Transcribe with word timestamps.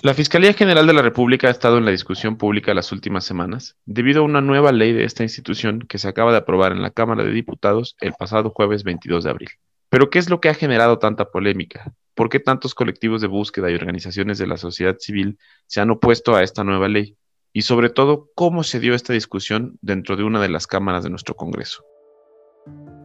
La 0.00 0.14
Fiscalía 0.14 0.52
General 0.52 0.86
de 0.86 0.92
la 0.92 1.02
República 1.02 1.48
ha 1.48 1.50
estado 1.50 1.76
en 1.76 1.84
la 1.84 1.90
discusión 1.90 2.36
pública 2.36 2.72
las 2.72 2.92
últimas 2.92 3.24
semanas 3.24 3.76
debido 3.84 4.20
a 4.20 4.24
una 4.24 4.40
nueva 4.40 4.70
ley 4.70 4.92
de 4.92 5.02
esta 5.02 5.24
institución 5.24 5.80
que 5.88 5.98
se 5.98 6.06
acaba 6.06 6.30
de 6.30 6.38
aprobar 6.38 6.70
en 6.70 6.82
la 6.82 6.92
Cámara 6.92 7.24
de 7.24 7.32
Diputados 7.32 7.96
el 8.00 8.12
pasado 8.12 8.50
jueves 8.50 8.84
22 8.84 9.24
de 9.24 9.30
abril. 9.30 9.48
Pero 9.88 10.08
¿qué 10.08 10.20
es 10.20 10.30
lo 10.30 10.40
que 10.40 10.50
ha 10.50 10.54
generado 10.54 11.00
tanta 11.00 11.32
polémica? 11.32 11.92
¿Por 12.14 12.28
qué 12.28 12.38
tantos 12.38 12.76
colectivos 12.76 13.20
de 13.20 13.26
búsqueda 13.26 13.72
y 13.72 13.74
organizaciones 13.74 14.38
de 14.38 14.46
la 14.46 14.56
sociedad 14.56 14.96
civil 15.00 15.36
se 15.66 15.80
han 15.80 15.90
opuesto 15.90 16.36
a 16.36 16.44
esta 16.44 16.62
nueva 16.62 16.86
ley? 16.86 17.16
Y 17.52 17.62
sobre 17.62 17.90
todo, 17.90 18.30
¿cómo 18.36 18.62
se 18.62 18.78
dio 18.78 18.94
esta 18.94 19.14
discusión 19.14 19.78
dentro 19.82 20.14
de 20.14 20.22
una 20.22 20.40
de 20.40 20.48
las 20.48 20.68
cámaras 20.68 21.02
de 21.02 21.10
nuestro 21.10 21.34
Congreso? 21.34 21.84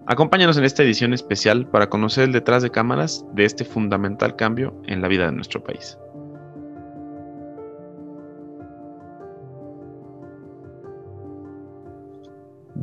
Acompáñanos 0.06 0.58
en 0.58 0.66
esta 0.66 0.84
edición 0.84 1.16
especial 1.16 1.68
para 1.72 1.90
conocer 1.90 2.26
el 2.26 2.34
detrás 2.34 2.62
de 2.62 2.70
cámaras 2.70 3.26
de 3.34 3.46
este 3.46 3.66
fundamental 3.66 4.36
cambio 4.36 4.80
en 4.86 5.02
la 5.02 5.08
vida 5.08 5.26
de 5.26 5.32
nuestro 5.32 5.64
país. 5.64 5.98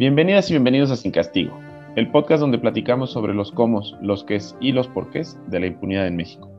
Bienvenidas 0.01 0.49
y 0.49 0.55
bienvenidos 0.55 0.91
a 0.91 0.97
Sin 0.97 1.11
Castigo, 1.13 1.61
el 1.95 2.11
podcast 2.11 2.41
donde 2.41 2.57
platicamos 2.57 3.13
sobre 3.13 3.35
los 3.35 3.53
cómo, 3.53 3.83
los 4.01 4.25
qués 4.25 4.57
y 4.59 4.73
los 4.73 4.89
porqués 4.89 5.39
de 5.49 5.61
la 5.61 5.67
impunidad 5.67 6.07
en 6.07 6.17
México. 6.17 6.51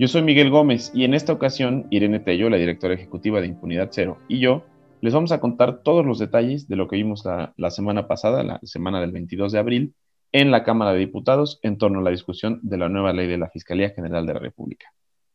Yo 0.00 0.08
soy 0.08 0.22
Miguel 0.22 0.50
Gómez 0.50 0.90
y 0.92 1.04
en 1.04 1.14
esta 1.14 1.32
ocasión 1.32 1.86
Irene 1.90 2.18
Tello, 2.18 2.50
la 2.50 2.56
directora 2.56 2.94
ejecutiva 2.94 3.40
de 3.40 3.46
Impunidad 3.46 3.90
Cero, 3.92 4.18
y 4.26 4.40
yo 4.40 4.64
les 5.00 5.14
vamos 5.14 5.30
a 5.30 5.38
contar 5.38 5.84
todos 5.84 6.04
los 6.04 6.18
detalles 6.18 6.66
de 6.66 6.74
lo 6.74 6.88
que 6.88 6.96
vimos 6.96 7.24
la, 7.24 7.54
la 7.56 7.70
semana 7.70 8.08
pasada, 8.08 8.42
la 8.42 8.58
semana 8.64 9.00
del 9.00 9.12
22 9.12 9.52
de 9.52 9.60
abril, 9.60 9.94
en 10.32 10.50
la 10.50 10.64
Cámara 10.64 10.92
de 10.92 10.98
Diputados 10.98 11.60
en 11.62 11.78
torno 11.78 12.00
a 12.00 12.02
la 12.02 12.10
discusión 12.10 12.58
de 12.64 12.78
la 12.78 12.88
nueva 12.88 13.12
ley 13.12 13.28
de 13.28 13.38
la 13.38 13.48
Fiscalía 13.48 13.90
General 13.90 14.26
de 14.26 14.34
la 14.34 14.40
República. 14.40 14.88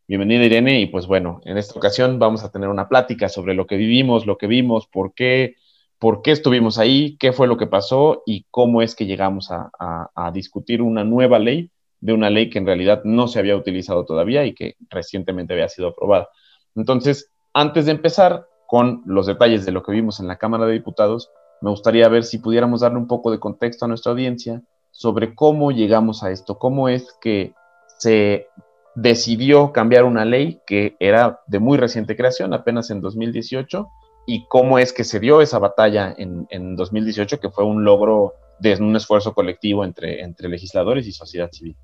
Bienvenida 0.05 0.43
Irene 0.43 0.81
y 0.81 0.87
pues 0.87 1.07
bueno, 1.07 1.39
en 1.45 1.57
esta 1.57 1.79
ocasión 1.79 2.19
vamos 2.19 2.43
a 2.43 2.51
tener 2.51 2.67
una 2.67 2.89
plática 2.89 3.29
sobre 3.29 3.53
lo 3.53 3.67
que 3.67 3.77
vivimos, 3.77 4.25
lo 4.25 4.37
que 4.37 4.47
vimos, 4.47 4.85
por 4.87 5.13
qué 5.13 5.55
por 5.99 6.21
qué 6.21 6.31
estuvimos 6.31 6.77
ahí, 6.77 7.17
qué 7.17 7.33
fue 7.33 7.47
lo 7.47 7.57
que 7.57 7.67
pasó 7.67 8.23
y 8.25 8.45
cómo 8.51 8.81
es 8.81 8.95
que 8.95 9.05
llegamos 9.05 9.49
a, 9.51 10.31
discutir 10.33 10.81
una 10.81 11.03
nueva 11.03 11.39
ley 11.39 11.71
de 11.99 12.13
una 12.13 12.29
ley 12.29 12.49
que 12.49 12.59
en 12.59 12.65
realidad 12.65 13.01
no 13.03 13.27
se 13.27 13.39
había 13.39 13.55
utilizado 13.55 14.05
todavía 14.05 14.45
y 14.45 14.53
que 14.53 14.75
recientemente 14.89 15.53
había 15.53 15.69
sido 15.69 15.89
aprobada. 15.89 16.29
Entonces, 16.75 17.31
antes 17.53 17.85
de 17.85 17.93
empezar 17.93 18.47
con 18.67 19.01
los 19.05 19.25
detalles 19.25 19.65
de 19.65 19.71
lo 19.71 19.81
que 19.81 19.91
vimos 19.91 20.19
en 20.19 20.27
la 20.27 20.37
Cámara 20.37 20.67
de 20.67 20.73
Diputados, 20.73 21.31
me 21.61 21.71
gustaría 21.71 22.07
ver 22.07 22.23
si 22.23 22.37
pudiéramos 22.37 22.81
darle 22.81 22.99
un 22.99 23.07
poco 23.07 23.31
de 23.31 23.39
contexto 23.39 23.85
a 23.85 23.87
nuestra 23.87 24.11
audiencia 24.11 24.61
sobre 24.91 25.33
cómo 25.33 25.71
llegamos 25.71 26.23
a 26.23 26.29
esto, 26.29 26.59
cómo 26.59 26.89
es 26.89 27.15
que 27.19 27.53
se 27.97 28.47
decidió 28.93 29.71
cambiar 29.71 30.03
una 30.03 30.25
ley 30.25 30.59
que 30.67 30.95
era 30.99 31.41
de 31.47 31.59
muy 31.59 31.77
reciente 31.77 32.15
creación, 32.15 32.53
apenas 32.53 32.91
en 32.91 33.01
2018, 33.01 33.87
y 34.27 34.45
cómo 34.47 34.77
es 34.77 34.93
que 34.93 35.05
se 35.05 35.19
dio 35.19 35.41
esa 35.41 35.57
batalla 35.57 36.13
en, 36.15 36.45
en 36.51 36.75
2018, 36.75 37.39
que 37.39 37.49
fue 37.49 37.63
un 37.63 37.85
logro 37.85 38.35
de 38.59 38.75
un 38.75 38.95
esfuerzo 38.95 39.33
colectivo 39.33 39.85
entre, 39.85 40.21
entre 40.21 40.49
legisladores 40.49 41.07
y 41.07 41.13
sociedad 41.13 41.49
civil. 41.49 41.77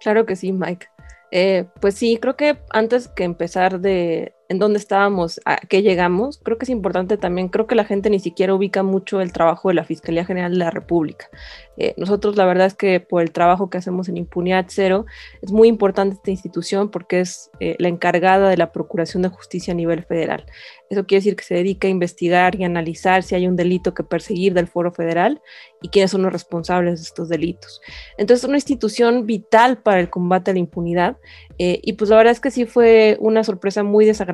Claro 0.00 0.26
que 0.26 0.34
sí, 0.36 0.52
Mike. 0.52 0.88
Eh, 1.30 1.66
pues 1.80 1.94
sí, 1.94 2.18
creo 2.20 2.36
que 2.36 2.58
antes 2.70 3.08
que 3.08 3.24
empezar 3.24 3.80
de, 3.80 4.33
en 4.48 4.58
dónde 4.58 4.78
estábamos, 4.78 5.40
a 5.44 5.56
qué 5.56 5.82
llegamos, 5.82 6.38
creo 6.42 6.58
que 6.58 6.64
es 6.64 6.70
importante 6.70 7.16
también, 7.16 7.48
creo 7.48 7.66
que 7.66 7.74
la 7.74 7.84
gente 7.84 8.10
ni 8.10 8.20
siquiera 8.20 8.54
ubica 8.54 8.82
mucho 8.82 9.20
el 9.20 9.32
trabajo 9.32 9.68
de 9.68 9.74
la 9.74 9.84
Fiscalía 9.84 10.24
General 10.24 10.52
de 10.52 10.58
la 10.58 10.70
República. 10.70 11.28
Eh, 11.76 11.94
nosotros 11.96 12.36
la 12.36 12.44
verdad 12.44 12.66
es 12.66 12.74
que 12.74 13.00
por 13.00 13.22
el 13.22 13.32
trabajo 13.32 13.70
que 13.70 13.78
hacemos 13.78 14.08
en 14.08 14.16
Impunidad 14.16 14.66
Cero, 14.68 15.06
es 15.42 15.50
muy 15.50 15.68
importante 15.68 16.16
esta 16.16 16.30
institución 16.30 16.90
porque 16.90 17.20
es 17.20 17.50
eh, 17.60 17.76
la 17.78 17.88
encargada 17.88 18.48
de 18.48 18.56
la 18.56 18.70
Procuración 18.70 19.22
de 19.22 19.28
Justicia 19.30 19.72
a 19.72 19.76
nivel 19.76 20.04
federal. 20.04 20.44
Eso 20.90 21.06
quiere 21.06 21.20
decir 21.20 21.36
que 21.36 21.44
se 21.44 21.54
dedica 21.54 21.88
a 21.88 21.90
investigar 21.90 22.54
y 22.54 22.64
analizar 22.64 23.22
si 23.22 23.34
hay 23.34 23.48
un 23.48 23.56
delito 23.56 23.94
que 23.94 24.04
perseguir 24.04 24.52
del 24.52 24.68
foro 24.68 24.92
federal 24.92 25.40
y 25.80 25.88
quiénes 25.88 26.10
son 26.10 26.22
los 26.22 26.32
responsables 26.32 27.00
de 27.00 27.04
estos 27.04 27.28
delitos. 27.28 27.80
Entonces 28.18 28.44
es 28.44 28.48
una 28.48 28.58
institución 28.58 29.26
vital 29.26 29.78
para 29.78 30.00
el 30.00 30.10
combate 30.10 30.50
a 30.50 30.54
la 30.54 30.60
impunidad 30.60 31.16
eh, 31.58 31.80
y 31.82 31.94
pues 31.94 32.10
la 32.10 32.16
verdad 32.16 32.32
es 32.32 32.40
que 32.40 32.50
sí 32.50 32.66
fue 32.66 33.16
una 33.20 33.42
sorpresa 33.42 33.82
muy 33.82 34.04
desagradable 34.04 34.33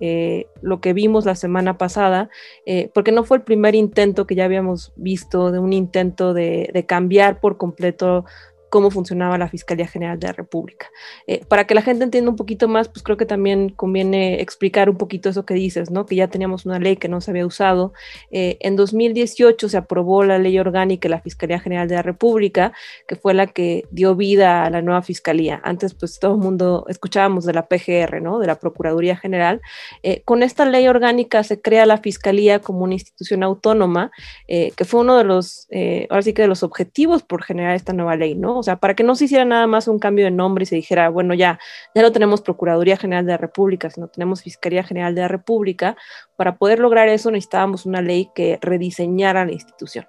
eh, 0.00 0.46
lo 0.62 0.80
que 0.80 0.92
vimos 0.92 1.24
la 1.24 1.34
semana 1.34 1.78
pasada, 1.78 2.30
eh, 2.64 2.90
porque 2.94 3.12
no 3.12 3.24
fue 3.24 3.38
el 3.38 3.42
primer 3.42 3.74
intento 3.74 4.26
que 4.26 4.34
ya 4.34 4.44
habíamos 4.44 4.92
visto 4.96 5.50
de 5.50 5.58
un 5.58 5.72
intento 5.72 6.34
de 6.34 6.84
cambiar 6.86 7.40
por 7.40 7.56
completo 7.56 8.24
cómo 8.70 8.90
funcionaba 8.90 9.38
la 9.38 9.48
Fiscalía 9.48 9.86
General 9.86 10.18
de 10.18 10.26
la 10.26 10.32
República. 10.32 10.90
Eh, 11.26 11.44
para 11.48 11.66
que 11.66 11.74
la 11.74 11.82
gente 11.82 12.04
entienda 12.04 12.30
un 12.30 12.36
poquito 12.36 12.68
más, 12.68 12.88
pues 12.88 13.02
creo 13.02 13.16
que 13.16 13.26
también 13.26 13.70
conviene 13.70 14.40
explicar 14.40 14.90
un 14.90 14.96
poquito 14.96 15.28
eso 15.28 15.44
que 15.46 15.54
dices, 15.54 15.90
¿no? 15.90 16.06
Que 16.06 16.16
ya 16.16 16.28
teníamos 16.28 16.66
una 16.66 16.78
ley 16.78 16.96
que 16.96 17.08
no 17.08 17.20
se 17.20 17.30
había 17.30 17.46
usado. 17.46 17.92
Eh, 18.30 18.56
en 18.60 18.76
2018 18.76 19.68
se 19.68 19.76
aprobó 19.76 20.24
la 20.24 20.38
ley 20.38 20.58
orgánica 20.58 21.08
de 21.08 21.10
la 21.10 21.20
Fiscalía 21.20 21.60
General 21.60 21.88
de 21.88 21.94
la 21.94 22.02
República, 22.02 22.72
que 23.06 23.16
fue 23.16 23.34
la 23.34 23.46
que 23.46 23.86
dio 23.90 24.16
vida 24.16 24.64
a 24.64 24.70
la 24.70 24.82
nueva 24.82 25.02
Fiscalía. 25.02 25.60
Antes, 25.64 25.94
pues 25.94 26.18
todo 26.18 26.32
el 26.32 26.40
mundo 26.40 26.86
escuchábamos 26.88 27.44
de 27.44 27.52
la 27.52 27.66
PGR, 27.66 28.20
¿no? 28.20 28.38
De 28.38 28.46
la 28.46 28.56
Procuraduría 28.56 29.16
General. 29.16 29.60
Eh, 30.02 30.22
con 30.24 30.42
esta 30.42 30.64
ley 30.64 30.88
orgánica 30.88 31.42
se 31.44 31.60
crea 31.60 31.86
la 31.86 31.98
Fiscalía 31.98 32.58
como 32.60 32.80
una 32.80 32.94
institución 32.94 33.42
autónoma, 33.42 34.10
que 34.46 34.84
fue 34.84 35.00
uno 35.00 35.16
de 35.18 35.24
los, 35.24 35.68
ahora 36.10 36.22
sí 36.22 36.32
que 36.32 36.42
de 36.42 36.48
los 36.48 36.62
objetivos 36.62 37.22
por 37.22 37.42
generar 37.42 37.74
esta 37.74 37.92
nueva 37.92 38.16
ley, 38.16 38.34
¿no? 38.34 38.55
O 38.58 38.62
sea, 38.62 38.76
para 38.76 38.94
que 38.94 39.02
no 39.04 39.14
se 39.14 39.26
hiciera 39.26 39.44
nada 39.44 39.66
más 39.66 39.88
un 39.88 39.98
cambio 39.98 40.24
de 40.24 40.30
nombre 40.30 40.64
y 40.64 40.66
se 40.66 40.76
dijera, 40.76 41.08
bueno, 41.08 41.34
ya, 41.34 41.58
ya 41.94 42.02
no 42.02 42.12
tenemos 42.12 42.40
Procuraduría 42.40 42.96
General 42.96 43.24
de 43.24 43.32
la 43.32 43.38
República, 43.38 43.90
sino 43.90 44.08
tenemos 44.08 44.42
Fiscalía 44.42 44.82
General 44.82 45.14
de 45.14 45.22
la 45.22 45.28
República, 45.28 45.96
para 46.36 46.56
poder 46.56 46.78
lograr 46.78 47.08
eso 47.08 47.30
necesitábamos 47.30 47.86
una 47.86 48.02
ley 48.02 48.30
que 48.34 48.58
rediseñara 48.60 49.44
la 49.44 49.52
institución. 49.52 50.06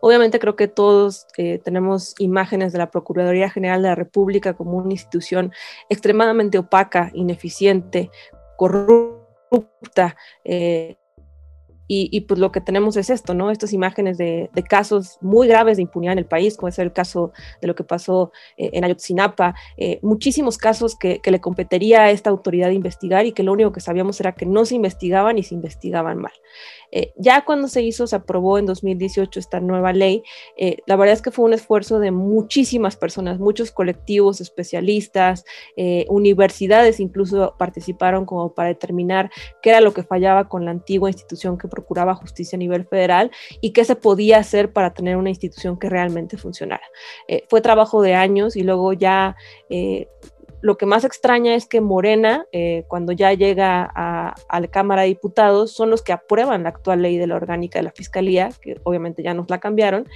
Obviamente 0.00 0.38
creo 0.38 0.56
que 0.56 0.68
todos 0.68 1.26
eh, 1.38 1.58
tenemos 1.64 2.14
imágenes 2.18 2.72
de 2.72 2.78
la 2.78 2.90
Procuraduría 2.90 3.50
General 3.50 3.82
de 3.82 3.88
la 3.88 3.94
República 3.94 4.54
como 4.54 4.76
una 4.76 4.92
institución 4.92 5.52
extremadamente 5.88 6.58
opaca, 6.58 7.10
ineficiente, 7.14 8.10
corrupta, 8.56 10.16
eh, 10.44 10.96
y, 11.86 12.20
pues 12.22 12.40
lo 12.40 12.50
que 12.50 12.60
tenemos 12.60 12.96
es 12.96 13.10
esto, 13.10 13.34
¿no? 13.34 13.50
Estas 13.50 13.72
imágenes 13.72 14.16
de, 14.16 14.50
casos 14.68 15.18
muy 15.20 15.46
graves 15.46 15.76
de 15.76 15.82
impunidad 15.82 16.14
en 16.14 16.18
el 16.18 16.26
país, 16.26 16.56
como 16.56 16.68
es 16.68 16.78
el 16.78 16.92
caso 16.92 17.32
de 17.60 17.68
lo 17.68 17.74
que 17.74 17.84
pasó 17.84 18.32
eh, 18.56 18.70
en 18.72 18.84
Ayotzinapa, 18.84 19.54
eh, 19.76 19.98
muchísimos 20.02 20.56
casos 20.56 20.96
que, 20.96 21.20
le 21.24 21.40
competiría 21.40 22.04
a 22.04 22.10
esta 22.10 22.30
autoridad 22.30 22.70
investigar 22.70 23.26
y 23.26 23.32
que 23.32 23.42
lo 23.42 23.52
único 23.52 23.72
que 23.72 23.80
sabíamos 23.80 24.20
era 24.20 24.32
que 24.32 24.46
no 24.46 24.64
se 24.64 24.76
investigaban 24.76 25.36
y 25.36 25.42
se 25.42 25.54
investigaban 25.54 26.18
mal. 26.18 26.32
Eh, 26.96 27.12
ya 27.16 27.44
cuando 27.44 27.66
se 27.66 27.82
hizo, 27.82 28.06
se 28.06 28.14
aprobó 28.14 28.56
en 28.56 28.66
2018 28.66 29.40
esta 29.40 29.58
nueva 29.58 29.92
ley, 29.92 30.22
eh, 30.56 30.78
la 30.86 30.94
verdad 30.94 31.14
es 31.14 31.22
que 31.22 31.32
fue 31.32 31.44
un 31.44 31.52
esfuerzo 31.52 31.98
de 31.98 32.12
muchísimas 32.12 32.96
personas, 32.96 33.40
muchos 33.40 33.72
colectivos, 33.72 34.40
especialistas, 34.40 35.44
eh, 35.76 36.06
universidades 36.08 37.00
incluso 37.00 37.56
participaron 37.58 38.26
como 38.26 38.54
para 38.54 38.68
determinar 38.68 39.32
qué 39.60 39.70
era 39.70 39.80
lo 39.80 39.92
que 39.92 40.04
fallaba 40.04 40.48
con 40.48 40.64
la 40.64 40.70
antigua 40.70 41.10
institución 41.10 41.58
que 41.58 41.66
procuraba 41.74 42.14
justicia 42.14 42.56
a 42.56 42.58
nivel 42.58 42.86
federal 42.86 43.30
y 43.60 43.72
qué 43.72 43.84
se 43.84 43.96
podía 43.96 44.38
hacer 44.38 44.72
para 44.72 44.94
tener 44.94 45.16
una 45.16 45.30
institución 45.30 45.78
que 45.78 45.88
realmente 45.88 46.36
funcionara. 46.36 46.84
fue 47.48 47.60
trabajo 47.60 48.00
de 48.00 48.14
años 48.14 48.56
y 48.56 48.62
luego 48.62 48.92
ya 48.92 49.36
lo 50.64 50.78
que 50.78 50.86
más 50.86 51.04
extraña 51.04 51.54
es 51.54 51.66
que 51.66 51.82
Morena, 51.82 52.46
eh, 52.50 52.84
cuando 52.88 53.12
ya 53.12 53.34
llega 53.34 53.86
a, 53.94 54.34
la 54.50 54.66
Cámara 54.68 55.02
de 55.02 55.08
Diputados, 55.08 55.72
son 55.72 55.90
los 55.90 56.00
que 56.00 56.14
aprueban 56.14 56.62
la 56.62 56.70
actual 56.70 57.02
ley 57.02 57.18
de 57.18 57.26
la 57.26 57.36
orgánica 57.36 57.78
de 57.78 57.82
la 57.82 57.90
Fiscalía, 57.90 58.48
que 58.62 58.80
obviamente 58.82 59.22
ya 59.22 59.34
nos 59.34 59.50
la 59.50 59.60
cambiaron, 59.60 60.08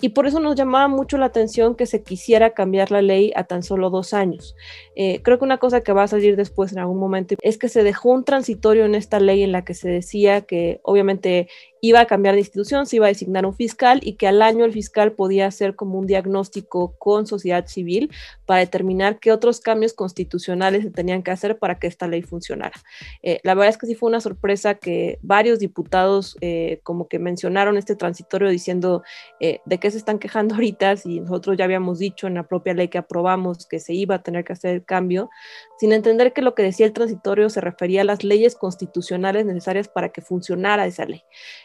y 0.00 0.10
por 0.10 0.28
eso 0.28 0.38
nos 0.38 0.54
llamaba 0.54 0.86
mucho 0.86 1.18
la 1.18 1.26
atención 1.26 1.74
que 1.74 1.86
se 1.86 2.04
quisiera 2.04 2.50
cambiar 2.50 2.92
la 2.92 3.02
ley 3.02 3.32
a 3.34 3.42
tan 3.44 3.64
solo 3.64 3.90
dos 3.90 4.14
años. 4.14 4.54
Eh, 4.94 5.22
creo 5.24 5.40
que 5.40 5.44
una 5.44 5.58
cosa 5.58 5.80
que 5.80 5.92
va 5.92 6.04
a 6.04 6.08
salir 6.08 6.36
después 6.36 6.70
en 6.70 6.78
algún 6.78 7.00
momento 7.00 7.34
es 7.42 7.58
que 7.58 7.68
se 7.68 7.82
dejó 7.82 8.10
un 8.10 8.22
transitorio 8.22 8.84
en 8.84 8.94
esta 8.94 9.18
ley 9.18 9.42
en 9.42 9.50
la 9.50 9.64
que 9.64 9.74
se 9.74 9.88
decía 9.88 10.42
que 10.42 10.78
obviamente 10.84 11.48
iba 11.88 12.00
a 12.00 12.06
cambiar 12.06 12.34
de 12.34 12.40
institución, 12.40 12.86
se 12.86 12.96
iba 12.96 13.06
a 13.06 13.08
designar 13.08 13.46
un 13.46 13.54
fiscal 13.54 14.00
y 14.02 14.14
que 14.14 14.26
al 14.26 14.42
año 14.42 14.64
el 14.64 14.72
fiscal 14.72 15.12
podía 15.12 15.46
hacer 15.46 15.76
como 15.76 15.98
un 15.98 16.06
diagnóstico 16.06 16.94
con 16.98 17.26
sociedad 17.26 17.66
civil 17.66 18.10
para 18.44 18.60
determinar 18.60 19.18
qué 19.18 19.32
otros 19.32 19.60
cambios 19.60 19.92
constitucionales 19.92 20.82
se 20.82 20.90
tenían 20.90 21.22
que 21.22 21.30
hacer 21.30 21.58
para 21.58 21.78
que 21.78 21.86
esta 21.86 22.08
ley 22.08 22.22
funcionara. 22.22 22.74
Eh, 23.22 23.40
la 23.42 23.54
verdad 23.54 23.70
es 23.70 23.78
que 23.78 23.86
sí 23.86 23.94
fue 23.94 24.08
una 24.08 24.20
sorpresa 24.20 24.74
que 24.74 25.18
varios 25.22 25.58
diputados 25.58 26.36
eh, 26.40 26.80
como 26.82 27.08
que 27.08 27.18
mencionaron 27.18 27.76
este 27.76 27.96
transitorio 27.96 28.48
diciendo 28.48 29.02
eh, 29.40 29.60
de 29.64 29.78
qué 29.78 29.90
se 29.90 29.98
están 29.98 30.18
quejando 30.18 30.54
ahorita 30.54 30.96
si 30.96 31.20
nosotros 31.20 31.56
ya 31.56 31.64
habíamos 31.64 31.98
dicho 31.98 32.26
en 32.26 32.34
la 32.34 32.42
propia 32.44 32.74
ley 32.74 32.88
que 32.88 32.98
aprobamos 32.98 33.66
que 33.66 33.80
se 33.80 33.94
iba 33.94 34.16
a 34.16 34.22
tener 34.22 34.44
que 34.44 34.52
hacer 34.52 34.74
el 34.74 34.84
cambio, 34.84 35.30
sin 35.78 35.92
entender 35.92 36.32
que 36.32 36.42
lo 36.42 36.54
que 36.54 36.62
decía 36.62 36.86
el 36.86 36.92
transitorio 36.92 37.48
se 37.50 37.60
refería 37.60 38.00
a 38.00 38.04
las 38.04 38.24
leyes 38.24 38.54
constitucionales 38.56 39.46
necesarias 39.46 39.88
para 39.88 40.10
que 40.10 40.22
funcionara 40.22 40.86
esa 40.86 41.04
ley. 41.04 41.22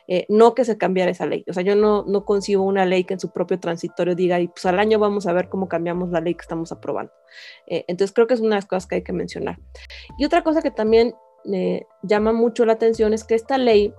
eh, 0.08 0.26
no 0.30 0.54
que 0.56 0.66
se 0.66 0.78
cambiara 0.78 1.12
esa 1.12 1.26
ley. 1.26 1.46
O 1.50 1.54
sea, 1.54 1.64
yo 1.64 1.76
no, 1.76 2.04
no 2.08 2.26
concibo 2.26 2.64
una 2.64 2.86
ley 2.86 3.04
que 3.04 3.14
en 3.14 3.20
su 3.20 3.32
propio 3.32 3.60
transitorio 3.60 4.16
diga, 4.16 4.40
y 4.40 4.48
pues 4.48 4.66
al 4.66 4.80
año 4.80 5.00
vamos 5.00 5.28
a 5.28 5.34
ver 5.34 5.50
cómo 5.50 5.68
cambiamos 5.68 6.10
la 6.10 6.22
ley 6.22 6.36
que 6.36 6.42
estamos 6.42 6.72
aprobando. 6.72 7.12
Eh, 7.68 7.86
entonces 7.88 8.14
creo 8.14 8.28
que 8.28 8.34
es 8.34 8.42
una 8.42 8.50
de 8.50 8.56
las 8.56 8.66
cosas 8.66 8.88
que 8.88 8.96
hay 8.96 9.04
que 9.04 9.14
mencionar. 9.14 9.60
Y 10.18 10.26
otra 10.26 10.44
cosa 10.44 10.62
que 10.62 10.72
también 10.72 11.14
llama 12.04 12.34
mucho 12.34 12.66
la 12.66 12.74
atención 12.74 13.14
es 13.14 13.24
que 13.24 13.34
esta 13.34 13.58
ley 13.58 13.94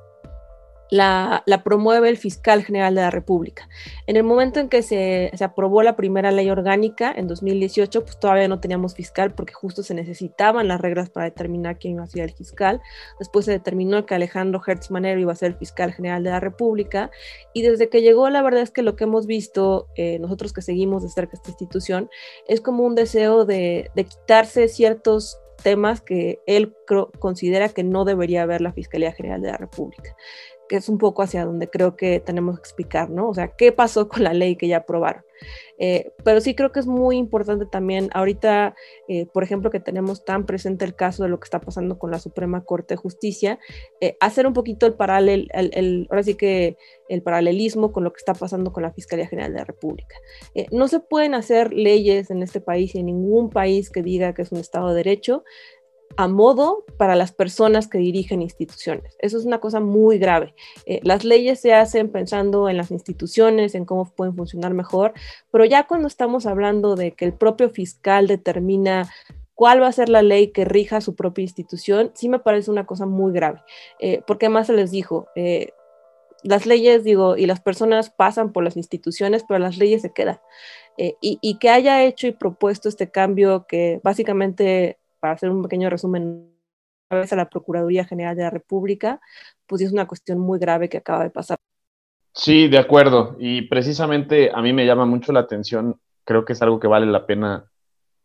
la, 0.93 1.43
promueve 1.65 2.11
el 2.11 2.19
fiscal 2.19 2.63
general 2.63 2.95
de 2.95 3.01
la 3.01 3.11
República. 3.11 3.67
En 4.07 4.17
el 4.17 4.25
momento 4.25 4.61
en 4.61 4.69
que 4.69 4.83
se, 4.83 5.33
aprobó 5.41 5.83
la 5.83 5.97
primera 5.97 6.31
ley 6.31 6.51
orgánica 6.51 7.11
en 7.17 7.29
2018, 7.29 8.05
pues 8.05 8.21
todavía 8.21 8.47
no 8.47 8.61
teníamos 8.61 8.95
fiscal 8.95 9.35
porque 9.35 9.55
justo 9.55 9.83
se 9.83 9.95
necesitaban 9.95 10.69
las 10.69 10.83
reglas 10.83 11.09
para 11.09 11.25
determinar 11.25 11.79
quién 11.79 11.95
iba 11.95 12.05
a 12.05 12.07
ser 12.07 12.25
el 12.25 12.35
fiscal. 12.35 12.83
Después 13.19 13.47
se 13.47 13.53
determinó 13.53 14.05
que 14.05 14.15
Alejandro 14.15 14.61
Hertz 14.65 14.91
Manero 14.91 15.19
iba 15.19 15.33
a 15.33 15.37
ser 15.37 15.53
el 15.53 15.57
fiscal 15.57 15.95
general 15.95 16.25
de 16.25 16.31
la 16.31 16.41
República. 16.41 17.11
Y 17.55 17.63
desde 17.63 17.89
que 17.89 18.03
llegó, 18.03 18.29
la 18.29 18.43
verdad 18.43 18.61
es 18.61 18.71
que 18.71 18.83
lo 18.83 18.95
que 18.95 19.05
hemos 19.05 19.27
visto, 19.27 19.89
eh, 19.97 20.19
nosotros 20.19 20.53
que 20.53 20.61
seguimos 20.61 21.03
de 21.03 21.09
cerca 21.09 21.37
esta 21.37 21.49
institución, 21.49 22.11
es 22.47 22.61
como 22.61 22.85
un 22.85 22.95
deseo 22.95 23.47
de, 23.47 23.91
de 23.95 24.05
quitarse 24.05 24.69
ciertos 24.69 25.39
temas 25.63 26.03
que 26.03 26.41
él 26.47 26.75
considera 27.19 27.71
que 27.71 27.85
no 27.85 28.05
debería 28.05 28.43
haber 28.43 28.61
la 28.61 28.73
Fiscalía 28.73 29.13
General 29.13 29.41
de 29.41 29.53
la 29.53 29.57
República 29.57 30.15
es 30.77 30.89
un 30.89 30.99
poco 30.99 31.23
hacia 31.23 31.45
donde 31.45 31.69
creo 31.69 31.97
que 31.97 32.21
tenemos 32.21 32.57
que 32.57 32.63
explicar, 32.63 33.11
¿no? 33.11 33.29
O 33.29 33.35
sea, 33.35 33.49
¿qué 33.49 33.73
pasó 33.73 34.09
con 34.09 34.25
la 34.25 34.33
ley 34.33 34.57
que 34.57 34.69
ya 34.69 34.79
aprobaron? 34.79 35.25
Eh, 35.79 36.13
pero 36.25 36.41
sí 36.41 36.55
creo 36.55 36.71
que 36.73 36.81
es 36.81 36.87
muy 36.87 37.17
importante 37.17 37.67
también, 37.67 38.09
ahorita, 38.15 38.75
eh, 39.09 39.27
por 39.27 39.43
ejemplo, 39.43 39.71
que 39.71 39.81
tenemos 39.81 40.25
tan 40.25 40.47
presente 40.47 40.85
el 40.85 40.95
caso 40.95 41.23
de 41.25 41.29
lo 41.29 41.41
que 41.41 41.45
está 41.45 41.61
pasando 41.61 41.99
con 41.99 42.11
la 42.11 42.19
Suprema 42.19 42.65
Corte 42.65 42.95
de 42.95 42.99
Justicia, 42.99 43.59
eh, 44.01 44.17
hacer 44.21 44.47
un 44.47 44.53
poquito 44.53 44.87
el 44.87 44.95
paralel, 44.95 45.49
el, 45.53 46.07
ahora 46.11 46.23
sí 46.23 46.35
que 46.35 46.77
el 47.09 47.23
paralelismo 47.23 47.93
con 47.93 48.05
lo 48.05 48.13
que 48.13 48.19
está 48.19 48.35
pasando 48.35 48.73
con 48.73 48.83
la 48.83 48.93
Fiscalía 48.93 49.27
General 49.27 49.53
de 49.53 49.59
la 49.59 49.65
República. 49.65 50.17
no 50.71 50.89
se 50.89 51.01
pueden 51.01 51.35
hacer 51.35 51.73
leyes 51.73 52.31
en 52.31 52.43
este 52.43 52.61
país 52.61 52.95
y 52.95 53.01
en 53.01 53.07
ningún 53.07 53.51
país 53.51 53.91
que 53.91 54.03
diga 54.03 54.35
que 54.35 54.43
es 54.43 54.53
un 54.53 54.59
Estado 54.59 54.91
de 54.91 54.95
Derecho 54.95 55.45
a 56.17 56.29
modo 56.29 56.85
para 56.97 57.17
las 57.17 57.33
personas 57.33 57.89
que 57.89 57.99
dirigen 57.99 58.43
instituciones. 58.43 59.17
Eso 59.19 59.39
es 59.39 59.45
una 59.45 59.59
cosa 59.59 59.81
muy 59.81 60.19
grave. 60.19 60.55
Eh, 60.87 61.01
las 61.03 61.25
leyes 61.25 61.61
se 61.61 61.75
hacen 61.75 62.11
pensando 62.11 62.69
en 62.69 62.77
las 62.77 62.91
instituciones, 62.91 63.75
en 63.75 63.85
cómo 63.85 64.05
pueden 64.05 64.37
funcionar 64.37 64.75
mejor, 64.75 65.13
pero 65.51 65.65
ya 65.65 65.87
cuando 65.87 66.09
estamos 66.09 66.47
hablando 66.47 66.97
de 66.97 67.13
que 67.13 67.25
el 67.25 67.33
propio 67.33 67.71
fiscal 67.71 68.27
determina 68.27 69.11
cuál 69.55 69.83
va 69.83 69.89
a 69.89 69.93
ser 69.93 70.09
la 70.09 70.23
ley 70.23 70.49
que 70.49 70.65
rija 70.65 71.01
su 71.01 71.15
propia 71.15 71.43
institución, 71.43 72.11
sí 72.15 72.29
me 72.29 72.39
parece 72.39 72.71
una 72.71 72.87
cosa 72.87 73.07
muy 73.07 73.33
grave, 73.33 73.63
eh, 74.01 74.23
porque 74.27 74.49
más 74.49 74.67
se 74.67 74.73
les 74.73 74.91
dijo, 74.91 75.29
eh, 75.37 75.73
las 76.43 76.67
leyes, 76.67 77.05
digo, 77.05 77.37
y 77.37 77.47
las 77.47 77.61
personas 77.61 78.11
pasan 78.11 78.53
por 78.53 78.65
las 78.65 78.77
instituciones, 78.77 79.45
pero 79.47 79.61
las 79.61 79.79
leyes 79.79 80.03
se 80.03 80.13
quedan. 80.13 80.41
y, 80.99 81.59
que 81.59 81.71
haya 81.71 82.05
hecho 82.05 82.27
y 82.27 82.33
propuesto 82.33 82.87
este 82.89 83.11
cambio 83.11 83.67
que 83.67 83.99
básicamente 84.05 84.99
para 85.23 85.35
hacer 85.35 85.51
un 85.51 85.63
pequeño 85.63 85.89
resumen, 85.89 86.53
a 87.09 87.37
la 87.37 87.49
Procuraduría 87.49 88.05
General 88.05 88.35
de 88.35 88.43
la 88.43 88.51
República, 88.51 89.21
pues 89.67 89.83
es 89.83 89.93
una 89.93 90.09
cuestión 90.09 90.41
muy 90.41 90.59
grave 90.59 90.89
que 90.89 90.97
acaba 90.97 91.23
de 91.23 91.31
pasar. 91.31 91.59
Sí, 92.33 92.67
de 92.69 92.79
acuerdo. 92.79 93.37
Y 93.39 93.63
precisamente 93.69 94.51
a 94.53 94.61
mí 94.63 94.73
me 94.73 94.85
llama 94.85 95.05
mucho 95.05 95.31
la 95.31 95.41
atención, 95.41 96.01
creo 96.25 96.45
que 96.45 96.55
es 96.55 96.63
algo 96.63 96.81
que 96.81 96.89
vale 96.89 97.07
la 97.07 97.25
pena 97.27 97.71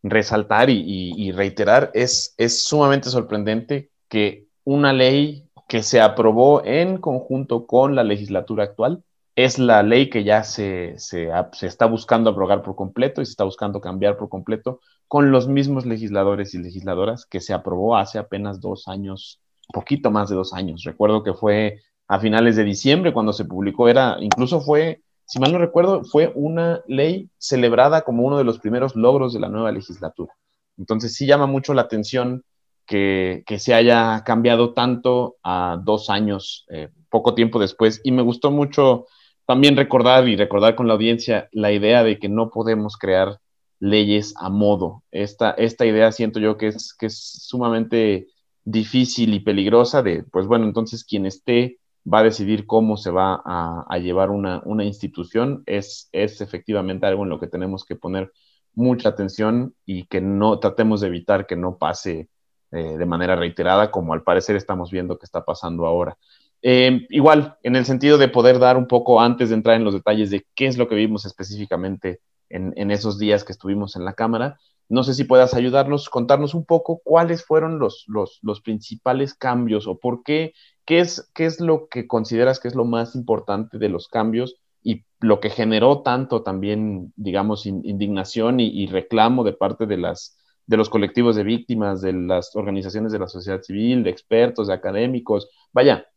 resaltar 0.02 0.70
y, 0.72 1.32
reiterar, 1.34 1.92
es 1.94 2.34
sumamente 2.48 3.10
sorprendente 3.10 3.92
que 4.08 4.48
una 4.64 4.92
ley 4.92 5.48
que 5.68 5.84
se 5.84 6.02
aprobó 6.02 6.64
en 6.66 6.98
conjunto 6.98 7.68
con 7.68 7.94
la 7.94 8.04
legislatura 8.04 8.64
actual 8.64 9.04
es 9.38 9.60
la 9.60 9.84
ley 9.84 10.10
que 10.10 10.24
ya 10.24 10.44
se, 10.44 10.96
se, 10.98 11.30
se, 11.54 11.68
está 11.68 11.86
buscando 11.86 12.32
abrogar 12.32 12.64
por 12.64 12.76
completo 12.76 13.22
y 13.22 13.26
se 13.26 13.30
está 13.30 13.44
buscando 13.44 13.80
cambiar 13.80 14.18
por 14.18 14.30
completo 14.30 14.80
con 15.08 15.32
los 15.32 15.48
mismos 15.48 15.86
legisladores 15.86 16.56
y 16.56 16.58
legisladoras 16.58 17.28
que 17.28 17.40
se 17.40 17.54
aprobó 17.54 17.96
hace 17.96 18.18
apenas 18.18 18.60
dos 18.60 18.88
años, 18.88 19.40
poquito 19.72 20.10
más 20.10 20.30
de 20.30 20.36
dos 20.36 20.54
años. 20.54 20.84
Recuerdo 20.84 21.24
que 21.24 21.36
fue 21.36 21.82
a 22.08 22.20
finales 22.20 22.56
de 22.56 22.64
diciembre 22.64 23.14
cuando 23.14 23.32
se 23.32 23.46
publicó, 23.46 23.88
era, 23.88 24.18
incluso 24.22 24.60
fue, 24.60 25.04
si 25.28 25.38
mal 25.38 25.52
no 25.52 25.60
recuerdo, 25.60 26.04
fue 26.04 26.32
una 26.34 26.82
ley 26.88 27.30
celebrada 27.38 28.02
como 28.02 28.24
uno 28.24 28.40
de 28.40 28.44
los 28.44 28.58
primeros 28.58 28.96
logros 28.96 29.34
de 29.34 29.40
la 29.40 29.50
nueva 29.50 29.72
legislatura. 29.72 30.34
Entonces 30.80 31.14
sí 31.14 31.28
llama 31.28 31.46
mucho 31.46 31.76
la 31.76 31.84
atención 31.84 32.44
que, 32.88 33.44
se 33.60 33.76
haya 33.76 34.24
cambiado 34.26 34.74
tanto 34.74 35.36
a 35.44 35.80
dos 35.80 36.10
años, 36.10 36.66
eh, 36.70 36.90
poco 37.12 37.36
tiempo 37.36 37.60
después. 37.60 38.02
Y 38.04 38.12
me 38.12 38.24
gustó 38.24 38.50
mucho 38.50 39.06
también 39.48 39.78
recordar 39.78 40.28
y 40.28 40.36
recordar 40.36 40.76
con 40.76 40.88
la 40.88 40.94
audiencia 40.94 41.48
la 41.54 41.72
idea 41.72 42.04
de 42.04 42.20
que 42.20 42.28
no 42.28 42.50
podemos 42.50 42.98
crear 42.98 43.40
leyes 43.80 44.34
a 44.38 44.50
modo. 44.50 45.04
Esta, 45.10 45.52
esta 45.52 45.86
idea 45.86 46.12
siento 46.12 46.40
yo 46.40 46.58
que 46.58 46.68
es, 46.68 46.94
que 46.94 47.06
es 47.06 47.18
sumamente 47.48 48.28
difícil 48.66 49.34
y 49.34 49.40
peligrosa 49.40 50.04
de, 50.04 50.24
pues 50.24 50.48
bueno, 50.48 50.66
entonces 50.66 51.06
quien 51.06 51.26
esté 51.26 51.80
va 52.12 52.20
a 52.20 52.24
decidir 52.24 52.68
cómo 52.68 52.98
se 52.98 53.10
va 53.10 53.42
a, 53.46 53.98
llevar 54.00 54.32
una, 54.32 54.84
institución, 54.84 55.64
es, 55.66 56.10
es 56.12 56.42
efectivamente 56.42 57.06
algo 57.06 57.24
en 57.24 57.30
lo 57.30 57.40
que 57.40 57.48
tenemos 57.48 57.86
que 57.86 57.96
poner 57.96 58.34
mucha 58.74 59.10
atención 59.10 59.76
y 59.86 60.08
que 60.08 60.20
no 60.20 60.60
tratemos 60.60 61.00
de 61.00 61.08
evitar 61.08 61.48
que 61.48 61.56
no 61.56 61.78
pase 61.78 62.30
eh, 62.72 62.98
de 62.98 63.06
manera 63.06 63.38
reiterada, 63.38 63.92
como 63.92 64.14
al 64.14 64.24
parecer 64.24 64.58
estamos 64.58 64.92
viendo 64.92 65.18
que 65.18 65.26
está 65.26 65.46
pasando 65.46 65.86
ahora. 65.86 66.18
Eh, 66.62 67.06
igual, 67.10 67.58
en 67.64 67.76
el 67.76 67.86
sentido 67.86 68.18
de 68.18 68.30
poder 68.30 68.60
dar 68.60 68.78
un 68.78 68.88
poco 68.88 69.22
antes 69.22 69.50
de 69.50 69.56
entrar 69.56 69.76
en 69.76 69.84
los 69.84 69.94
detalles 69.94 70.30
de 70.32 70.46
qué 70.56 70.68
es 70.68 70.78
lo 70.78 70.88
que 70.88 70.96
vimos 70.96 71.26
específicamente 71.26 72.22
en, 72.50 72.92
esos 72.92 73.20
días 73.20 73.44
que 73.44 73.52
estuvimos 73.52 73.96
en 73.96 74.06
la 74.06 74.14
Cámara. 74.14 74.60
No 74.90 75.04
sé 75.04 75.14
si 75.14 75.26
puedas 75.26 75.54
ayudarnos, 75.54 76.10
contarnos 76.10 76.54
un 76.54 76.66
poco 76.66 77.02
cuáles 77.04 77.44
fueron 77.44 77.78
los, 77.78 78.06
los, 78.08 78.62
principales 78.62 79.34
cambios 79.34 79.86
o 79.86 80.00
por 80.00 80.24
qué, 80.24 80.54
qué 80.86 81.00
es, 81.00 81.30
qué 81.34 81.46
es 81.46 81.60
lo 81.60 81.90
que 81.90 82.08
consideras 82.08 82.60
que 82.60 82.70
es 82.70 82.76
lo 82.76 82.86
más 82.86 83.14
importante 83.16 83.78
de 83.78 83.90
los 83.90 84.08
cambios 84.08 84.56
y 84.82 85.04
lo 85.20 85.42
que 85.42 85.50
generó 85.50 86.02
tanto 86.04 86.44
también, 86.44 87.12
digamos, 87.18 87.66
indignación 87.66 88.62
y, 88.62 88.88
reclamo 88.88 89.44
de 89.44 89.52
parte 89.52 89.86
de, 89.86 89.98
las, 89.98 90.38
de 90.66 90.78
los 90.78 90.90
colectivos 90.90 91.36
de 91.36 91.44
víctimas, 91.44 92.02
de 92.02 92.14
las 92.14 92.56
organizaciones 92.56 93.12
de 93.12 93.20
la 93.20 93.28
sociedad 93.28 93.62
civil, 93.62 94.04
de 94.04 94.12
expertos, 94.12 94.68
de 94.68 94.74
académicos. 94.74 95.50
Vaya, 95.74 96.08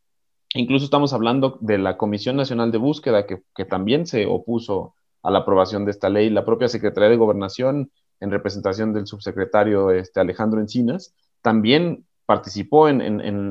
incluso 0.55 0.85
estamos 0.85 1.13
hablando 1.13 1.59
de 1.61 1.79
la 1.79 1.97
Comisión 1.97 2.37
Nacional 2.37 2.73
de 2.73 2.79
Búsqueda, 2.79 3.27
que, 3.27 3.43
que 3.55 3.65
también 3.65 4.07
se 4.07 4.27
opuso 4.27 4.95
a 5.23 5.31
la 5.31 5.41
aprobación 5.41 5.85
de 5.85 5.91
esta 5.91 6.09
ley. 6.09 6.31
La 6.31 6.45
propia 6.45 6.69
Secretaría 6.69 7.11
de 7.11 7.17
Gobernación, 7.17 7.91
en 8.21 8.31
representación 8.31 8.93
del 8.93 9.07
subsecretario 9.07 9.91
este, 9.91 10.21
Alejandro 10.21 10.61
Encinas, 10.61 11.15
también 11.43 12.05
participó 12.27 12.89
en, 12.89 13.03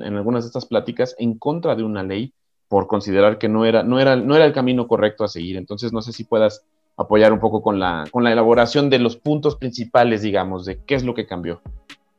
algunas 0.03 0.43
de 0.43 0.47
estas 0.47 0.65
pláticas 0.65 1.15
en 1.17 1.37
contra 1.37 1.75
de 1.75 1.83
una 1.83 2.03
ley 2.03 2.33
por 2.69 2.87
considerar 2.87 3.37
que 3.37 3.49
no 3.49 3.65
era, 3.65 3.83
no 3.83 3.99
era, 3.99 4.15
no 4.15 4.35
era 4.35 4.45
el 4.45 4.53
camino 4.53 4.87
correcto 4.87 5.23
a 5.23 5.27
seguir. 5.27 5.57
Entonces, 5.57 5.91
no 5.91 6.01
sé 6.01 6.13
si 6.13 6.23
puedas 6.23 6.63
apoyar 6.95 7.33
un 7.33 7.39
poco 7.39 7.61
con 7.61 7.79
la, 7.79 8.05
con 8.11 8.23
la 8.23 8.31
elaboración 8.31 8.89
de 8.89 8.99
los 8.99 9.17
puntos 9.17 9.55
principales, 9.55 10.21
digamos, 10.21 10.65
de 10.65 10.83
qué 10.85 10.95
es 10.95 11.03
lo 11.03 11.13
que 11.13 11.25
cambió. 11.25 11.61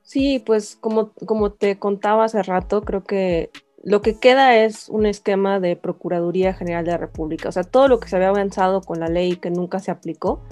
Sí, 0.03 0.43
pues 0.45 0.77
como, 0.81 1.13
como 1.25 1.53
te 1.53 1.79
contaba 1.79 2.25
hace 2.25 2.43
rato, 2.43 2.83
creo 2.83 3.05
que 3.05 3.51
lo 3.83 4.03
que 4.03 4.19
queda 4.19 4.57
es 4.57 4.89
un 4.89 5.07
esquema 5.07 5.59
de 5.59 5.75
Procuraduría 5.75 6.53
General 6.53 6.85
de 6.85 6.93
la 6.93 6.99
República. 6.99 7.49
O 7.49 7.53
sea, 7.53 7.65
todo 7.65 7.89
lo 7.89 7.99
que 7.99 8.09
se 8.09 8.17
había 8.17 8.29
avanzado 8.29 8.83
con 8.83 9.01
la 9.01 9.09
ley 9.09 9.37
que 9.37 9.51
nunca 9.51 9.79
se 9.79 9.91
aplicó, 9.91 10.43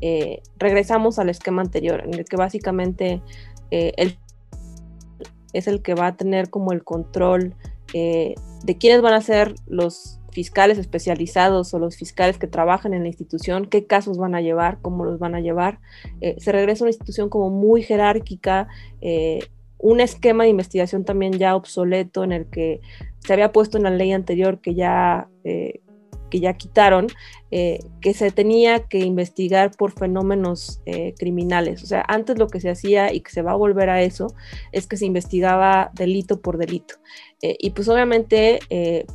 eh, 0.00 0.42
regresamos 0.58 1.18
al 1.18 1.28
esquema 1.28 1.62
anterior, 1.62 2.02
en 2.04 2.14
el 2.14 2.24
que 2.24 2.36
básicamente 2.36 3.20
eh, 3.72 4.16
es 5.52 5.66
el 5.66 5.82
que 5.82 5.94
va 5.94 6.08
a 6.08 6.16
tener 6.16 6.50
como 6.50 6.72
el 6.72 6.84
control 6.84 7.54
eh, 7.94 8.36
de 8.62 8.78
quiénes 8.78 9.02
van 9.02 9.14
a 9.14 9.20
ser 9.22 9.54
los 9.66 10.20
fiscales 10.30 10.78
especializados 10.78 11.74
o 11.74 11.80
los 11.80 11.96
fiscales 11.96 12.38
que 12.38 12.46
trabajan 12.46 12.94
en 12.94 13.02
la 13.02 13.08
institución, 13.08 13.66
qué 13.66 13.86
casos 13.86 14.18
van 14.18 14.36
a 14.36 14.40
llevar, 14.40 14.78
cómo 14.82 15.04
los 15.04 15.18
van 15.18 15.34
a 15.34 15.40
llevar. 15.40 15.80
se 16.20 16.52
regresa 16.52 16.84
a 16.84 16.86
una 16.86 16.90
institución 16.90 17.28
como 17.28 17.50
muy 17.50 17.82
jerárquica, 17.82 18.68
un 19.78 20.00
esquema 20.00 20.44
de 20.44 20.50
investigación 20.50 21.04
también 21.04 21.34
ya 21.34 21.54
obsoleto 21.54 22.24
en 22.24 22.32
el 22.32 22.46
que 22.46 22.80
se 23.20 23.32
había 23.32 23.52
puesto 23.52 23.76
en 23.76 23.84
la 23.84 23.90
ley 23.90 24.12
anterior 24.12 24.60
que 24.60 24.74
ya 24.74 25.28
eh, 25.44 25.80
que 26.30 26.40
ya 26.40 26.54
quitaron, 26.54 27.06
eh, 27.50 27.80
que 28.02 28.12
se 28.12 28.30
tenía 28.30 28.80
que 28.80 28.98
investigar 28.98 29.70
por 29.70 29.92
fenómenos 29.92 30.82
eh, 30.84 31.14
criminales. 31.18 31.82
O 31.82 31.86
sea, 31.86 32.04
antes 32.06 32.38
lo 32.38 32.48
que 32.48 32.60
se 32.60 32.68
hacía 32.68 33.10
y 33.10 33.20
que 33.20 33.30
se 33.30 33.40
va 33.40 33.52
a 33.52 33.56
volver 33.56 33.88
a 33.88 34.02
eso 34.02 34.34
es 34.70 34.86
que 34.86 34.98
se 34.98 35.06
investigaba 35.06 35.90
delito 35.94 36.42
por 36.42 36.58
delito. 36.58 36.96
Eh, 37.40 37.56
y 37.60 37.70
pues 37.70 37.88
obviamente 37.88 38.58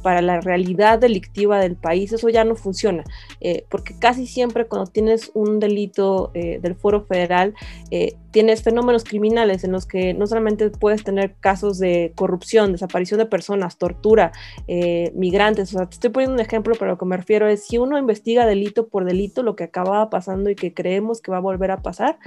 para 0.01 0.21
la 0.21 0.39
realidad 0.39 0.97
delictiva 0.97 1.59
del 1.59 1.75
país 1.75 2.13
eso 2.13 2.29
ya 2.29 2.45
no 2.45 2.55
funciona, 2.55 3.03
porque 3.69 3.99
casi 3.99 4.27
siempre 4.27 4.65
cuando 4.65 4.89
tienes 4.89 5.29
un 5.33 5.59
delito 5.59 6.31
del 6.33 6.75
foro 6.75 7.05
federal, 7.05 7.53
tienes 8.31 8.63
fenómenos 8.63 9.03
criminales 9.03 9.65
en 9.65 9.73
los 9.73 9.85
que 9.85 10.13
no 10.13 10.25
solamente 10.25 10.69
puedes 10.69 11.03
tener 11.03 11.35
casos 11.41 11.79
de 11.79 12.13
corrupción, 12.15 12.71
desaparición 12.71 13.19
de 13.19 13.25
personas, 13.25 13.77
tortura, 13.77 14.31
migrantes, 15.13 15.73
o 15.73 15.77
sea, 15.77 15.89
te 15.89 15.95
estoy 15.95 16.09
poniendo 16.09 16.35
un 16.35 16.41
ejemplo, 16.41 16.75
pero 16.79 16.91
lo 16.91 16.97
que 16.97 17.05
me 17.05 17.17
refiero 17.17 17.47
es 17.47 17.65
si 17.65 17.77
uno 17.77 17.97
investiga 17.97 18.22
investiga 18.23 18.45
delito 18.45 18.87
por 18.87 19.03
delito, 19.03 19.43
lo 19.43 19.57
que 19.57 19.65
acababa 19.65 20.09
pasando 20.09 20.49
y 20.49 20.55
que 20.55 20.73
creemos 20.73 21.21
que 21.21 21.29
va 21.29 21.37
a 21.37 21.41
volver 21.41 21.71
a 21.71 21.81
pasar, 21.81 22.17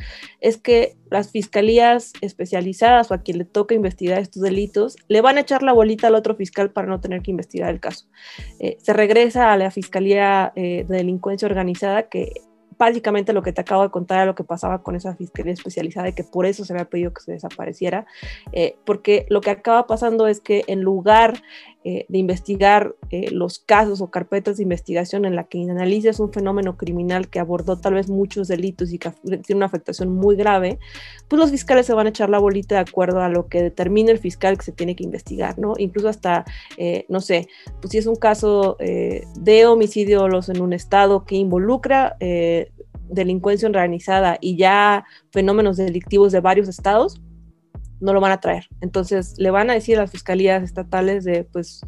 es 0.41 0.59
que 0.59 0.95
las 1.11 1.31
fiscalías 1.31 2.13
especializadas 2.21 3.11
o 3.11 3.15
a 3.15 3.23
quien 3.23 3.39
le 3.39 3.45
toca 3.47 3.75
investigar 3.75 4.21
estos 4.21 4.43
delitos, 4.43 4.97
le 5.09 5.23
van 5.23 5.39
a 5.39 5.41
echar 5.41 5.63
la 5.63 5.73
bolita 5.73 6.09
al 6.09 6.15
otro 6.15 6.35
fiscal 6.35 6.71
para 6.71 6.87
no 6.87 7.01
tener 7.01 7.23
que 7.23 7.31
investigar 7.31 7.71
el 7.71 7.81
caso. 7.81 8.07
Eh, 8.59 8.77
se 8.79 8.93
regresa 8.93 9.53
a 9.53 9.57
la 9.57 9.71
Fiscalía 9.71 10.53
eh, 10.55 10.85
de 10.87 10.97
Delincuencia 10.97 11.49
Organizada, 11.49 12.11
que 12.11 12.43
básicamente 12.79 13.33
lo 13.33 13.43
que 13.43 13.53
te 13.53 13.63
acabo 13.63 13.83
de 13.83 13.91
contar 13.91 14.19
era 14.19 14.27
lo 14.27 14.35
que 14.35 14.45
pasaba 14.45 14.83
con 14.83 14.97
esa 14.97 15.15
fiscalía 15.17 15.55
especializada 15.55 16.11
y 16.11 16.13
que 16.13 16.25
por 16.25 16.45
eso 16.45 16.65
se 16.65 16.75
había 16.75 16.85
pedido 16.91 17.15
que 17.15 17.23
se 17.23 17.33
desapareciera, 17.33 18.07
eh, 18.53 18.77
porque 18.85 19.25
lo 19.31 19.41
que 19.41 19.51
acaba 19.51 19.87
pasando 19.87 20.27
es 20.27 20.41
que 20.41 20.65
en 20.67 20.83
lugar 20.83 21.43
eh, 21.89 22.05
de 22.09 22.19
investigar 22.19 22.97
eh, 23.11 23.31
los 23.31 23.61
casos 23.61 24.01
o 24.01 24.11
carpetas 24.11 24.57
de 24.57 24.65
investigación 24.65 25.25
en 25.25 25.37
la 25.37 25.45
que 25.45 25.63
analices 25.63 26.19
un 26.19 26.33
fenómeno 26.33 26.77
criminal 26.77 27.29
que 27.29 27.39
abordó 27.39 27.79
tal 27.79 27.95
vez 27.95 28.11
muchos 28.11 28.49
delitos 28.49 28.93
y 28.93 28.99
que 28.99 29.13
tiene 29.23 29.59
una 29.59 29.67
afectación 29.67 30.09
muy 30.13 30.35
grave, 30.35 30.81
pues 31.29 31.39
los 31.39 31.53
fiscales 31.53 31.87
se 31.87 31.95
van 31.95 32.09
a 32.09 32.11
echar 32.11 32.29
la 32.29 32.41
bolita 32.41 32.75
de 32.75 32.81
acuerdo 32.81 33.21
a 33.21 33.29
lo 33.29 33.47
que 33.47 33.63
determine 33.63 34.11
el 34.11 34.19
fiscal 34.19 34.59
que 34.59 34.65
se 34.65 34.73
tiene 34.73 34.97
que 34.97 35.05
investigar, 35.05 35.61
¿no? 35.61 35.75
Incluso 35.79 36.09
hasta, 36.09 36.45
no 37.09 37.21
sé, 37.21 37.47
pues 37.81 37.93
si 37.93 37.99
es 37.99 38.09
un 38.09 38.17
caso 38.17 38.77
de 38.81 39.67
homicidio 39.67 40.27
en 40.27 40.61
un 40.61 40.73
estado 40.73 41.25
que 41.25 41.37
involucra 41.37 42.17
delincuencia 43.09 43.69
organizada 43.69 44.39
y 44.41 44.57
ya 44.57 45.05
fenómenos 45.31 45.77
delictivos 45.77 46.33
de 46.33 46.41
varios 46.41 46.67
estados, 46.69 47.21
no 48.01 48.13
lo 48.13 48.21
van 48.21 48.33
a 48.33 48.41
traer. 48.41 48.69
Entonces 48.81 49.35
le 49.39 49.51
van 49.51 49.71
a 49.71 49.75
decir 49.75 49.97
a 49.99 50.03
las 50.03 50.11
fiscalías 50.11 50.63
estatales 50.63 51.25
de, 51.25 51.45
pues, 51.45 51.81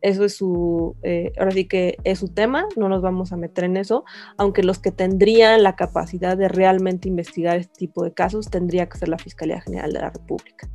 eso 0.00 0.24
es 0.24 0.36
su, 0.36 0.96
eh, 1.02 1.32
ahora 1.38 1.50
sí 1.50 1.66
que 1.66 1.96
es 2.04 2.18
su 2.18 2.28
tema, 2.28 2.66
no 2.76 2.88
nos 2.88 3.02
vamos 3.02 3.32
a 3.32 3.36
meter 3.36 3.64
en 3.64 3.76
eso, 3.76 4.04
aunque 4.36 4.62
los 4.62 4.78
que 4.78 4.92
tendrían 4.92 5.62
la 5.62 5.76
capacidad 5.76 6.36
de 6.36 6.48
realmente 6.48 7.08
investigar 7.08 7.56
este 7.56 7.74
tipo 7.74 8.04
de 8.04 8.12
casos 8.12 8.48
tendría 8.48 8.88
que 8.88 8.98
ser 8.98 9.08
la 9.08 9.18
Fiscalía 9.18 9.60
General 9.60 9.92
de 9.92 10.00
la 10.00 10.10
República. 10.10 10.68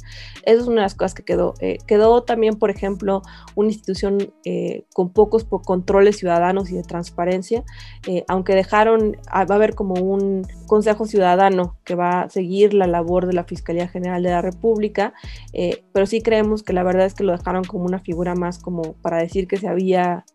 Esa 0.44 0.62
es 0.62 0.68
una 0.68 0.78
de 0.78 0.82
las 0.82 0.96
cosas 0.96 1.14
que 1.14 1.24
quedó. 1.24 1.54
Eh, 1.60 1.78
quedó 1.88 2.24
también, 2.24 2.56
por 2.56 2.70
ejemplo, 2.70 3.22
una 3.56 3.70
institución 3.70 4.34
eh, 4.46 4.86
con 4.94 5.12
pocos 5.12 5.46
controles 5.46 6.18
ciudadanos 6.18 6.70
y 6.70 6.76
de 6.76 6.84
transparencia, 6.84 7.64
aunque 8.28 8.56
dejaron, 8.56 9.18
ah, 9.28 9.46
va 9.46 9.56
a 9.56 9.58
haber 9.58 9.76
como 9.76 9.96
un 9.96 10.46
Consejo 10.68 11.06
Ciudadano 11.06 11.78
que 11.84 11.96
va 11.96 12.24
a 12.24 12.30
seguir 12.30 12.74
la 12.74 12.88
labor 12.88 13.28
de 13.28 13.34
la 13.34 13.44
Fiscalía 13.44 13.88
General 13.88 14.22
de 14.22 14.30
la 14.30 14.42
República, 14.42 15.14
pero 15.94 16.06
sí 16.06 16.22
creemos 16.22 16.64
que 16.64 16.74
la 16.74 16.84
verdad 16.84 17.06
es 17.06 17.14
que 17.14 17.24
lo 17.24 17.32
dejaron 17.32 17.64
como 17.64 17.86
una 17.86 18.00
figura 18.00 18.36
más 18.36 18.60
como 18.60 18.94
para 18.94 19.13
decir 19.18 19.48
que 19.48 19.58
se 19.58 19.68
había 19.68 20.26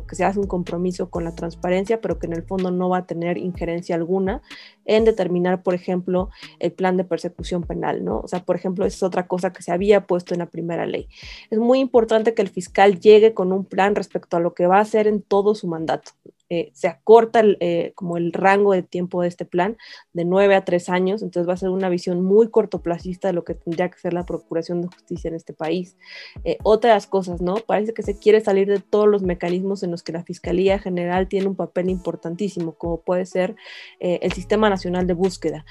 que 0.00 0.16
se 0.16 0.24
hace 0.24 0.38
un 0.38 0.46
compromiso 0.46 1.10
con 1.10 1.24
la 1.24 1.34
transparencia, 1.34 2.00
pero 2.00 2.18
que 2.18 2.26
en 2.26 2.32
el 2.32 2.44
fondo 2.44 2.70
no 2.70 2.88
va 2.88 2.98
a 2.98 3.06
tener 3.06 3.36
injerencia 3.36 3.94
alguna 3.94 4.40
en 4.84 5.04
determinar, 5.04 5.62
por 5.62 5.74
ejemplo, 5.74 6.30
el 6.58 6.72
plan 6.72 6.96
de 6.96 7.04
persecución 7.04 7.62
penal, 7.62 8.04
¿no? 8.04 8.20
O 8.20 8.28
sea, 8.28 8.40
por 8.40 8.56
ejemplo, 8.56 8.86
es 8.86 9.02
otra 9.02 9.26
cosa 9.26 9.52
que 9.52 9.62
se 9.62 9.72
había 9.72 10.06
puesto 10.06 10.34
en 10.34 10.40
la 10.40 10.46
primera 10.46 10.86
ley. 10.86 11.08
Es 11.50 11.58
muy 11.58 11.80
importante 11.80 12.34
que 12.34 12.42
el 12.42 12.48
fiscal 12.48 13.00
llegue 13.00 13.34
con 13.34 13.52
un 13.52 13.64
plan 13.64 13.94
respecto 13.94 14.36
a 14.36 14.40
lo 14.40 14.54
que 14.54 14.66
va 14.66 14.78
a 14.78 14.82
hacer 14.82 15.06
en 15.06 15.22
todo 15.22 15.54
su 15.54 15.68
mandato. 15.68 16.12
Eh, 16.54 16.70
se 16.74 16.86
acorta 16.86 17.42
eh, 17.60 17.92
como 17.94 18.18
el 18.18 18.30
rango 18.30 18.74
de 18.74 18.82
tiempo 18.82 19.22
de 19.22 19.28
este 19.28 19.46
plan 19.46 19.78
de 20.12 20.26
nueve 20.26 20.54
a 20.54 20.66
tres 20.66 20.90
años, 20.90 21.22
entonces 21.22 21.48
va 21.48 21.54
a 21.54 21.56
ser 21.56 21.70
una 21.70 21.88
visión 21.88 22.22
muy 22.22 22.50
cortoplacista 22.50 23.28
de 23.28 23.32
lo 23.32 23.42
que 23.42 23.54
tendría 23.54 23.88
que 23.88 23.98
ser 23.98 24.12
la 24.12 24.26
Procuración 24.26 24.82
de 24.82 24.88
Justicia 24.88 25.28
en 25.28 25.34
este 25.34 25.54
país. 25.54 25.96
Eh, 26.44 26.58
otras 26.62 27.06
cosas, 27.06 27.40
¿no? 27.40 27.54
Parece 27.54 27.94
que 27.94 28.02
se 28.02 28.18
quiere 28.18 28.42
salir 28.42 28.68
de 28.68 28.80
todos 28.80 29.08
los 29.08 29.22
mecanismos 29.22 29.82
en 29.82 29.92
los 29.92 30.02
que 30.02 30.12
la 30.12 30.24
Fiscalía 30.24 30.78
General 30.78 31.26
tiene 31.26 31.46
un 31.46 31.56
papel 31.56 31.88
importantísimo, 31.88 32.74
como 32.74 32.98
puede 32.98 33.24
ser 33.24 33.56
el 33.98 34.32
Sistema 34.32 34.68
Nacional 34.68 35.06
de 35.06 35.14
Búsqueda, 35.14 35.64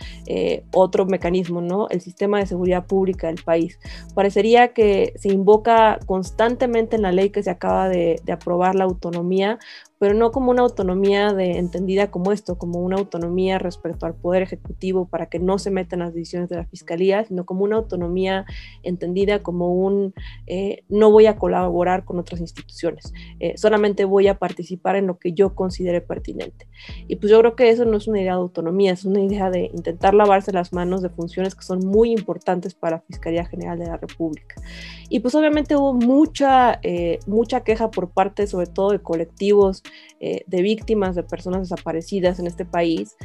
otro 0.74 1.06
mecanismo, 1.06 1.62
¿no? 1.62 1.90
El 1.90 2.02
Sistema 2.02 2.40
de 2.40 2.48
Seguridad 2.48 2.88
Pública 2.88 3.28
del 3.28 3.44
país. 3.44 3.80
Parecería 4.16 4.74
que 4.74 5.14
se 5.18 5.30
invoca 5.30 6.00
constantemente 6.08 6.96
en 6.96 7.04
la 7.04 7.12
ley 7.12 7.30
que 7.30 7.44
se 7.44 7.52
acaba 7.52 7.88
de 7.88 8.20
aprobar 8.32 8.74
la 8.74 8.86
autonomía 8.86 9.60
pero 10.02 10.16
no 10.16 10.32
como 10.32 10.50
una 10.50 10.64
autonomía 10.64 11.32
de, 11.32 11.60
entendida 11.60 12.10
como 12.10 12.32
esto, 12.32 12.58
como 12.58 12.80
una 12.80 12.96
autonomía 12.96 13.60
respecto 13.60 14.08
al 14.08 14.16
poder 14.16 14.42
ejecutivo 14.42 15.08
para 15.08 15.28
que 15.28 15.38
no 15.38 15.60
se 15.60 15.70
metan 15.70 16.00
las 16.00 16.16
decisiones 16.16 16.50
de 16.50 16.56
la 16.56 16.66
fiscalía, 16.66 17.24
sino 17.24 17.46
como 17.46 17.66
una 17.66 17.76
autonomía 17.76 18.48
entendida 18.82 19.44
como 19.44 19.76
un 19.76 20.16
eh, 20.48 20.86
no 20.90 21.12
voy 21.12 21.28
a 21.28 21.38
colaborar 21.38 22.04
con 22.04 22.18
otras 22.18 22.42
instituciones, 22.42 23.14
eh, 23.40 23.54
solamente 23.58 24.04
voy 24.04 24.28
a 24.28 24.40
participar 24.40 24.96
en 24.96 25.06
lo 25.06 25.20
que 25.20 25.34
yo 25.34 25.54
considere 25.54 26.02
pertinente. 26.02 26.68
Y 27.08 27.18
pues 27.18 27.30
yo 27.30 27.38
creo 27.38 27.56
que 27.56 27.70
eso 27.70 27.86
no 27.86 27.98
es 27.98 28.08
una 28.08 28.22
idea 28.22 28.34
de 28.34 28.42
autonomía, 28.42 28.94
es 28.94 29.06
una 29.06 29.22
idea 29.22 29.52
de 29.52 29.70
intentar 29.72 30.16
lavarse 30.16 30.52
las 30.52 30.74
manos 30.74 31.04
de 31.04 31.10
funciones 31.10 31.54
que 31.54 31.62
son 31.62 31.86
muy 31.86 32.12
importantes 32.12 32.74
para 32.74 32.96
la 32.96 33.04
Fiscalía 33.04 33.46
General 33.46 33.78
de 33.78 33.86
la 33.86 33.98
República. 33.98 34.56
Y 35.10 35.20
pues 35.20 35.36
obviamente 35.36 35.76
hubo 35.76 35.94
mucha, 35.94 36.80
eh, 36.82 37.20
mucha 37.28 37.64
queja 37.64 37.92
por 37.92 38.10
parte 38.10 38.48
sobre 38.48 38.66
todo 38.66 38.92
de 38.92 39.00
colectivos 39.00 39.84
eh, 40.20 40.44
de 40.48 40.62
víctimas 40.62 41.16
de 41.16 41.24
personas 41.24 41.70
desaparecidas 41.70 42.40
en 42.40 42.48
este 42.48 42.66
país 42.66 43.16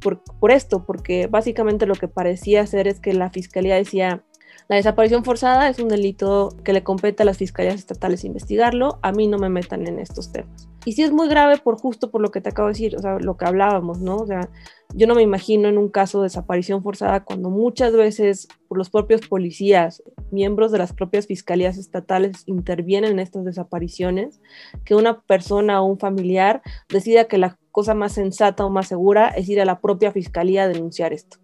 por, 0.00 0.22
por 0.22 0.50
esto, 0.50 0.84
porque 0.84 1.26
básicamente 1.26 1.86
lo 1.86 1.94
que 1.94 2.08
parecía 2.08 2.66
ser 2.66 2.86
es 2.88 3.00
que 3.00 3.14
la 3.14 3.30
fiscalía 3.30 3.76
decía, 3.76 4.24
la 4.68 4.76
desaparición 4.76 5.24
forzada 5.24 5.68
es 5.68 5.78
un 5.78 5.88
delito 5.88 6.48
que 6.64 6.72
le 6.72 6.82
compete 6.82 7.22
a 7.22 7.26
las 7.26 7.36
fiscalías 7.36 7.74
estatales 7.74 8.24
investigarlo, 8.24 8.98
a 9.02 9.12
mí 9.12 9.26
no 9.26 9.38
me 9.38 9.50
metan 9.50 9.86
en 9.86 9.98
estos 9.98 10.32
temas. 10.32 10.68
Y 10.86 10.92
sí 10.92 11.02
es 11.02 11.12
muy 11.12 11.28
grave 11.28 11.58
por 11.58 11.78
justo 11.78 12.10
por 12.10 12.20
lo 12.20 12.30
que 12.30 12.40
te 12.40 12.50
acabo 12.50 12.68
de 12.68 12.74
decir, 12.74 12.96
o 12.96 12.98
sea, 12.98 13.18
lo 13.18 13.36
que 13.36 13.44
hablábamos, 13.44 14.00
¿no? 14.00 14.16
O 14.16 14.26
sea, 14.26 14.48
yo 14.94 15.06
no 15.06 15.14
me 15.14 15.22
imagino 15.22 15.68
en 15.68 15.78
un 15.78 15.88
caso 15.88 16.20
de 16.20 16.26
desaparición 16.26 16.82
forzada 16.82 17.24
cuando 17.24 17.50
muchas 17.50 17.94
veces 17.94 18.48
los 18.70 18.90
propios 18.90 19.26
policías, 19.26 20.02
miembros 20.30 20.72
de 20.72 20.78
las 20.78 20.92
propias 20.92 21.26
fiscalías 21.26 21.78
estatales 21.78 22.42
intervienen 22.46 23.12
en 23.12 23.18
estas 23.18 23.44
desapariciones, 23.44 24.40
que 24.84 24.94
una 24.94 25.20
persona 25.22 25.80
o 25.80 25.86
un 25.86 25.98
familiar 25.98 26.62
decida 26.88 27.24
que 27.24 27.38
la 27.38 27.58
cosa 27.74 27.92
más 27.92 28.12
sensata 28.12 28.64
o 28.64 28.70
más 28.70 28.86
segura 28.86 29.30
es 29.30 29.48
ir 29.48 29.60
a 29.60 29.64
la 29.64 29.80
propia 29.80 30.12
fiscalía 30.12 30.62
a 30.62 30.68
denunciar 30.68 31.12
esto. 31.12 31.38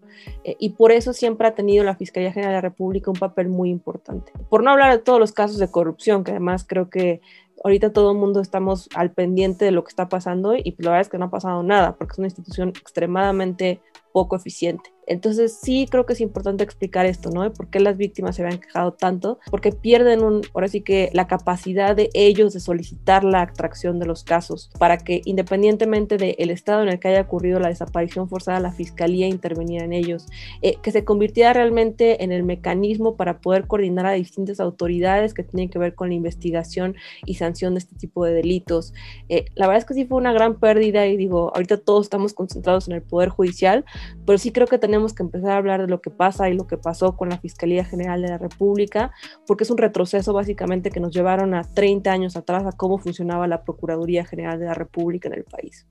Eh, 0.45 0.55
y 0.59 0.69
por 0.69 0.93
eso 0.93 1.11
siempre 1.11 1.45
ha 1.45 1.55
tenido 1.55 1.83
la 1.83 1.97
Fiscalía 1.97 2.31
General 2.31 2.53
de 2.53 2.55
la 2.55 2.61
República 2.61 3.11
un 3.11 3.19
papel 3.19 3.49
muy 3.49 3.69
importante. 3.69 4.31
Por 4.49 4.63
no 4.63 4.71
hablar 4.71 4.93
de 4.93 5.03
todos 5.03 5.19
los 5.19 5.33
casos 5.33 5.57
de 5.57 5.69
corrupción, 5.69 6.23
que 6.23 6.31
además 6.31 6.63
creo 6.65 6.89
que 6.89 7.19
ahorita 7.65 7.91
todo 7.91 8.13
el 8.13 8.17
mundo 8.17 8.39
estamos 8.39 8.87
al 8.95 9.11
pendiente 9.11 9.65
de 9.65 9.71
lo 9.71 9.83
que 9.83 9.89
está 9.89 10.07
pasando 10.07 10.55
y 10.55 10.73
la 10.77 10.91
verdad 10.91 11.01
es 11.01 11.09
que 11.09 11.17
no 11.17 11.25
ha 11.25 11.31
pasado 11.31 11.63
nada 11.63 11.97
porque 11.97 12.13
es 12.13 12.17
una 12.19 12.27
institución 12.27 12.69
extremadamente 12.69 13.81
poco 14.13 14.37
eficiente. 14.37 14.89
Entonces 15.11 15.59
sí 15.61 15.87
creo 15.89 16.05
que 16.05 16.13
es 16.13 16.21
importante 16.21 16.63
explicar 16.63 17.05
esto, 17.05 17.31
¿no? 17.31 17.51
¿Por 17.51 17.67
qué 17.67 17.81
las 17.81 17.97
víctimas 17.97 18.37
se 18.37 18.43
habían 18.43 18.59
quejado 18.59 18.93
tanto? 18.93 19.39
Porque 19.49 19.73
pierden 19.73 20.23
un, 20.23 20.41
ahora 20.53 20.69
sí 20.69 20.79
que 20.81 21.09
la 21.11 21.27
capacidad 21.27 21.97
de 21.97 22.09
ellos 22.13 22.53
de 22.53 22.61
solicitar 22.61 23.25
la 23.25 23.41
atracción 23.41 23.99
de 23.99 24.05
los 24.05 24.23
casos 24.23 24.71
para 24.79 24.97
que 24.97 25.21
independientemente 25.25 26.15
del 26.17 26.49
estado 26.49 26.83
en 26.83 26.87
el 26.87 26.99
que 26.99 27.09
haya 27.09 27.21
ocurrido 27.21 27.59
la 27.59 27.67
desaparición 27.67 28.29
forzada, 28.29 28.61
la 28.61 28.71
fiscalía 28.71 29.27
interveniera 29.27 29.83
en 29.83 29.91
ellos, 29.91 30.27
eh, 30.61 30.77
que 30.81 30.91
se 30.91 31.03
convirtiera 31.03 31.51
realmente 31.51 32.23
en 32.23 32.31
el 32.31 32.43
mecanismo 32.43 33.17
para 33.17 33.41
poder 33.41 33.67
coordinar 33.67 34.05
a 34.05 34.13
distintas 34.13 34.61
autoridades 34.61 35.33
que 35.33 35.43
tienen 35.43 35.69
que 35.69 35.77
ver 35.77 35.93
con 35.93 36.07
la 36.07 36.15
investigación 36.15 36.95
y 37.25 37.35
sanción 37.35 37.73
de 37.73 37.79
este 37.79 37.95
tipo 37.95 38.23
de 38.23 38.33
delitos. 38.33 38.93
Eh, 39.27 39.43
la 39.55 39.67
verdad 39.67 39.79
es 39.79 39.85
que 39.85 39.93
sí 39.93 40.05
fue 40.05 40.17
una 40.17 40.31
gran 40.31 40.57
pérdida 40.57 41.05
y 41.07 41.17
digo, 41.17 41.51
ahorita 41.53 41.77
todos 41.77 42.05
estamos 42.05 42.33
concentrados 42.33 42.87
en 42.87 42.93
el 42.93 43.01
Poder 43.01 43.27
Judicial, 43.27 43.83
pero 44.25 44.37
sí 44.37 44.51
creo 44.53 44.67
que 44.67 44.77
tenemos 44.77 45.00
que 45.13 45.23
empezar 45.23 45.51
a 45.51 45.57
hablar 45.57 45.81
de 45.81 45.87
lo 45.87 46.01
que 46.01 46.09
pasa 46.09 46.49
y 46.49 46.53
lo 46.53 46.67
que 46.67 46.77
pasó 46.77 47.17
con 47.17 47.29
la 47.29 47.37
Fiscalía 47.37 47.83
General 47.83 48.21
de 48.21 48.29
la 48.29 48.37
República, 48.37 49.11
porque 49.47 49.63
es 49.63 49.71
un 49.71 49.77
retroceso 49.77 50.33
básicamente 50.33 50.91
que 50.91 50.99
nos 50.99 51.13
llevaron 51.13 51.53
a 51.53 51.63
30 51.63 52.11
años 52.11 52.35
atrás 52.37 52.65
a 52.65 52.71
cómo 52.71 52.97
funcionaba 52.97 53.47
la 53.47 53.63
Procuraduría 53.63 54.25
General 54.25 54.59
de 54.59 54.65
la 54.65 54.73
República 54.73 55.27
en 55.27 55.35
el 55.35 55.43
país. 55.43 55.87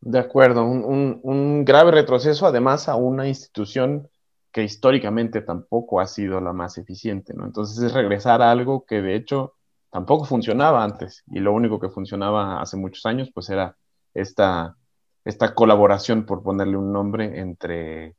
De 0.00 0.18
acuerdo, 0.18 0.64
un, 0.64 1.64
grave 1.64 1.90
retroceso 1.90 2.46
además 2.46 2.88
a 2.88 2.94
una 2.94 3.26
institución 3.26 4.08
que 4.52 4.62
históricamente 4.62 5.42
tampoco 5.42 6.00
ha 6.00 6.06
sido 6.06 6.40
la 6.40 6.52
más 6.52 6.78
eficiente, 6.78 7.34
¿no? 7.34 7.44
Entonces 7.44 7.82
es 7.82 7.92
regresar 7.92 8.40
a 8.40 8.50
algo 8.50 8.86
que 8.86 9.02
de 9.02 9.16
hecho 9.16 9.54
tampoco 9.90 10.24
funcionaba 10.24 10.84
antes 10.84 11.24
y 11.26 11.40
lo 11.40 11.52
único 11.52 11.80
que 11.80 11.88
funcionaba 11.88 12.60
hace 12.60 12.76
muchos 12.76 13.04
años 13.06 13.30
pues 13.34 13.50
era 13.50 13.76
esta, 14.14 14.76
esta 15.24 15.54
colaboración, 15.54 16.24
por 16.24 16.42
ponerle 16.42 16.76
un 16.76 16.92
nombre, 16.92 17.40
entre, 17.40 18.16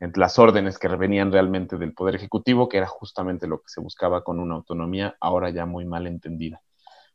entre 0.00 0.20
las 0.20 0.38
órdenes 0.38 0.78
que 0.78 0.88
venían 0.88 1.32
realmente 1.32 1.76
del 1.76 1.92
Poder 1.92 2.14
Ejecutivo, 2.14 2.68
que 2.68 2.78
era 2.78 2.86
justamente 2.86 3.46
lo 3.46 3.58
que 3.58 3.68
se 3.68 3.80
buscaba 3.80 4.22
con 4.22 4.38
una 4.38 4.54
autonomía 4.54 5.16
ahora 5.20 5.50
ya 5.50 5.66
muy 5.66 5.84
mal 5.84 6.06
entendida. 6.06 6.62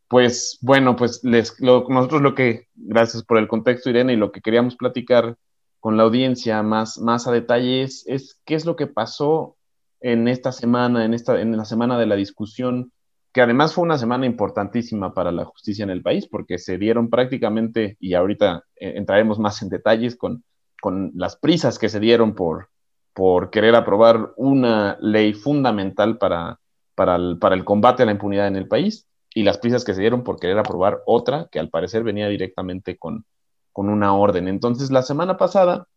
Pues 0.07 0.59
bueno, 0.61 0.95
pues 0.95 1.21
nosotros 1.23 2.21
lo 2.21 2.35
que, 2.35 2.67
gracias 2.75 3.23
por 3.23 3.37
el 3.37 3.47
contexto 3.47 3.89
Irene, 3.89 4.13
y 4.13 4.17
lo 4.17 4.31
que 4.31 4.41
queríamos 4.41 4.75
platicar 4.75 5.37
con 5.79 5.97
la 5.97 6.03
audiencia 6.03 6.61
más, 6.61 6.99
más 6.99 7.27
a 7.27 7.31
detalle 7.31 7.83
es, 7.83 8.03
es 8.07 8.39
qué 8.45 8.55
es 8.55 8.65
lo 8.65 8.75
que 8.75 8.87
pasó 8.87 9.57
en 10.01 10.27
esta 10.27 10.51
semana, 10.51 11.05
en, 11.05 11.13
esta, 11.13 11.39
en 11.41 11.55
la 11.57 11.65
semana 11.65 11.97
de 11.97 12.05
la 12.05 12.15
discusión 12.15 12.91
que 13.33 13.41
además 13.41 13.73
fue 13.73 13.83
una 13.83 13.97
semana 13.97 14.27
importantísima 14.27 15.13
para 15.13 15.31
la 15.31 15.43
justicia 15.45 15.83
en 15.83 15.89
el 15.89 16.03
país, 16.03 16.27
porque 16.27 16.59
se 16.59 16.77
dieron 16.77 17.09
prácticamente, 17.09 17.97
y 17.99 18.13
ahorita 18.13 18.63
eh, 18.75 18.93
entraremos 18.95 19.39
más 19.39 19.61
en 19.63 19.69
detalles 19.69 20.15
con, 20.15 20.43
con 20.79 21.11
las 21.15 21.35
prisas 21.35 21.79
que 21.79 21.89
se 21.89 21.99
dieron 21.99 22.35
por, 22.35 22.69
por 23.13 23.49
querer 23.49 23.75
aprobar 23.75 24.33
una 24.37 24.97
ley 25.01 25.33
fundamental 25.33 26.17
para, 26.17 26.59
para, 26.95 27.15
el, 27.15 27.37
para 27.39 27.55
el 27.55 27.63
combate 27.63 28.03
a 28.03 28.05
la 28.05 28.11
impunidad 28.11 28.47
en 28.47 28.55
el 28.55 28.67
país, 28.67 29.07
y 29.35 29.43
las 29.43 29.57
prisas 29.57 29.83
que 29.83 29.93
se 29.93 30.01
dieron 30.01 30.23
por 30.23 30.39
querer 30.39 30.59
aprobar 30.59 31.01
otra 31.05 31.47
que 31.51 31.59
al 31.59 31.69
parecer 31.69 32.03
venía 32.03 32.27
directamente 32.27 32.97
con, 32.97 33.25
con 33.71 33.89
una 33.89 34.15
orden. 34.15 34.47
Entonces, 34.47 34.91
la 34.91 35.01
semana 35.01 35.37
pasada 35.37 35.87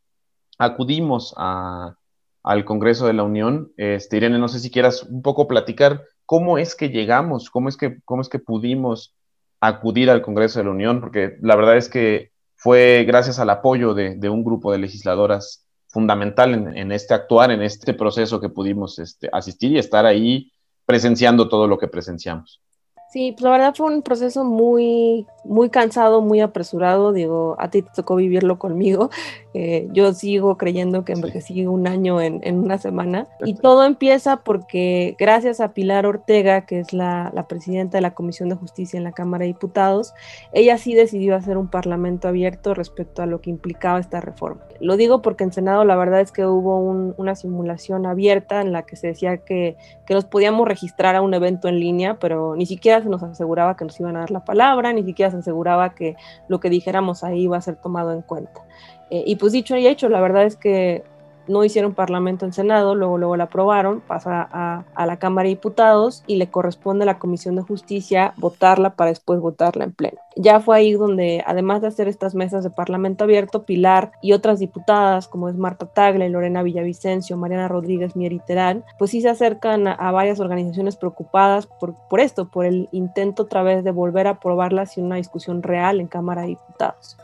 acudimos 0.59 1.35
a, 1.37 1.97
al 2.43 2.65
Congreso 2.65 3.07
de 3.07 3.13
la 3.13 3.25
Unión. 3.25 3.73
Este, 3.77 4.17
Irene, 4.17 4.39
no 4.39 4.49
sé 4.49 4.61
si 4.61 4.71
quieras 4.71 5.03
un 5.03 5.23
poco 5.23 5.47
platicar 5.47 6.05
cómo 6.25 6.59
es 6.59 6.75
que 6.75 6.89
llegamos, 6.89 7.51
cómo 7.51 7.69
es 7.69 7.77
que, 7.77 7.99
cómo 8.05 8.23
es 8.23 8.29
que 8.29 8.39
pudimos 8.39 9.15
acudir 9.61 10.11
al 10.11 10.23
Congreso 10.23 10.59
de 10.59 10.65
la 10.65 10.71
Unión, 10.71 11.01
porque 11.01 11.37
la 11.41 11.57
verdad 11.57 11.77
es 11.77 11.89
que 11.89 12.33
fue 12.55 13.05
gracias 13.07 13.39
al 13.39 13.51
apoyo 13.51 13.95
de, 13.95 14.29
un 14.29 14.45
grupo 14.45 14.73
de 14.73 14.79
legisladoras 14.79 15.66
fundamental 15.97 16.77
en, 16.77 16.93
este 16.93 17.15
actuar, 17.15 17.51
en 17.51 17.63
este 17.63 17.95
proceso 17.95 18.39
que 18.39 18.51
pudimos 18.51 18.99
este, 18.99 19.31
asistir 19.33 19.73
y 19.73 19.79
estar 19.79 20.05
ahí 20.05 20.53
presenciando 20.85 21.49
todo 21.49 21.67
lo 21.67 21.79
que 21.79 21.89
presenciamos. 21.89 22.61
Sí, 23.09 23.33
pues 23.33 23.45
la 23.45 23.51
verdad 23.53 23.75
fue 23.75 23.87
un 23.87 24.03
proceso 24.03 24.45
muy, 24.45 25.27
muy 25.43 25.71
cansado, 25.71 26.21
muy 26.21 26.41
apresurado. 26.41 27.15
Digo, 27.15 27.57
a 27.59 27.71
ti 27.71 27.81
te 27.81 27.89
tocó 27.97 28.17
vivirlo 28.17 28.59
conmigo. 28.59 29.11
Eh, 29.59 29.89
yo 29.91 30.13
sigo 30.13 30.59
creyendo 30.59 31.07
que 31.07 31.15
envejecí 31.15 31.65
un 31.65 31.87
año 31.87 32.21
en, 32.21 32.41
en, 32.43 32.59
una 32.59 32.77
semana. 32.77 33.27
Y 33.43 33.55
todo 33.55 33.87
empieza 33.87 34.43
porque 34.45 35.17
gracias 35.19 35.61
a 35.61 35.73
Pilar 35.73 36.05
Ortega, 36.05 36.67
que 36.67 36.81
es 36.81 36.93
la, 36.93 37.33
la, 37.35 37.49
presidenta 37.49 37.97
de 37.97 38.03
la 38.03 38.13
Comisión 38.13 38.51
de 38.51 38.57
Justicia 38.57 38.99
en 38.99 39.05
la 39.05 39.13
Cámara 39.13 39.45
de 39.45 39.55
Diputados, 39.55 40.13
ella 40.53 40.77
sí 40.77 40.93
decidió 40.93 41.35
hacer 41.35 41.57
un 41.57 41.69
parlamento 41.69 42.29
abierto 42.29 42.75
respecto 42.75 43.23
a 43.23 43.27
lo 43.27 43.41
que 43.41 43.49
implicaba 43.49 43.99
esta 43.99 44.21
reforma. 44.21 44.61
Lo 44.81 44.97
digo 44.97 45.23
porque 45.23 45.45
en 45.45 45.53
Senado 45.53 45.85
la 45.85 45.97
verdad 45.97 46.21
es 46.21 46.33
que 46.33 46.47
hubo 46.47 46.79
un, 46.79 47.15
una 47.17 47.35
simulación 47.35 48.07
abierta 48.07 48.61
en 48.61 48.73
la 48.73 48.83
que 48.83 48.97
se 48.97 49.09
decía 49.09 49.39
que, 49.39 49.77
que 50.07 50.15
nos 50.15 50.25
podíamos 50.25 50.67
registrar 50.67 51.17
a 51.17 51.23
un 51.23 51.35
evento 51.35 51.69
en 51.69 51.81
línea, 51.81 52.19
pero 52.19 52.57
ni 52.57 52.67
siquiera 52.67 53.03
se 53.03 53.09
nos 53.09 53.23
aseguraba 53.23 53.77
que 53.77 53.85
nos 53.85 53.99
iban 54.01 54.17
a 54.17 54.21
dar 54.21 54.31
la 54.31 54.45
palabra, 54.45 54.93
ni 54.93 55.03
siquiera 55.03 55.31
se 55.31 55.39
aseguraba 55.39 55.95
que 55.95 56.17
lo 56.49 56.61
que 56.61 56.71
dijéramos 56.71 57.25
ahí 57.25 57.43
iba 57.43 57.57
a 57.57 57.61
ser 57.61 57.77
tomado 57.77 58.13
en 58.13 58.23
cuenta. 58.23 58.63
Eh, 59.11 59.25
y 59.27 59.37
pues 59.37 59.53
dicho 59.53 59.77
y 59.77 59.87
hecho, 59.87 60.09
la 60.09 60.21
verdad 60.21 60.45
es 60.45 60.57
que 60.57 61.05
no 61.49 61.65
hicieron 61.65 61.95
parlamento 61.95 62.45
en 62.45 62.53
Senado, 62.53 62.95
luego, 62.95 63.19
luego 63.19 63.37
la 63.37 63.45
aprobaron, 63.45 64.01
pasa 64.01 64.49
a, 64.53 65.07
la 65.07 65.19
Cámara 65.19 65.45
de 65.45 65.51
Diputados 65.51 66.23
y 66.27 66.37
le 66.37 66.49
corresponde 66.49 67.05
a 67.05 67.07
la 67.07 67.19
Comisión 67.19 67.57
de 67.57 67.63
Justicia 67.63 68.35
votarla 68.37 68.91
para 68.91 69.11
después 69.11 69.41
votarla 69.41 69.85
en 69.85 69.93
pleno. 69.93 70.19
Ya 70.37 70.61
fue 70.61 70.77
ahí 70.77 70.93
donde, 70.93 71.43
además 71.47 71.81
de 71.81 71.89
hacer 71.89 72.09
estas 72.09 72.35
mesas 72.35 72.63
de 72.63 72.71
Parlamento 72.71 73.25
abierto, 73.25 73.65
Pilar 73.65 74.13
y 74.21 74.33
otras 74.33 74.59
diputadas, 74.59 75.29
como 75.29 75.49
es 75.49 75.57
Marta 75.57 75.87
Tagle, 75.87 76.29
Lorena 76.29 76.63
Villavicencio, 76.63 77.37
Mariana 77.37 77.69
Rodríguez 77.69 78.17
Mieriterán, 78.17 78.85
pues 78.99 79.13
sí 79.13 79.21
se 79.21 79.29
acercan 79.29 79.87
a, 79.89 80.11
varias 80.11 80.41
organizaciones 80.41 80.97
preocupadas 80.97 81.67
por, 81.67 81.95
por 82.09 82.21
esto, 82.21 82.49
por 82.49 82.67
el 82.67 82.89
intento 82.93 83.45
otra 83.45 83.63
vez 83.63 83.85
de 83.85 83.91
volver 83.91 84.27
a 84.27 84.31
aprobarla 84.31 84.87
sin 84.87 85.05
una 85.05 85.17
discusión 85.17 85.63
real 85.63 86.01
en 86.01 86.07
Cámara 86.07 86.43
de 86.43 86.49
Diputados. 86.49 87.17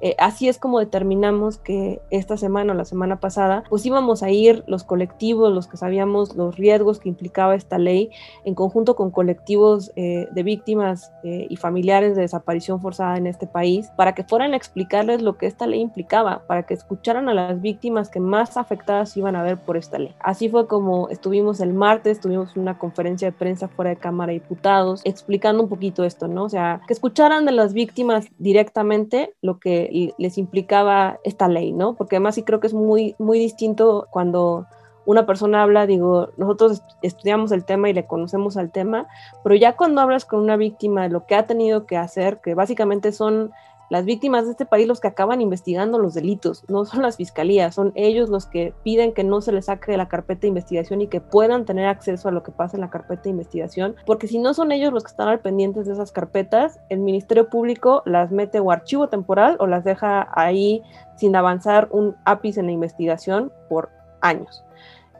Eh, 0.00 0.14
así 0.18 0.48
es 0.48 0.58
como 0.58 0.78
determinamos 0.78 1.58
que 1.58 2.00
esta 2.10 2.36
semana 2.36 2.72
o 2.72 2.76
la 2.76 2.84
semana 2.84 3.20
pasada, 3.20 3.64
pues 3.68 3.84
íbamos 3.86 4.22
a 4.22 4.30
ir 4.30 4.64
los 4.66 4.84
colectivos, 4.84 5.52
los 5.52 5.66
que 5.66 5.76
sabíamos 5.76 6.36
los 6.36 6.56
riesgos 6.56 6.98
que 6.98 7.08
implicaba 7.08 7.54
esta 7.54 7.78
ley, 7.78 8.10
en 8.44 8.54
conjunto 8.54 8.96
con 8.96 9.10
colectivos 9.10 9.92
eh, 9.96 10.28
de 10.30 10.42
víctimas 10.42 11.12
eh, 11.24 11.46
y 11.48 11.56
familiares 11.56 12.16
de 12.16 12.22
desaparición 12.22 12.80
forzada 12.80 13.16
en 13.16 13.26
este 13.26 13.46
país, 13.46 13.90
para 13.96 14.14
que 14.14 14.24
fueran 14.24 14.52
a 14.52 14.56
explicarles 14.56 15.22
lo 15.22 15.36
que 15.36 15.46
esta 15.46 15.66
ley 15.66 15.80
implicaba, 15.80 16.42
para 16.46 16.64
que 16.64 16.74
escucharan 16.74 17.28
a 17.28 17.34
las 17.34 17.60
víctimas 17.60 18.08
que 18.08 18.20
más 18.20 18.56
afectadas 18.56 19.16
iban 19.16 19.36
a 19.36 19.42
ver 19.42 19.58
por 19.58 19.76
esta 19.76 19.98
ley. 19.98 20.14
Así 20.20 20.48
fue 20.48 20.66
como 20.66 21.08
estuvimos 21.08 21.60
el 21.60 21.72
martes, 21.72 22.20
tuvimos 22.20 22.56
una 22.56 22.78
conferencia 22.78 23.30
de 23.30 23.36
prensa 23.36 23.68
fuera 23.68 23.90
de 23.90 23.96
Cámara 23.96 24.32
de 24.32 24.40
Diputados, 24.40 25.00
explicando 25.04 25.62
un 25.62 25.68
poquito 25.68 26.04
esto, 26.04 26.28
¿no? 26.28 26.44
O 26.44 26.48
sea, 26.48 26.80
que 26.86 26.92
escucharan 26.92 27.44
de 27.44 27.52
las 27.52 27.72
víctimas 27.72 28.26
directamente 28.38 29.34
lo 29.42 29.58
que 29.58 29.85
les 30.18 30.38
implicaba 30.38 31.18
esta 31.24 31.48
ley, 31.48 31.72
¿no? 31.72 31.94
Porque 31.94 32.16
además 32.16 32.34
sí 32.34 32.42
creo 32.42 32.60
que 32.60 32.66
es 32.66 32.74
muy, 32.74 33.14
muy 33.18 33.38
distinto 33.38 34.06
cuando 34.10 34.66
una 35.06 35.24
persona 35.24 35.62
habla, 35.62 35.86
digo, 35.86 36.30
nosotros 36.36 36.82
estudiamos 37.00 37.52
el 37.52 37.64
tema 37.64 37.88
y 37.88 37.94
le 37.94 38.06
conocemos 38.06 38.56
al 38.56 38.72
tema, 38.72 39.06
pero 39.44 39.54
ya 39.54 39.76
cuando 39.76 40.00
hablas 40.00 40.24
con 40.24 40.40
una 40.40 40.56
víctima 40.56 41.04
de 41.04 41.10
lo 41.10 41.26
que 41.26 41.36
ha 41.36 41.46
tenido 41.46 41.86
que 41.86 41.96
hacer, 41.96 42.40
que 42.40 42.54
básicamente 42.54 43.12
son 43.12 43.52
las 43.90 44.04
víctimas 44.04 44.44
de 44.44 44.52
este 44.52 44.66
país 44.66 44.86
los 44.88 45.00
que 45.00 45.08
acaban 45.08 45.40
investigando 45.40 45.98
los 45.98 46.14
delitos, 46.14 46.64
no 46.68 46.84
son 46.84 47.02
las 47.02 47.16
fiscalías, 47.16 47.74
son 47.74 47.92
ellos 47.94 48.28
los 48.28 48.46
que 48.46 48.74
piden 48.82 49.12
que 49.12 49.24
no 49.24 49.40
se 49.40 49.52
les 49.52 49.66
saque 49.66 49.92
de 49.92 49.98
la 49.98 50.08
carpeta 50.08 50.42
de 50.42 50.48
investigación 50.48 51.00
y 51.00 51.06
que 51.06 51.20
puedan 51.20 51.64
tener 51.64 51.86
acceso 51.86 52.28
a 52.28 52.32
lo 52.32 52.42
que 52.42 52.52
pasa 52.52 52.76
en 52.76 52.80
la 52.82 52.90
carpeta 52.90 53.22
de 53.24 53.30
investigación, 53.30 53.96
porque 54.04 54.26
si 54.26 54.38
no 54.38 54.54
son 54.54 54.72
ellos 54.72 54.92
los 54.92 55.04
que 55.04 55.10
están 55.10 55.28
al 55.28 55.40
pendientes 55.40 55.86
de 55.86 55.92
esas 55.92 56.12
carpetas, 56.12 56.80
el 56.88 57.00
Ministerio 57.00 57.48
Público 57.48 58.02
las 58.06 58.30
mete 58.32 58.60
o 58.60 58.70
archivo 58.70 59.08
temporal 59.08 59.56
o 59.60 59.66
las 59.66 59.84
deja 59.84 60.28
ahí 60.32 60.82
sin 61.16 61.36
avanzar 61.36 61.88
un 61.90 62.16
ápice 62.24 62.60
en 62.60 62.66
la 62.66 62.72
investigación 62.72 63.52
por 63.68 63.90
años. 64.20 64.65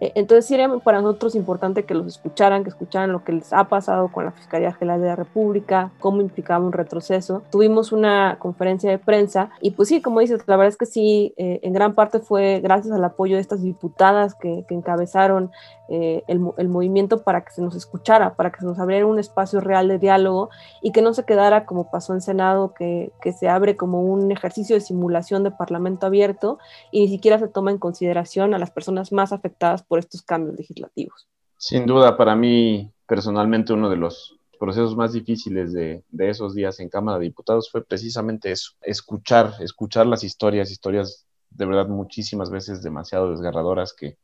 Eh, 0.00 0.12
entonces 0.14 0.46
sería 0.46 0.68
para 0.78 1.00
nosotros 1.00 1.34
importante 1.34 1.84
que 1.84 1.94
los 1.94 2.06
escucharan, 2.06 2.62
que 2.62 2.70
escucharan 2.70 3.12
lo 3.12 3.24
que 3.24 3.32
les 3.32 3.52
ha 3.52 3.64
pasado 3.64 4.08
con 4.08 4.24
la 4.24 4.32
Fiscalía 4.32 4.72
General 4.72 5.00
de 5.00 5.08
la 5.08 5.16
República, 5.16 5.90
cómo 6.00 6.20
implicaba 6.20 6.64
un 6.64 6.72
retroceso. 6.72 7.42
Tuvimos 7.50 7.92
una 7.92 8.36
conferencia 8.38 8.90
de 8.90 8.98
prensa 8.98 9.50
y 9.60 9.72
pues 9.72 9.88
sí, 9.88 10.00
como 10.00 10.20
dices, 10.20 10.42
la 10.46 10.56
verdad 10.56 10.68
es 10.68 10.76
que 10.76 10.86
sí, 10.86 11.34
eh, 11.36 11.60
en 11.62 11.72
gran 11.72 11.94
parte 11.94 12.18
fue 12.18 12.60
gracias 12.60 12.94
al 12.94 13.04
apoyo 13.04 13.36
de 13.36 13.42
estas 13.42 13.62
diputadas 13.62 14.34
que, 14.34 14.64
que 14.68 14.74
encabezaron 14.74 15.50
eh, 15.88 16.24
el, 16.26 16.40
el, 16.58 16.68
movimiento 16.68 17.22
para 17.22 17.44
que 17.44 17.52
se 17.52 17.62
nos 17.62 17.76
escuchara, 17.76 18.34
para 18.34 18.50
que 18.50 18.58
se 18.58 18.66
nos 18.66 18.78
abriera 18.80 19.06
un 19.06 19.20
espacio 19.20 19.60
real 19.60 19.86
de 19.86 19.98
diálogo 19.98 20.50
y 20.82 20.90
que 20.90 21.00
no 21.00 21.14
se 21.14 21.24
quedara 21.24 21.64
como 21.64 21.90
pasó 21.92 22.12
en 22.12 22.20
Senado, 22.20 22.74
que, 22.74 23.12
se 23.38 23.48
abre 23.48 23.76
como 23.76 24.02
un 24.02 24.32
ejercicio 24.32 24.74
de 24.74 24.80
simulación 24.80 25.44
de 25.44 25.52
parlamento 25.52 26.06
abierto 26.06 26.58
y 26.90 27.02
ni 27.02 27.08
siquiera 27.08 27.38
se 27.38 27.48
toma 27.48 27.70
en 27.70 27.78
consideración 27.78 28.52
a 28.54 28.58
las 28.58 28.70
personas 28.70 29.12
más 29.12 29.32
afectadas 29.32 29.82
por 29.84 29.98
estos 29.98 30.22
cambios 30.22 30.56
legislativos. 30.56 31.28
Sin 31.56 31.86
duda, 31.86 32.16
para 32.16 32.34
mí 32.34 32.92
personalmente 33.06 33.72
uno 33.72 33.88
de 33.88 33.96
los 33.96 34.38
procesos 34.58 34.96
más 34.96 35.12
difíciles 35.12 35.72
de, 35.72 36.02
de, 36.08 36.30
esos 36.30 36.54
días 36.54 36.80
en 36.80 36.88
Cámara 36.88 37.18
de 37.18 37.24
Diputados 37.26 37.70
fue 37.70 37.84
precisamente 37.84 38.50
eso, 38.50 38.72
escuchar, 38.80 39.52
escuchar 39.60 40.06
las 40.06 40.24
historias, 40.24 40.70
historias 40.70 41.26
de 41.50 41.66
verdad 41.66 41.86
muchísimas 41.88 42.50
veces 42.50 42.82
demasiado 42.82 43.30
desgarradoras 43.30 43.92
que, 43.92 44.18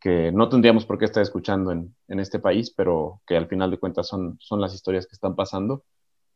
que 0.00 0.32
no 0.32 0.48
tendríamos 0.48 0.86
por 0.86 0.98
qué 0.98 1.04
estar 1.04 1.22
escuchando 1.22 1.72
en, 1.72 1.94
en, 2.08 2.20
este 2.20 2.38
país, 2.38 2.70
pero 2.70 3.20
que 3.26 3.36
al 3.36 3.48
final 3.48 3.70
de 3.70 3.78
cuentas 3.78 4.06
son, 4.06 4.36
son 4.40 4.60
las 4.60 4.74
historias 4.74 5.06
que 5.06 5.14
están 5.14 5.34
pasando. 5.34 5.84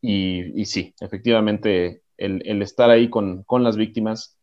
Y, 0.01 0.61
y 0.61 0.65
sí, 0.67 0.95
efectivamente, 1.01 2.03
el, 2.17 2.63
estar 2.63 2.91
ahí 2.91 3.09
con, 3.09 3.43
con 3.45 3.63
las 3.65 3.77
víctimas 3.77 4.37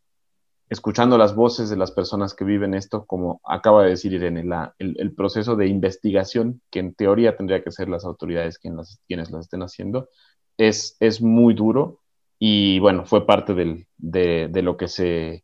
escuchando 0.69 1.17
las 1.17 1.35
voces 1.35 1.69
de 1.69 1.77
las 1.77 1.91
personas 1.91 2.35
que 2.35 2.45
viven 2.45 2.75
esto, 2.75 3.05
como 3.05 3.41
acaba 3.43 3.83
de 3.83 3.89
decir 3.89 4.13
Irene, 4.13 4.45
el, 4.77 5.15
proceso 5.15 5.55
de 5.55 5.67
investigación, 5.67 6.61
que 6.69 6.79
en 6.79 6.93
teoría 6.93 7.35
tendría 7.35 7.63
que 7.63 7.71
ser 7.71 7.89
las 7.89 8.05
autoridades 8.05 8.59
quienes 8.59 8.77
las, 8.77 9.01
quienes 9.07 9.31
las 9.31 9.45
estén 9.45 9.61
haciendo, 9.61 10.09
es, 10.57 10.95
es 10.99 11.21
muy 11.21 11.55
duro 11.55 12.01
y 12.37 12.79
bueno, 12.79 13.05
fue 13.05 13.25
parte 13.25 13.55
del, 13.55 13.87
de, 13.97 14.47
de, 14.49 14.61
lo, 14.61 14.77
que 14.77 14.87
se, 14.87 15.43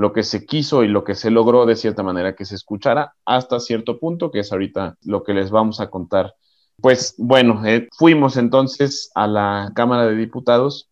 lo 0.00 0.14
que 0.14 0.22
se 0.22 0.46
quiso 0.46 0.82
y 0.82 0.88
lo 0.88 1.04
que 1.04 1.14
se 1.14 1.30
logró 1.30 1.66
de 1.66 1.76
cierta 1.76 2.02
manera 2.02 2.34
que 2.34 2.46
se 2.46 2.54
escuchara 2.54 3.14
hasta 3.26 3.60
cierto 3.60 3.98
punto, 3.98 4.30
que 4.30 4.38
es 4.38 4.50
ahorita 4.50 4.96
lo 5.02 5.22
que 5.22 5.34
les 5.34 5.50
vamos 5.50 5.78
a 5.78 5.90
contar. 5.90 6.34
Pues 6.80 7.14
bueno, 7.18 7.66
eh, 7.66 7.86
fuimos 7.98 8.38
entonces 8.38 9.10
a 9.14 9.26
la 9.26 9.72
Cámara 9.74 10.06
de 10.06 10.16
Diputados 10.16 10.88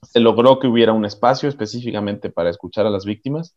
se 0.00 0.20
logró 0.20 0.60
que 0.60 0.68
hubiera 0.68 0.92
un 0.92 1.04
espacio 1.04 1.48
específicamente 1.48 2.30
para 2.30 2.50
escuchar 2.50 2.86
a 2.86 2.90
las 2.90 3.04
víctimas. 3.04 3.56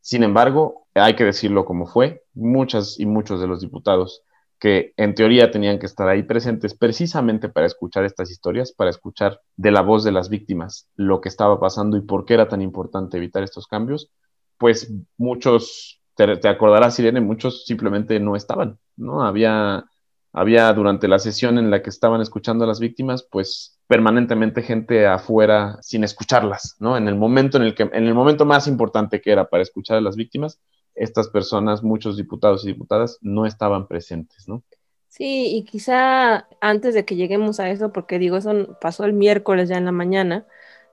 Sin 0.00 0.24
embargo, 0.24 0.88
hay 0.94 1.14
que 1.14 1.22
decirlo 1.22 1.64
como 1.64 1.86
fue, 1.86 2.24
muchas 2.34 2.98
y 2.98 3.06
muchos 3.06 3.40
de 3.40 3.46
los 3.46 3.60
diputados 3.60 4.22
que 4.58 4.92
en 4.96 5.14
teoría 5.14 5.50
tenían 5.50 5.78
que 5.78 5.86
estar 5.86 6.08
ahí 6.08 6.22
presentes 6.24 6.74
precisamente 6.74 7.48
para 7.48 7.66
escuchar 7.66 8.04
estas 8.04 8.30
historias, 8.30 8.72
para 8.72 8.90
escuchar 8.90 9.40
de 9.56 9.70
la 9.70 9.82
voz 9.82 10.04
de 10.04 10.12
las 10.12 10.28
víctimas 10.28 10.88
lo 10.96 11.20
que 11.20 11.28
estaba 11.28 11.60
pasando 11.60 11.96
y 11.96 12.00
por 12.00 12.24
qué 12.24 12.34
era 12.34 12.48
tan 12.48 12.60
importante 12.60 13.16
evitar 13.16 13.42
estos 13.42 13.66
cambios, 13.66 14.10
pues 14.58 14.92
muchos, 15.16 16.00
te, 16.16 16.48
acordarás, 16.48 16.98
Irene, 16.98 17.20
muchos 17.20 17.64
simplemente 17.66 18.18
no 18.18 18.34
estaban, 18.34 18.78
¿no? 18.96 19.24
Había, 19.24 19.84
había 20.32 20.72
durante 20.72 21.06
la 21.06 21.20
sesión 21.20 21.58
en 21.58 21.70
la 21.70 21.80
que 21.80 21.90
estaban 21.90 22.20
escuchando 22.20 22.64
a 22.64 22.66
las 22.66 22.80
víctimas, 22.80 23.26
pues 23.30 23.78
permanentemente 23.86 24.62
gente 24.62 25.06
afuera 25.06 25.78
sin 25.82 26.02
escucharlas, 26.02 26.76
¿no? 26.80 26.96
En 26.96 27.06
el 27.06 27.14
momento 27.14 27.58
en 27.58 27.62
el 27.62 27.76
que, 27.76 27.84
en 27.84 28.06
el 28.06 28.14
momento 28.14 28.44
más 28.44 28.66
importante 28.66 29.20
que 29.20 29.30
era 29.30 29.48
para 29.48 29.62
escuchar 29.62 29.98
a 29.98 30.00
las 30.00 30.16
víctimas, 30.16 30.60
estas 30.98 31.28
personas, 31.28 31.82
muchos 31.82 32.16
diputados 32.16 32.64
y 32.64 32.68
diputadas, 32.68 33.18
no 33.20 33.46
estaban 33.46 33.86
presentes, 33.86 34.48
¿no? 34.48 34.62
Sí, 35.08 35.56
y 35.56 35.64
quizá 35.64 36.46
antes 36.60 36.94
de 36.94 37.04
que 37.04 37.16
lleguemos 37.16 37.60
a 37.60 37.70
eso, 37.70 37.92
porque 37.92 38.18
digo, 38.18 38.36
eso 38.36 38.78
pasó 38.80 39.04
el 39.04 39.14
miércoles 39.14 39.68
ya 39.68 39.76
en 39.76 39.86
la 39.86 39.92
mañana, 39.92 40.46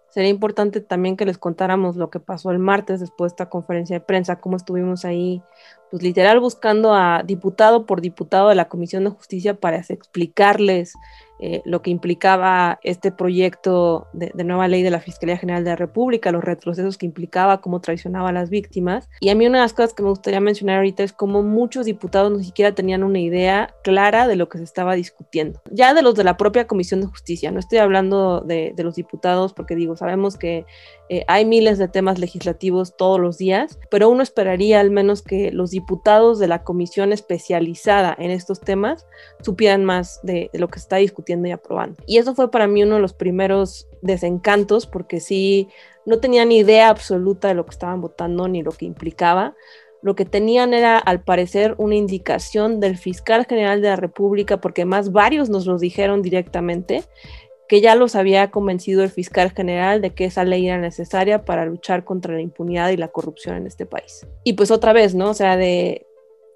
sería 0.09 0.29
importante 0.29 0.79
también 0.79 1.17
que 1.17 1.25
les 1.25 1.37
contáramos 1.37 1.97
lo 1.97 2.09
que 2.09 2.21
pasó 2.21 2.51
el 2.51 2.59
martes 2.59 3.01
después 3.01 3.31
de 3.31 3.33
esta 3.33 3.49
conferencia 3.49 3.99
de 3.99 4.05
prensa, 4.05 4.39
cómo 4.39 4.55
estuvimos 4.55 5.03
ahí, 5.03 5.43
pues 5.91 6.03
literal 6.03 6.39
buscando 6.39 6.93
a 6.93 7.23
diputado 7.23 7.85
por 7.85 8.01
diputado 8.01 8.49
de 8.49 8.55
la 8.55 8.67
Comisión 8.67 9.03
de 9.03 9.11
Justicia 9.11 9.55
para 9.55 9.77
explicarles 9.77 10.93
eh, 11.37 11.61
lo 11.65 11.81
que 11.81 11.89
implicaba 11.89 12.79
este 12.81 13.11
proyecto 13.11 14.07
de, 14.13 14.31
nueva 14.45 14.69
ley 14.69 14.83
de 14.83 14.89
la 14.89 15.01
Fiscalía 15.01 15.37
General 15.37 15.65
de 15.65 15.71
la 15.71 15.75
República, 15.75 16.31
los 16.31 16.45
retrocesos 16.45 16.97
que 16.97 17.05
implicaba, 17.05 17.59
cómo 17.59 17.81
traicionaba 17.81 18.29
a 18.29 18.31
las 18.31 18.49
víctimas. 18.49 19.09
Y 19.19 19.29
a 19.29 19.35
mí 19.35 19.45
una 19.45 19.57
de 19.57 19.65
las 19.65 19.73
cosas 19.73 19.93
que 19.93 20.01
me 20.01 20.09
gustaría 20.09 20.39
mencionar 20.39 20.77
ahorita 20.77 21.03
es 21.03 21.11
cómo 21.11 21.43
muchos 21.43 21.85
diputados 21.85 22.31
ni 22.31 22.45
siquiera 22.45 22.73
tenían 22.73 23.03
una 23.03 23.19
idea 23.19 23.75
clara 23.83 24.29
de 24.29 24.37
lo 24.37 24.47
que 24.47 24.59
se 24.59 24.63
estaba 24.63 24.95
discutiendo. 24.95 25.61
Ya 25.71 25.93
de 25.93 26.01
los 26.01 26.15
de 26.15 26.23
la 26.23 26.37
propia 26.37 26.67
Comisión 26.67 27.01
de 27.01 27.07
Justicia, 27.07 27.51
no 27.51 27.59
estoy 27.59 27.79
hablando 27.79 28.39
de, 28.39 28.71
de 28.73 28.83
los 28.83 28.95
diputados 28.95 29.53
porque 29.53 29.75
digo, 29.75 29.97
sabemos 29.97 30.37
que 30.37 30.65
eh, 31.07 31.23
hay 31.27 31.45
miles 31.45 31.77
de 31.77 31.87
temas 31.87 32.17
legislativos 32.17 32.97
todos 32.97 33.19
los 33.19 33.37
días, 33.37 33.77
pero 33.91 34.09
uno 34.09 34.23
esperaría 34.23 34.79
al 34.79 34.89
menos 34.89 35.21
que 35.21 35.51
los 35.51 35.69
diputados 35.69 36.39
de 36.39 36.47
la 36.47 36.63
comisión 36.63 37.13
especializada 37.13 38.15
en 38.17 38.31
estos 38.31 38.59
temas 38.59 39.05
supieran 39.41 39.85
más 39.85 40.19
de, 40.23 40.49
lo 40.53 40.67
que 40.67 40.79
se 40.79 40.85
está 40.85 40.95
discutiendo 40.95 41.47
y 41.47 41.51
aprobando. 41.51 42.01
Y 42.07 42.17
eso 42.17 42.33
fue 42.33 42.49
para 42.49 42.67
mí 42.67 42.83
uno 42.83 42.95
de 42.95 43.01
los 43.01 43.13
primeros 43.13 43.87
desencantos, 44.01 44.87
porque 44.87 45.19
sí, 45.19 45.69
no 46.05 46.19
tenían 46.19 46.51
idea 46.51 46.89
absoluta 46.89 47.49
de 47.49 47.53
lo 47.53 47.65
que 47.65 47.71
estaban 47.71 48.01
votando 48.01 48.47
ni 48.47 48.63
lo 48.63 48.71
que 48.71 48.85
implicaba. 48.85 49.55
Lo 50.01 50.15
que 50.15 50.25
tenían 50.25 50.73
era, 50.73 50.97
al 50.99 51.23
parecer, 51.23 51.73
una 51.77 51.95
indicación 51.95 52.79
del 52.79 52.97
fiscal 52.97 53.45
general 53.45 53.81
de 53.81 53.89
la 53.89 53.95
República, 53.95 54.61
porque 54.61 54.85
más 54.85 55.11
varios 55.11 55.49
nos 55.49 55.65
lo 55.65 55.79
dijeron 55.79 56.21
directamente, 56.21 57.03
que 57.67 57.81
ya 57.81 57.95
los 57.95 58.15
había 58.15 58.51
convencido 58.51 59.03
el 59.03 59.09
fiscal 59.09 59.51
general 59.51 60.01
de 60.01 60.13
que 60.13 60.25
esa 60.25 60.43
ley 60.43 60.67
era 60.67 60.79
necesaria 60.79 61.45
para 61.45 61.65
luchar 61.65 62.03
contra 62.03 62.33
la 62.33 62.41
impunidad 62.41 62.89
y 62.89 62.97
la 62.97 63.07
corrupción 63.07 63.55
en 63.55 63.67
este 63.67 63.85
país. 63.85 64.25
Y 64.43 64.53
pues 64.53 64.71
otra 64.71 64.93
vez, 64.93 65.15
¿no? 65.15 65.29
O 65.31 65.33
sea, 65.33 65.57
de 65.57 66.05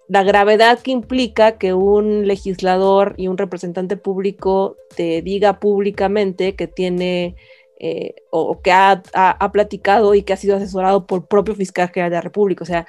la 0.08 0.24
gravedad 0.24 0.80
que 0.80 0.92
implica 0.92 1.58
que 1.58 1.74
un 1.74 2.28
legislador 2.28 3.14
y 3.18 3.28
un 3.28 3.38
representante 3.38 3.98
público 3.98 4.76
te 4.96 5.22
diga 5.22 5.60
públicamente 5.60 6.56
que 6.56 6.68
tiene 6.68 7.36
eh, 7.82 8.16
o, 8.30 8.60
que 8.62 8.72
ha, 8.72 9.02
ha, 9.14 9.52
platicado 9.54 10.14
y 10.14 10.24
que 10.24 10.34
ha 10.34 10.38
sido 10.38 10.58
asesorado 10.58 11.08
por 11.08 11.28
propio 11.28 11.56
fiscal 11.56 11.90
general 11.90 12.10
de 12.10 12.18
la 12.18 12.22
República. 12.22 12.64
O 12.64 12.68
sea, 12.68 12.86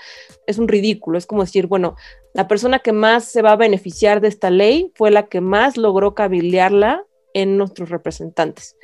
es 0.47 0.59
un 0.59 0.67
ridículo. 0.67 1.17
Es 1.17 1.27
como 1.27 1.43
decir, 1.43 1.69
bueno, 1.69 1.95
la 2.35 2.49
persona 2.49 2.81
que 2.81 2.93
más 2.93 3.25
se 3.25 3.41
va 3.41 3.53
a 3.53 3.57
beneficiar 3.57 4.21
de 4.21 4.29
esta 4.29 4.51
ley 4.51 4.91
fue 4.97 5.11
la 5.13 5.29
que 5.29 5.41
más 5.41 5.77
logró 5.77 6.15
cabildearla 6.15 7.05
en 7.35 7.57
nuestros 7.57 7.91
representantes. 7.91 8.77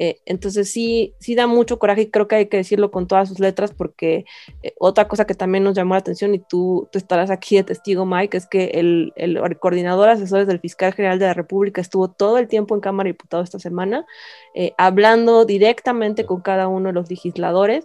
Eh, 0.00 0.20
entonces 0.26 0.72
sí, 0.72 1.14
sí 1.20 1.36
da 1.36 1.46
mucho 1.46 1.78
coraje 1.78 2.02
y 2.02 2.10
creo 2.10 2.26
que 2.26 2.34
hay 2.34 2.46
que 2.46 2.56
decirlo 2.56 2.90
con 2.90 3.06
todas 3.06 3.28
sus 3.28 3.38
letras 3.38 3.72
porque 3.72 4.24
eh, 4.62 4.74
otra 4.80 5.06
cosa 5.06 5.24
que 5.24 5.34
también 5.34 5.62
nos 5.62 5.76
llamó 5.76 5.94
la 5.94 6.00
atención 6.00 6.34
y 6.34 6.40
tú, 6.40 6.88
tú 6.90 6.98
estarás 6.98 7.30
aquí 7.30 7.56
de 7.56 7.62
testigo, 7.62 8.04
Mike, 8.04 8.36
es 8.36 8.46
que 8.48 8.64
el, 8.74 9.12
el, 9.14 9.38
coordinador 9.60 10.08
asesores 10.08 10.48
del 10.48 10.58
fiscal 10.58 10.92
general 10.94 11.20
de 11.20 11.26
la 11.26 11.34
República 11.34 11.80
estuvo 11.80 12.10
todo 12.10 12.38
el 12.38 12.48
tiempo 12.48 12.74
en 12.74 12.80
Cámara 12.80 13.06
de 13.06 13.12
Diputados 13.12 13.44
esta 13.44 13.60
semana 13.60 14.04
eh, 14.54 14.72
hablando 14.78 15.44
directamente 15.44 16.26
con 16.26 16.40
cada 16.40 16.66
uno 16.66 16.88
de 16.88 16.94
los 16.94 17.08
legisladores 17.08 17.84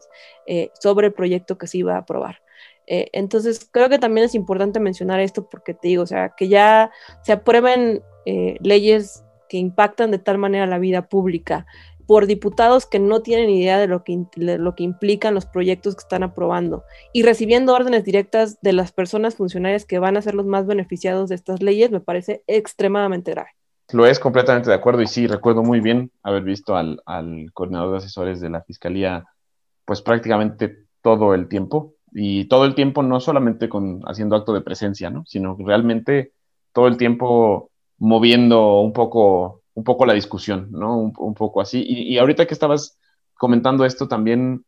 sobre 0.79 1.07
el 1.07 1.13
proyecto 1.13 1.59
que 1.59 1.67
se 1.67 1.77
iba 1.77 1.93
a 1.93 1.99
aprobar. 1.99 2.41
entonces 2.87 3.69
creo 3.71 3.87
que 3.87 3.99
también 3.99 4.25
es 4.25 4.33
importante 4.33 4.79
mencionar 4.79 5.19
esto 5.19 5.47
porque 5.47 5.75
te 5.75 5.89
digo, 5.89 6.01
o 6.01 6.07
sea, 6.07 6.33
que 6.35 6.47
ya 6.47 6.89
se 7.21 7.33
aprueben 7.33 8.01
leyes 8.25 9.23
que 9.49 9.57
impactan 9.57 10.11
de 10.11 10.19
tal 10.19 10.37
manera 10.37 10.65
la 10.65 10.79
vida 10.79 11.09
pública 11.09 11.65
por 12.09 12.25
diputados 12.25 12.87
que 12.87 12.97
no 12.97 13.21
tienen 13.21 13.51
idea 13.51 13.77
de 13.77 13.85
lo 13.85 14.03
que, 14.03 14.25
lo 14.35 14.73
que 14.73 14.83
implican 14.83 15.35
los 15.35 15.45
proyectos 15.45 15.95
que 15.95 16.01
están 16.01 16.23
aprobando 16.23 16.83
y 17.13 17.21
recibiendo 17.21 17.75
órdenes 17.75 18.03
directas 18.03 18.59
de 18.61 18.73
las 18.73 18.91
personas 18.91 19.35
funcionarias 19.35 19.85
que 19.85 19.99
van 19.99 20.17
a 20.17 20.21
ser 20.23 20.33
los 20.33 20.47
más 20.47 20.65
beneficiados 20.65 21.29
de 21.29 21.35
estas 21.35 21.61
leyes, 21.61 21.91
me 21.91 21.99
parece 21.99 22.43
extremadamente 22.47 23.29
grave. 23.31 23.49
Lo 23.91 24.07
es 24.07 24.19
completamente 24.19 24.69
de 24.69 24.75
acuerdo 24.75 25.03
y 25.03 25.07
sí, 25.07 25.27
recuerdo 25.27 25.61
muy 25.61 25.81
bien 25.81 26.11
haber 26.23 26.41
visto 26.41 26.75
al, 26.75 27.01
al 27.05 27.51
coordinador 27.53 27.91
de 27.91 27.97
asesores 27.97 28.39
de 28.39 28.49
la 28.49 28.61
Fiscalía 28.61 29.25
pues 29.85 30.01
prácticamente 30.01 30.85
todo 31.01 31.33
el 31.33 31.47
tiempo 31.47 31.93
y 32.11 32.45
todo 32.45 32.65
el 32.65 32.75
tiempo 32.75 33.03
no 33.03 33.19
solamente 33.19 33.69
con 33.69 34.01
haciendo 34.05 34.35
acto 34.35 34.53
de 34.53 34.61
presencia, 34.61 35.09
¿no? 35.09 35.25
sino 35.27 35.55
realmente 35.59 36.33
todo 36.73 36.87
el 36.87 36.97
tiempo 36.97 37.68
moviendo 37.99 38.79
un 38.79 38.93
poco, 38.93 39.61
un 39.73 39.83
poco 39.83 40.05
la 40.05 40.13
discusión, 40.13 40.69
¿no? 40.71 40.97
Un, 40.97 41.33
poco 41.33 41.61
así. 41.61 41.83
Y, 41.87 42.17
ahorita 42.17 42.47
que 42.47 42.53
estabas 42.53 42.97
comentando 43.35 43.85
esto 43.85 44.07
también 44.07 44.65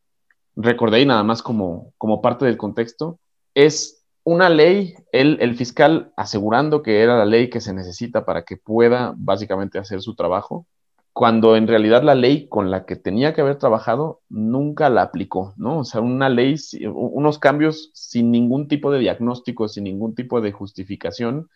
recordé 0.55 1.01
y 1.01 1.05
nada 1.05 1.23
más 1.23 1.41
como, 1.41 1.93
como 1.97 2.21
parte 2.21 2.45
del 2.45 2.57
contexto, 2.57 3.19
es 3.55 4.05
una 4.23 4.49
ley, 4.49 4.95
el, 5.11 5.37
el, 5.41 5.55
fiscal 5.55 6.13
asegurando 6.15 6.83
que 6.83 7.01
era 7.01 7.17
la 7.17 7.25
ley 7.25 7.49
que 7.49 7.61
se 7.61 7.73
necesita 7.73 8.25
para 8.25 8.43
que 8.43 8.57
pueda 8.57 9.13
básicamente 9.17 9.79
hacer 9.79 10.01
su 10.01 10.15
trabajo, 10.15 10.67
cuando 11.13 11.55
en 11.55 11.67
realidad 11.67 12.03
la 12.03 12.15
ley 12.15 12.47
con 12.47 12.71
la 12.71 12.85
que 12.85 12.95
tenía 12.95 13.33
que 13.33 13.41
haber 13.41 13.57
trabajado 13.57 14.21
nunca 14.29 14.89
la 14.89 15.01
aplicó, 15.03 15.53
¿no? 15.57 15.79
O 15.79 15.83
sea, 15.83 16.01
una 16.01 16.29
ley, 16.29 16.55
unos 16.93 17.39
cambios 17.39 17.91
sin 17.93 18.31
ningún 18.31 18.67
tipo 18.67 18.91
de 18.91 18.99
diagnóstico, 18.99 19.67
sin 19.67 19.85
ningún 19.85 20.15
tipo 20.15 20.39
de 20.39 20.51
justificación, 20.51 21.49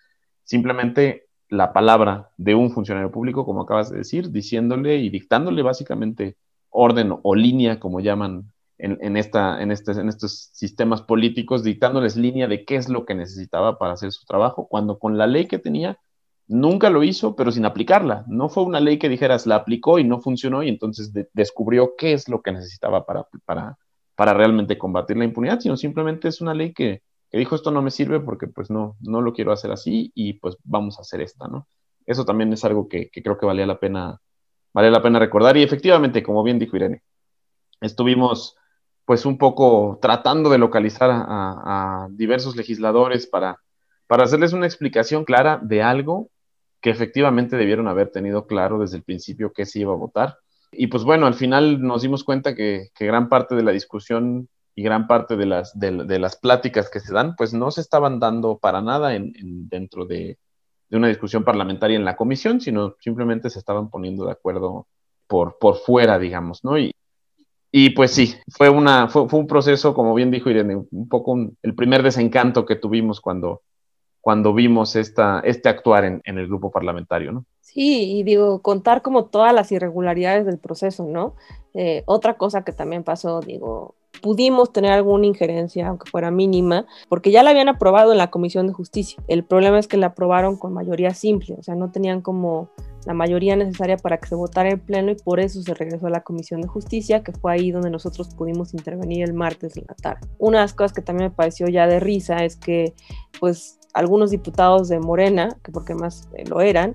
simplemente 0.43 1.24
la 1.49 1.73
palabra 1.73 2.31
de 2.37 2.55
un 2.55 2.71
funcionario 2.71 3.11
público, 3.11 3.45
como 3.45 3.61
acabas 3.61 3.89
de 3.89 3.97
decir, 3.99 4.31
diciéndole 4.31 4.97
y 4.97 5.09
dictándole 5.09 5.61
básicamente 5.61 6.37
orden 6.69 7.13
o 7.21 7.35
línea, 7.35 7.79
como 7.79 7.99
llaman 7.99 8.51
en, 8.77 9.15
esta, 9.15 9.61
en, 9.61 9.71
este, 9.71 9.93
en 9.93 10.09
estos 10.09 10.49
sistemas 10.53 11.01
políticos, 11.01 11.63
dictándoles 11.63 12.17
línea 12.17 12.47
de 12.47 12.65
qué 12.65 12.75
es 12.75 12.89
lo 12.89 13.05
que 13.05 13.15
necesitaba 13.15 13.77
para 13.77 13.93
hacer 13.93 14.11
su 14.11 14.25
trabajo, 14.25 14.67
cuando 14.67 14.99
con 14.99 15.17
la 15.17 15.27
ley 15.27 15.47
que 15.47 15.59
tenía 15.59 15.97
nunca 16.47 16.89
lo 16.89 17.03
hizo, 17.03 17.35
pero 17.35 17.51
sin 17.51 17.65
aplicarla. 17.65 18.25
No 18.27 18.49
fue 18.49 18.63
una 18.63 18.79
ley 18.79 18.99
que 18.99 19.09
dijeras, 19.09 19.47
la 19.47 19.55
aplicó 19.55 19.99
y 19.99 20.03
no 20.03 20.19
funcionó 20.19 20.63
y 20.63 20.69
entonces 20.69 21.11
descubrió 21.33 21.93
qué 21.97 22.13
es 22.13 22.27
lo 22.27 22.41
que 22.41 22.51
necesitaba 22.51 23.05
para, 23.05 23.27
para, 23.45 23.77
para 24.15 24.33
realmente 24.33 24.77
combatir 24.77 25.17
la 25.17 25.25
impunidad, 25.25 25.59
sino 25.59 25.77
simplemente 25.77 26.27
es 26.27 26.41
una 26.41 26.53
ley 26.53 26.73
que, 26.73 27.01
que 27.35 27.39
dijo 27.39 27.55
esto 27.55 27.69
no 27.69 27.81
me 27.81 27.91
sirve 27.91 28.21
porque 28.21 28.47
pues 28.47 28.69
no, 28.69 28.95
no 29.01 29.19
lo 29.19 29.33
quiero 29.33 29.51
hacer 29.51 29.69
así 29.69 30.09
y 30.15 30.35
pues 30.39 30.55
vamos 30.63 30.97
a 30.97 31.01
hacer 31.01 31.19
esta, 31.19 31.49
¿no? 31.49 31.67
Eso 32.05 32.23
también 32.23 32.53
es 32.53 32.63
algo 32.63 32.87
que, 32.87 33.11
creo 33.11 33.37
que 33.37 33.45
valía 33.45 33.65
la 33.65 33.77
pena, 33.77 34.21
vale 34.73 34.89
la 34.89 35.01
pena 35.01 35.19
recordar 35.19 35.57
y 35.57 35.63
efectivamente, 35.63 36.23
como 36.23 36.43
bien 36.43 36.59
dijo 36.59 36.77
Irene, 36.77 37.03
estuvimos 37.81 38.55
pues 39.03 39.25
un 39.25 39.37
poco 39.37 39.99
tratando 40.01 40.49
de 40.49 40.59
localizar 40.59 41.09
a, 41.11 42.07
diversos 42.11 42.55
legisladores 42.55 43.27
para, 43.27 43.59
para 44.07 44.23
hacerles 44.23 44.53
una 44.53 44.65
explicación 44.65 45.25
clara 45.25 45.59
de 45.61 45.83
algo 45.83 46.29
que 46.79 46.89
efectivamente 46.89 47.57
debieron 47.57 47.89
haber 47.89 48.11
tenido 48.11 48.47
claro 48.47 48.79
desde 48.79 48.95
el 48.95 49.03
principio 49.03 49.51
que 49.51 49.65
se 49.65 49.81
iba 49.81 49.91
a 49.91 49.97
votar. 49.97 50.37
Y 50.71 50.87
pues 50.87 51.03
bueno, 51.03 51.27
al 51.27 51.33
final 51.33 51.81
nos 51.81 52.01
dimos 52.01 52.23
cuenta 52.23 52.55
que, 52.55 52.91
que 52.95 53.05
gran 53.05 53.27
parte 53.27 53.55
de 53.55 53.63
la 53.63 53.73
discusión 53.73 54.47
y 54.75 54.83
gran 54.83 55.07
parte 55.07 55.37
de 55.37 55.45
las, 55.45 55.77
de, 55.79 56.19
las 56.19 56.35
pláticas 56.35 56.89
que 56.89 56.99
se 56.99 57.13
dan, 57.13 57.35
pues 57.35 57.53
no 57.53 57.71
se 57.71 57.81
estaban 57.81 58.19
dando 58.19 58.57
para 58.57 58.81
nada 58.81 59.15
en, 59.15 59.33
dentro 59.69 60.05
de, 60.05 60.37
una 60.91 61.07
discusión 61.07 61.43
parlamentaria 61.43 61.97
en 61.97 62.05
la 62.05 62.15
comisión, 62.15 62.61
sino 62.61 62.95
simplemente 62.99 63.49
se 63.49 63.59
estaban 63.59 63.89
poniendo 63.89 64.25
de 64.25 64.31
acuerdo 64.31 64.87
por, 65.27 65.57
por 65.59 65.77
fuera, 65.77 66.19
digamos, 66.19 66.63
¿no? 66.63 66.77
Y, 66.77 66.93
y 67.71 67.89
pues 67.89 68.11
sí, 68.11 68.35
fue, 68.49 68.69
una, 68.69 69.09
fue, 69.09 69.23
un 69.31 69.47
proceso, 69.47 69.93
como 69.93 70.13
bien 70.13 70.31
dijo 70.31 70.49
Irene, 70.49 70.75
un 70.89 71.09
poco 71.09 71.37
el 71.61 71.75
primer 71.75 72.03
desencanto 72.03 72.65
que 72.65 72.77
tuvimos 72.77 73.19
cuando, 73.19 73.61
cuando 74.21 74.53
vimos 74.53 74.95
esta, 74.95 75.41
este 75.41 75.67
actuar 75.67 76.05
en, 76.05 76.21
en 76.23 76.37
el 76.37 76.47
grupo 76.47 76.71
parlamentario, 76.71 77.31
¿no? 77.33 77.45
Sí, 77.59 78.19
y 78.19 78.23
digo, 78.23 78.61
contar 78.61 79.01
como 79.01 79.25
todas 79.25 79.53
las 79.53 79.69
irregularidades 79.73 80.45
del 80.45 80.59
proceso, 80.59 81.05
¿no? 81.05 81.35
Eh, 81.73 82.03
otra 82.05 82.37
cosa 82.37 82.63
que 82.63 82.71
también 82.71 83.03
pasó, 83.03 83.41
digo, 83.41 83.95
pudimos 84.21 84.71
tener 84.71 84.91
alguna 84.91 85.25
injerencia, 85.25 85.87
aunque 85.87 86.09
fuera 86.09 86.31
mínima, 86.31 86.85
porque 87.09 87.31
ya 87.31 87.43
la 87.43 87.51
habían 87.51 87.69
aprobado 87.69 88.11
en 88.11 88.17
la 88.17 88.29
Comisión 88.31 88.67
de 88.67 88.73
Justicia. 88.73 89.21
El 89.27 89.43
problema 89.43 89.79
es 89.79 89.87
que 89.87 89.97
la 89.97 90.07
aprobaron 90.07 90.57
con 90.57 90.73
mayoría 90.73 91.13
simple, 91.13 91.55
o 91.57 91.63
sea, 91.63 91.75
no 91.75 91.91
tenían 91.91 92.21
como 92.21 92.69
la 93.05 93.13
mayoría 93.13 93.55
necesaria 93.55 93.97
para 93.97 94.17
que 94.17 94.27
se 94.27 94.35
votara 94.35 94.69
el 94.69 94.79
pleno 94.79 95.11
y 95.11 95.15
por 95.15 95.39
eso 95.39 95.61
se 95.61 95.73
regresó 95.73 96.07
a 96.07 96.09
la 96.09 96.21
Comisión 96.21 96.61
de 96.61 96.67
Justicia, 96.67 97.23
que 97.23 97.31
fue 97.31 97.53
ahí 97.53 97.71
donde 97.71 97.91
nosotros 97.91 98.29
pudimos 98.35 98.73
intervenir 98.73 99.23
el 99.23 99.33
martes 99.33 99.77
en 99.77 99.85
la 99.87 99.95
tarde. 99.95 100.27
Una 100.39 100.59
de 100.59 100.63
las 100.63 100.73
cosas 100.73 100.93
que 100.93 101.01
también 101.01 101.29
me 101.29 101.35
pareció 101.35 101.67
ya 101.67 101.87
de 101.87 101.99
risa 101.99 102.43
es 102.43 102.55
que 102.55 102.93
pues 103.39 103.79
algunos 103.93 104.31
diputados 104.31 104.89
de 104.89 104.99
Morena, 104.99 105.49
que 105.63 105.71
porque 105.71 105.95
más 105.95 106.27
eh, 106.35 106.43
lo 106.47 106.61
eran, 106.61 106.93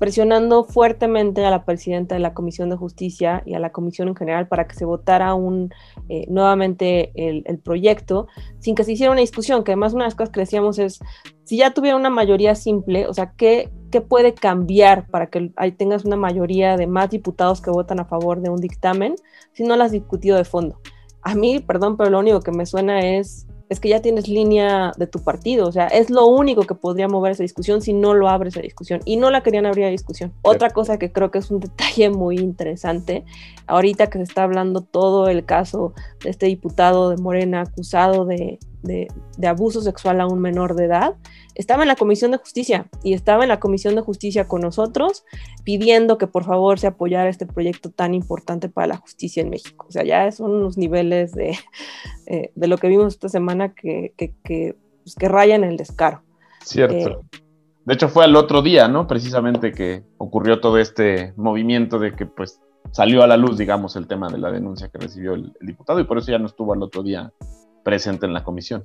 presionando 0.00 0.64
fuertemente 0.64 1.44
a 1.44 1.50
la 1.50 1.66
presidenta 1.66 2.14
de 2.14 2.22
la 2.22 2.32
Comisión 2.32 2.70
de 2.70 2.76
Justicia 2.76 3.42
y 3.44 3.52
a 3.52 3.58
la 3.58 3.70
Comisión 3.70 4.08
en 4.08 4.16
general 4.16 4.48
para 4.48 4.66
que 4.66 4.74
se 4.74 4.86
votara 4.86 5.34
un, 5.34 5.74
eh, 6.08 6.24
nuevamente 6.30 7.12
el, 7.14 7.58
proyecto 7.58 8.26
sin 8.60 8.74
que 8.74 8.82
se 8.82 8.92
hiciera 8.92 9.12
una 9.12 9.20
discusión, 9.20 9.62
que 9.62 9.72
además 9.72 9.92
una 9.92 10.04
de 10.04 10.06
las 10.06 10.14
cosas 10.14 10.32
que 10.32 10.40
decíamos 10.40 10.78
es, 10.78 11.00
si 11.44 11.58
ya 11.58 11.74
tuviera 11.74 11.98
una 11.98 12.08
mayoría 12.08 12.54
simple, 12.54 13.06
o 13.06 13.12
sea, 13.12 13.34
¿qué, 13.36 13.68
qué 13.90 14.00
puede 14.00 14.32
cambiar 14.32 15.06
para 15.08 15.26
que 15.28 15.52
ahí 15.56 15.72
tengas 15.72 16.06
una 16.06 16.16
mayoría 16.16 16.78
de 16.78 16.86
más 16.86 17.10
diputados 17.10 17.60
que 17.60 17.70
votan 17.70 18.00
a 18.00 18.06
favor 18.06 18.40
de 18.40 18.48
un 18.48 18.58
dictamen 18.58 19.16
si 19.52 19.64
no 19.64 19.76
lo 19.76 19.84
has 19.84 19.92
discutido 19.92 20.38
de 20.38 20.44
fondo? 20.44 20.80
A 21.20 21.34
mí, 21.34 21.60
perdón, 21.60 21.98
pero 21.98 22.08
lo 22.08 22.20
único 22.20 22.40
que 22.40 22.52
me 22.52 22.64
suena 22.64 23.00
es 23.00 23.46
es 23.70 23.78
que 23.78 23.88
ya 23.88 24.02
tienes 24.02 24.28
línea 24.28 24.92
de 24.98 25.06
tu 25.06 25.20
partido. 25.20 25.66
O 25.66 25.72
sea, 25.72 25.86
es 25.86 26.10
lo 26.10 26.26
único 26.26 26.62
que 26.64 26.74
podría 26.74 27.08
mover 27.08 27.32
esa 27.32 27.44
discusión 27.44 27.80
si 27.80 27.92
no 27.92 28.14
lo 28.14 28.28
abres 28.28 28.56
a 28.56 28.60
discusión. 28.60 29.00
Y 29.04 29.16
no 29.16 29.30
la 29.30 29.42
querían 29.42 29.64
abrir 29.64 29.86
a 29.86 29.88
discusión. 29.88 30.34
Otra 30.42 30.70
cosa 30.70 30.98
que 30.98 31.12
creo 31.12 31.30
que 31.30 31.38
es 31.38 31.50
un 31.50 31.60
detalle 31.60 32.10
muy 32.10 32.36
interesante, 32.38 33.24
ahorita 33.68 34.08
que 34.08 34.18
se 34.18 34.24
está 34.24 34.42
hablando 34.42 34.82
todo 34.82 35.28
el 35.28 35.44
caso 35.44 35.94
de 36.22 36.30
este 36.30 36.46
diputado 36.46 37.10
de 37.10 37.16
Morena 37.16 37.62
acusado 37.62 38.24
de, 38.24 38.58
de, 38.82 39.08
abuso 39.46 39.80
sexual 39.80 40.20
a 40.20 40.26
un 40.26 40.40
menor 40.40 40.74
de 40.74 40.84
edad, 40.86 41.14
estaba 41.54 41.82
en 41.82 41.88
la 41.88 41.96
Comisión 41.96 42.30
de 42.30 42.38
Justicia 42.38 42.88
y 43.02 43.12
estaba 43.12 43.42
en 43.42 43.48
la 43.48 43.60
Comisión 43.60 43.94
de 43.94 44.00
Justicia 44.00 44.46
con 44.48 44.62
nosotros 44.62 45.24
pidiendo 45.64 46.18
que 46.18 46.26
por 46.26 46.44
favor 46.44 46.78
se 46.78 46.86
apoyara 46.86 47.28
este 47.28 47.46
proyecto 47.46 47.90
tan 47.90 48.14
importante 48.14 48.68
para 48.68 48.86
la 48.86 48.96
justicia 48.96 49.42
en 49.42 49.50
México. 49.50 49.86
O 49.88 49.92
sea, 49.92 50.04
ya 50.04 50.30
son 50.32 50.52
unos 50.52 50.78
niveles 50.78 51.32
de, 51.32 51.58
eh, 52.26 52.52
de 52.54 52.68
lo 52.68 52.78
que 52.78 52.88
vimos 52.88 53.14
esta 53.14 53.28
semana 53.28 53.74
que, 53.74 54.14
que, 54.16 54.34
que, 54.44 54.76
pues, 55.02 55.14
que 55.14 55.28
rayan 55.28 55.64
el 55.64 55.76
descaro. 55.76 56.22
Cierto. 56.64 56.94
Eh, 56.96 57.40
de 57.84 57.94
hecho, 57.94 58.08
fue 58.08 58.24
al 58.24 58.36
otro 58.36 58.62
día, 58.62 58.88
¿no? 58.88 59.06
Precisamente 59.06 59.72
que 59.72 60.04
ocurrió 60.18 60.60
todo 60.60 60.78
este 60.78 61.32
movimiento 61.36 61.98
de 61.98 62.14
que, 62.14 62.26
pues, 62.26 62.60
salió 62.92 63.22
a 63.22 63.26
la 63.26 63.36
luz, 63.36 63.56
digamos, 63.58 63.96
el 63.96 64.06
tema 64.06 64.28
de 64.28 64.38
la 64.38 64.50
denuncia 64.50 64.88
que 64.88 64.98
recibió 64.98 65.34
el 65.34 65.52
diputado 65.60 66.00
y 66.00 66.04
por 66.04 66.18
eso 66.18 66.30
ya 66.30 66.38
no 66.38 66.46
estuvo 66.46 66.72
al 66.72 66.82
otro 66.82 67.02
día 67.02 67.32
presente 67.82 68.26
en 68.26 68.34
la 68.34 68.44
comisión. 68.44 68.82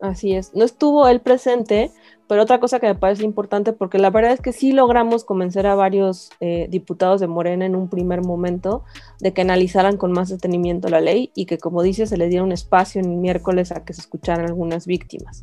Así 0.00 0.34
es, 0.34 0.54
no 0.54 0.64
estuvo 0.64 1.06
él 1.08 1.20
presente, 1.20 1.90
pero 2.26 2.42
otra 2.42 2.58
cosa 2.58 2.80
que 2.80 2.86
me 2.86 2.94
parece 2.94 3.24
importante, 3.24 3.74
porque 3.74 3.98
la 3.98 4.08
verdad 4.08 4.32
es 4.32 4.40
que 4.40 4.52
sí 4.52 4.72
logramos 4.72 5.24
convencer 5.24 5.66
a 5.66 5.74
varios 5.74 6.30
eh, 6.40 6.68
diputados 6.70 7.20
de 7.20 7.26
Morena 7.26 7.66
en 7.66 7.76
un 7.76 7.88
primer 7.88 8.22
momento 8.22 8.84
de 9.18 9.34
que 9.34 9.42
analizaran 9.42 9.98
con 9.98 10.12
más 10.12 10.30
detenimiento 10.30 10.88
la 10.88 11.00
ley 11.00 11.32
y 11.34 11.44
que, 11.44 11.58
como 11.58 11.82
dice, 11.82 12.06
se 12.06 12.16
le 12.16 12.28
diera 12.28 12.44
un 12.44 12.52
espacio 12.52 13.02
en 13.02 13.20
miércoles 13.20 13.72
a 13.72 13.84
que 13.84 13.92
se 13.92 14.00
escucharan 14.00 14.46
algunas 14.46 14.86
víctimas. 14.86 15.42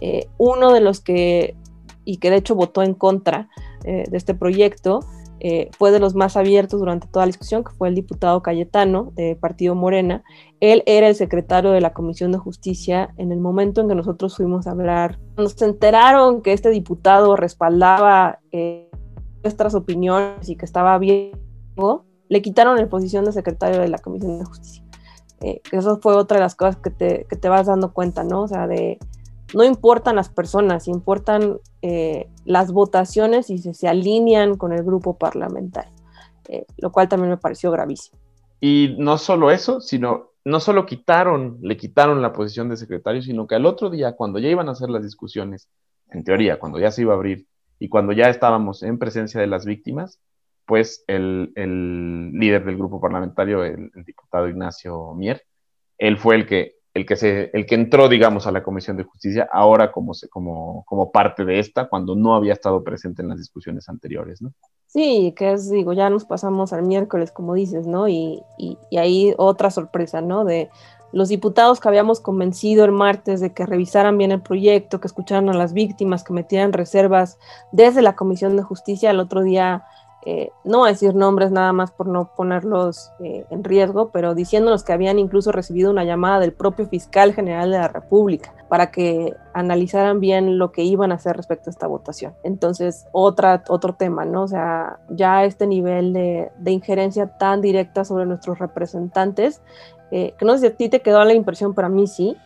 Eh, 0.00 0.28
uno 0.38 0.72
de 0.72 0.80
los 0.80 1.00
que, 1.00 1.56
y 2.04 2.18
que 2.18 2.30
de 2.30 2.36
hecho 2.36 2.54
votó 2.54 2.82
en 2.82 2.94
contra 2.94 3.48
eh, 3.84 4.04
de 4.08 4.16
este 4.16 4.34
proyecto, 4.34 5.00
eh, 5.40 5.70
fue 5.76 5.90
de 5.90 5.98
los 5.98 6.14
más 6.14 6.36
abiertos 6.36 6.80
durante 6.80 7.06
toda 7.08 7.26
la 7.26 7.28
discusión, 7.28 7.62
que 7.62 7.72
fue 7.72 7.88
el 7.88 7.94
diputado 7.94 8.42
Cayetano 8.42 9.12
de 9.14 9.36
Partido 9.36 9.74
Morena. 9.74 10.22
Él 10.60 10.82
era 10.86 11.08
el 11.08 11.14
secretario 11.14 11.72
de 11.72 11.80
la 11.80 11.92
Comisión 11.92 12.32
de 12.32 12.38
Justicia 12.38 13.14
en 13.18 13.32
el 13.32 13.38
momento 13.38 13.80
en 13.80 13.88
que 13.88 13.94
nosotros 13.94 14.36
fuimos 14.36 14.66
a 14.66 14.70
hablar. 14.70 15.18
Cuando 15.34 15.50
se 15.50 15.64
enteraron 15.64 16.42
que 16.42 16.52
este 16.52 16.70
diputado 16.70 17.36
respaldaba 17.36 18.40
eh, 18.52 18.90
nuestras 19.42 19.74
opiniones 19.74 20.48
y 20.48 20.56
que 20.56 20.64
estaba 20.64 20.96
bien, 20.98 21.32
le 22.28 22.42
quitaron 22.42 22.76
la 22.76 22.88
posición 22.88 23.24
de 23.24 23.32
secretario 23.32 23.80
de 23.80 23.88
la 23.88 23.98
Comisión 23.98 24.38
de 24.38 24.44
Justicia. 24.44 24.82
Eh, 25.40 25.60
eso 25.70 25.98
fue 26.00 26.14
otra 26.14 26.38
de 26.38 26.42
las 26.42 26.54
cosas 26.54 26.76
que 26.76 26.90
te, 26.90 27.26
que 27.28 27.36
te 27.36 27.48
vas 27.48 27.66
dando 27.66 27.92
cuenta, 27.92 28.24
¿no? 28.24 28.42
O 28.42 28.48
sea, 28.48 28.66
de 28.66 28.98
no 29.54 29.64
importan 29.64 30.16
las 30.16 30.28
personas, 30.28 30.88
importan 30.88 31.58
eh, 31.82 32.28
las 32.44 32.72
votaciones 32.72 33.50
y 33.50 33.58
si 33.58 33.74
se 33.74 33.88
alinean 33.88 34.56
con 34.56 34.72
el 34.72 34.82
grupo 34.82 35.16
parlamentario, 35.16 35.92
eh, 36.48 36.66
lo 36.78 36.90
cual 36.90 37.08
también 37.08 37.30
me 37.30 37.36
pareció 37.36 37.70
gravísimo. 37.70 38.18
Y 38.60 38.96
no 38.98 39.18
solo 39.18 39.50
eso, 39.50 39.80
sino 39.80 40.32
no 40.44 40.60
solo 40.60 40.86
quitaron, 40.86 41.58
le 41.60 41.76
quitaron 41.76 42.22
la 42.22 42.32
posición 42.32 42.68
de 42.68 42.76
secretario, 42.76 43.20
sino 43.20 43.46
que 43.46 43.56
al 43.56 43.66
otro 43.66 43.90
día, 43.90 44.12
cuando 44.12 44.38
ya 44.38 44.48
iban 44.48 44.68
a 44.68 44.72
hacer 44.72 44.90
las 44.90 45.02
discusiones, 45.02 45.68
en 46.10 46.22
teoría, 46.22 46.58
cuando 46.58 46.78
ya 46.78 46.90
se 46.90 47.02
iba 47.02 47.12
a 47.12 47.16
abrir 47.16 47.46
y 47.78 47.88
cuando 47.88 48.12
ya 48.12 48.28
estábamos 48.28 48.82
en 48.82 48.98
presencia 48.98 49.40
de 49.40 49.48
las 49.48 49.66
víctimas, 49.66 50.20
pues 50.64 51.04
el, 51.08 51.52
líder 52.32 52.64
del 52.64 52.76
grupo 52.76 53.00
parlamentario, 53.00 53.64
el 53.64 53.90
diputado 54.04 54.48
Ignacio 54.48 55.14
Mier, 55.14 55.44
él 55.98 56.16
fue 56.16 56.36
el 56.36 56.46
que 56.46 56.75
el 56.96 57.04
que, 57.04 57.16
se, 57.16 57.50
el 57.52 57.66
que 57.66 57.74
entró, 57.74 58.08
digamos, 58.08 58.46
a 58.46 58.52
la 58.52 58.62
Comisión 58.62 58.96
de 58.96 59.02
Justicia 59.02 59.46
ahora 59.52 59.92
como, 59.92 60.12
como, 60.30 60.82
como 60.86 61.10
parte 61.10 61.44
de 61.44 61.58
esta, 61.58 61.90
cuando 61.90 62.16
no 62.16 62.34
había 62.34 62.54
estado 62.54 62.82
presente 62.82 63.20
en 63.20 63.28
las 63.28 63.36
discusiones 63.36 63.90
anteriores, 63.90 64.40
¿no? 64.40 64.50
Sí, 64.86 65.34
que 65.36 65.52
es, 65.52 65.68
digo, 65.68 65.92
ya 65.92 66.08
nos 66.08 66.24
pasamos 66.24 66.72
al 66.72 66.84
miércoles, 66.84 67.32
como 67.32 67.52
dices, 67.52 67.86
¿no? 67.86 68.08
Y, 68.08 68.42
y, 68.56 68.78
y 68.88 68.96
ahí 68.96 69.34
otra 69.36 69.70
sorpresa, 69.70 70.22
¿no? 70.22 70.46
De 70.46 70.70
los 71.12 71.28
diputados 71.28 71.80
que 71.80 71.88
habíamos 71.88 72.20
convencido 72.20 72.86
el 72.86 72.92
martes 72.92 73.40
de 73.40 73.52
que 73.52 73.66
revisaran 73.66 74.16
bien 74.16 74.32
el 74.32 74.40
proyecto, 74.40 74.98
que 74.98 75.06
escucharan 75.06 75.50
a 75.50 75.54
las 75.54 75.74
víctimas, 75.74 76.24
que 76.24 76.32
metieran 76.32 76.72
reservas 76.72 77.38
desde 77.72 78.00
la 78.00 78.16
Comisión 78.16 78.56
de 78.56 78.62
Justicia, 78.62 79.10
el 79.10 79.20
otro 79.20 79.42
día 79.42 79.84
eh, 80.28 80.50
no 80.64 80.84
a 80.84 80.88
decir 80.88 81.14
nombres 81.14 81.52
nada 81.52 81.72
más 81.72 81.92
por 81.92 82.08
no 82.08 82.34
ponerlos 82.34 83.12
eh, 83.20 83.46
en 83.48 83.62
riesgo, 83.62 84.10
pero 84.10 84.34
diciéndonos 84.34 84.82
que 84.82 84.92
habían 84.92 85.20
incluso 85.20 85.52
recibido 85.52 85.88
una 85.88 86.02
llamada 86.02 86.40
del 86.40 86.52
propio 86.52 86.88
fiscal 86.88 87.32
general 87.32 87.70
de 87.70 87.78
la 87.78 87.86
República 87.86 88.52
para 88.68 88.90
que 88.90 89.36
analizaran 89.54 90.18
bien 90.18 90.58
lo 90.58 90.72
que 90.72 90.82
iban 90.82 91.12
a 91.12 91.14
hacer 91.14 91.36
respecto 91.36 91.70
a 91.70 91.72
esta 91.72 91.86
votación. 91.86 92.34
Entonces, 92.42 93.06
otra, 93.12 93.62
otro 93.68 93.94
tema, 93.94 94.24
¿no? 94.24 94.42
O 94.42 94.48
sea, 94.48 94.98
ya 95.10 95.44
este 95.44 95.68
nivel 95.68 96.12
de, 96.12 96.50
injerencia 96.66 97.38
tan 97.38 97.60
directa 97.60 98.04
sobre 98.04 98.26
nuestros 98.26 98.58
representantes, 98.58 99.62
eh, 100.10 100.34
que 100.36 100.44
no 100.44 100.54
sé 100.54 100.58
si 100.58 100.66
a 100.66 100.76
ti 100.76 100.88
te 100.88 101.02
quedó 101.02 101.24
la 101.24 101.34
impresión, 101.34 101.72
pero 101.72 101.86
a 101.86 101.90
mí 101.90 102.08
sí, 102.08 102.36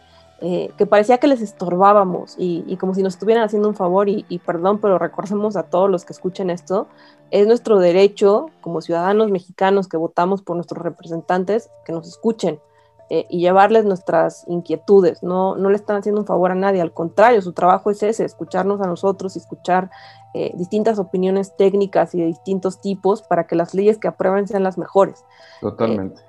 que 0.40 0.86
parecía 0.86 1.18
que 1.18 1.26
les 1.26 1.42
estorbábamos 1.42 2.34
y, 2.38 2.74
como 2.78 2.94
si 2.94 3.02
nos 3.02 3.12
estuvieran 3.12 3.44
haciendo 3.44 3.68
un 3.68 3.74
favor 3.74 4.08
y, 4.08 4.40
perdón, 4.46 4.80
pero 4.80 4.98
recordemos 4.98 5.54
a 5.54 5.64
todos 5.64 5.90
los 5.90 6.06
que 6.06 6.14
escuchen 6.14 6.48
esto, 6.48 6.88
es 7.30 7.46
nuestro 7.46 7.78
derecho 7.78 8.46
como 8.60 8.80
ciudadanos 8.80 9.30
mexicanos 9.30 9.88
que 9.88 9.96
votamos 9.96 10.42
por 10.42 10.56
nuestros 10.56 10.82
representantes 10.82 11.70
que 11.84 11.92
nos 11.92 12.08
escuchen 12.08 12.60
eh, 13.08 13.26
y 13.28 13.40
llevarles 13.40 13.84
nuestras 13.84 14.44
inquietudes, 14.48 15.22
no, 15.22 15.56
no 15.56 15.70
le 15.70 15.76
están 15.76 15.96
haciendo 15.96 16.20
un 16.20 16.26
favor 16.26 16.52
a 16.52 16.54
nadie, 16.54 16.80
al 16.80 16.92
contrario, 16.92 17.42
su 17.42 17.52
trabajo 17.52 17.90
es 17.90 18.02
ese, 18.04 18.24
escucharnos 18.24 18.80
a 18.80 18.86
nosotros 18.86 19.34
y 19.34 19.40
escuchar 19.40 19.90
eh, 20.32 20.52
distintas 20.54 21.00
opiniones 21.00 21.56
técnicas 21.56 22.14
y 22.14 22.20
de 22.20 22.26
distintos 22.26 22.80
tipos 22.80 23.22
para 23.22 23.48
que 23.48 23.56
las 23.56 23.74
leyes 23.74 23.98
que 23.98 24.06
aprueben 24.06 24.46
sean 24.46 24.62
las 24.62 24.78
mejores. 24.78 25.24
Totalmente. 25.60 26.22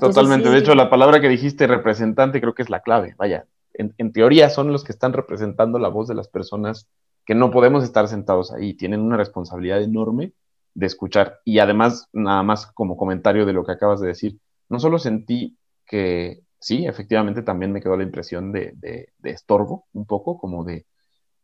Totalmente. 0.00 0.48
de 0.50 0.58
hecho, 0.58 0.74
la 0.74 0.90
palabra 0.90 1.20
que 1.20 1.28
dijiste, 1.28 1.66
representante, 1.66 2.40
creo 2.40 2.54
que 2.54 2.62
es 2.62 2.70
la 2.70 2.80
clave. 2.80 3.14
Vaya, 3.18 3.46
en, 3.74 4.12
teoría 4.12 4.50
son 4.50 4.72
los 4.72 4.84
que 4.84 4.92
están 4.92 5.12
representando 5.12 5.78
la 5.78 5.88
voz 5.88 6.08
de 6.08 6.14
las 6.14 6.28
personas 6.28 6.88
que 7.26 7.34
no 7.34 7.50
podemos 7.50 7.84
estar 7.84 8.08
sentados 8.08 8.52
ahí. 8.52 8.74
Tienen 8.74 9.00
una 9.00 9.16
responsabilidad 9.16 9.82
enorme 9.82 10.32
de 10.74 10.86
escuchar. 10.86 11.40
Y 11.44 11.58
además, 11.58 12.08
nada 12.12 12.42
más 12.42 12.66
como 12.66 12.96
comentario 12.96 13.44
de 13.44 13.52
lo 13.52 13.64
que 13.64 13.72
acabas 13.72 14.00
de 14.00 14.08
decir, 14.08 14.38
no 14.68 14.78
solo 14.80 14.98
sentí 14.98 15.58
que 15.84 16.40
sí, 16.58 16.86
efectivamente 16.86 17.42
también 17.42 17.72
me 17.72 17.80
quedó 17.80 17.96
la 17.96 18.04
impresión 18.04 18.52
de, 18.52 19.08
estorbo, 19.22 19.86
un 19.92 20.06
poco, 20.06 20.38
como 20.38 20.64
de, 20.64 20.86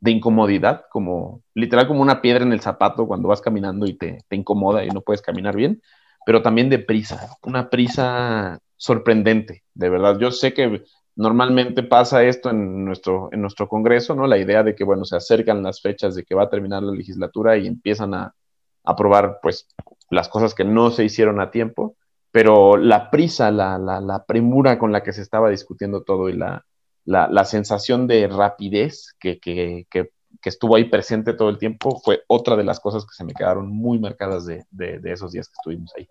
incomodidad, 0.04 0.86
como 0.90 1.42
literal 1.54 1.86
como 1.86 2.02
una 2.02 2.22
piedra 2.22 2.44
en 2.44 2.52
el 2.52 2.60
zapato 2.60 3.06
cuando 3.06 3.28
vas 3.28 3.40
caminando 3.40 3.86
y 3.86 3.94
te, 3.94 4.24
te 4.28 4.36
incomoda 4.36 4.84
y 4.84 4.88
no 4.88 5.00
puedes 5.00 5.22
caminar 5.22 5.54
bien 5.54 5.80
pero 6.24 6.42
también 6.42 6.70
de 6.70 6.78
prisa, 6.78 7.36
una 7.42 7.70
prisa 7.70 8.60
sorprendente, 8.76 9.64
de 9.74 9.88
verdad. 9.88 10.18
Yo 10.18 10.30
sé 10.30 10.54
que 10.54 10.82
normalmente 11.16 11.82
pasa 11.82 12.24
esto 12.24 12.50
en 12.50 12.84
nuestro, 12.84 13.28
en 13.32 13.40
nuestro 13.40 13.68
Congreso, 13.68 14.14
¿no? 14.14 14.26
La 14.26 14.38
idea 14.38 14.62
de 14.62 14.74
que, 14.74 14.84
bueno, 14.84 15.04
se 15.04 15.16
acercan 15.16 15.62
las 15.62 15.80
fechas 15.80 16.14
de 16.14 16.24
que 16.24 16.34
va 16.34 16.44
a 16.44 16.50
terminar 16.50 16.82
la 16.82 16.92
legislatura 16.92 17.56
y 17.56 17.66
empiezan 17.66 18.14
a 18.14 18.34
aprobar, 18.84 19.38
pues, 19.42 19.68
las 20.10 20.28
cosas 20.28 20.54
que 20.54 20.64
no 20.64 20.90
se 20.90 21.04
hicieron 21.04 21.40
a 21.40 21.50
tiempo, 21.50 21.96
pero 22.30 22.76
la 22.76 23.10
prisa, 23.10 23.50
la, 23.50 23.78
la, 23.78 24.00
la 24.00 24.24
premura 24.24 24.78
con 24.78 24.92
la 24.92 25.02
que 25.02 25.12
se 25.12 25.22
estaba 25.22 25.50
discutiendo 25.50 26.02
todo 26.02 26.28
y 26.28 26.34
la, 26.34 26.64
la 27.04 27.44
sensación 27.44 28.06
de 28.06 28.28
rapidez 28.28 29.14
que, 29.18 29.38
que, 29.38 29.86
que 30.40 30.48
estuvo 30.48 30.76
ahí 30.76 30.84
presente 30.84 31.34
todo 31.34 31.48
el 31.48 31.58
tiempo, 31.58 32.00
fue 32.00 32.22
otra 32.26 32.56
de 32.56 32.64
las 32.64 32.80
cosas 32.80 33.04
que 33.04 33.14
se 33.14 33.24
me 33.24 33.34
quedaron 33.34 33.68
muy 33.68 33.98
marcadas 33.98 34.46
de, 34.46 34.64
esos 35.04 35.32
días 35.32 35.48
que 35.48 35.54
estuvimos 35.58 35.92
ahí. 35.96 36.08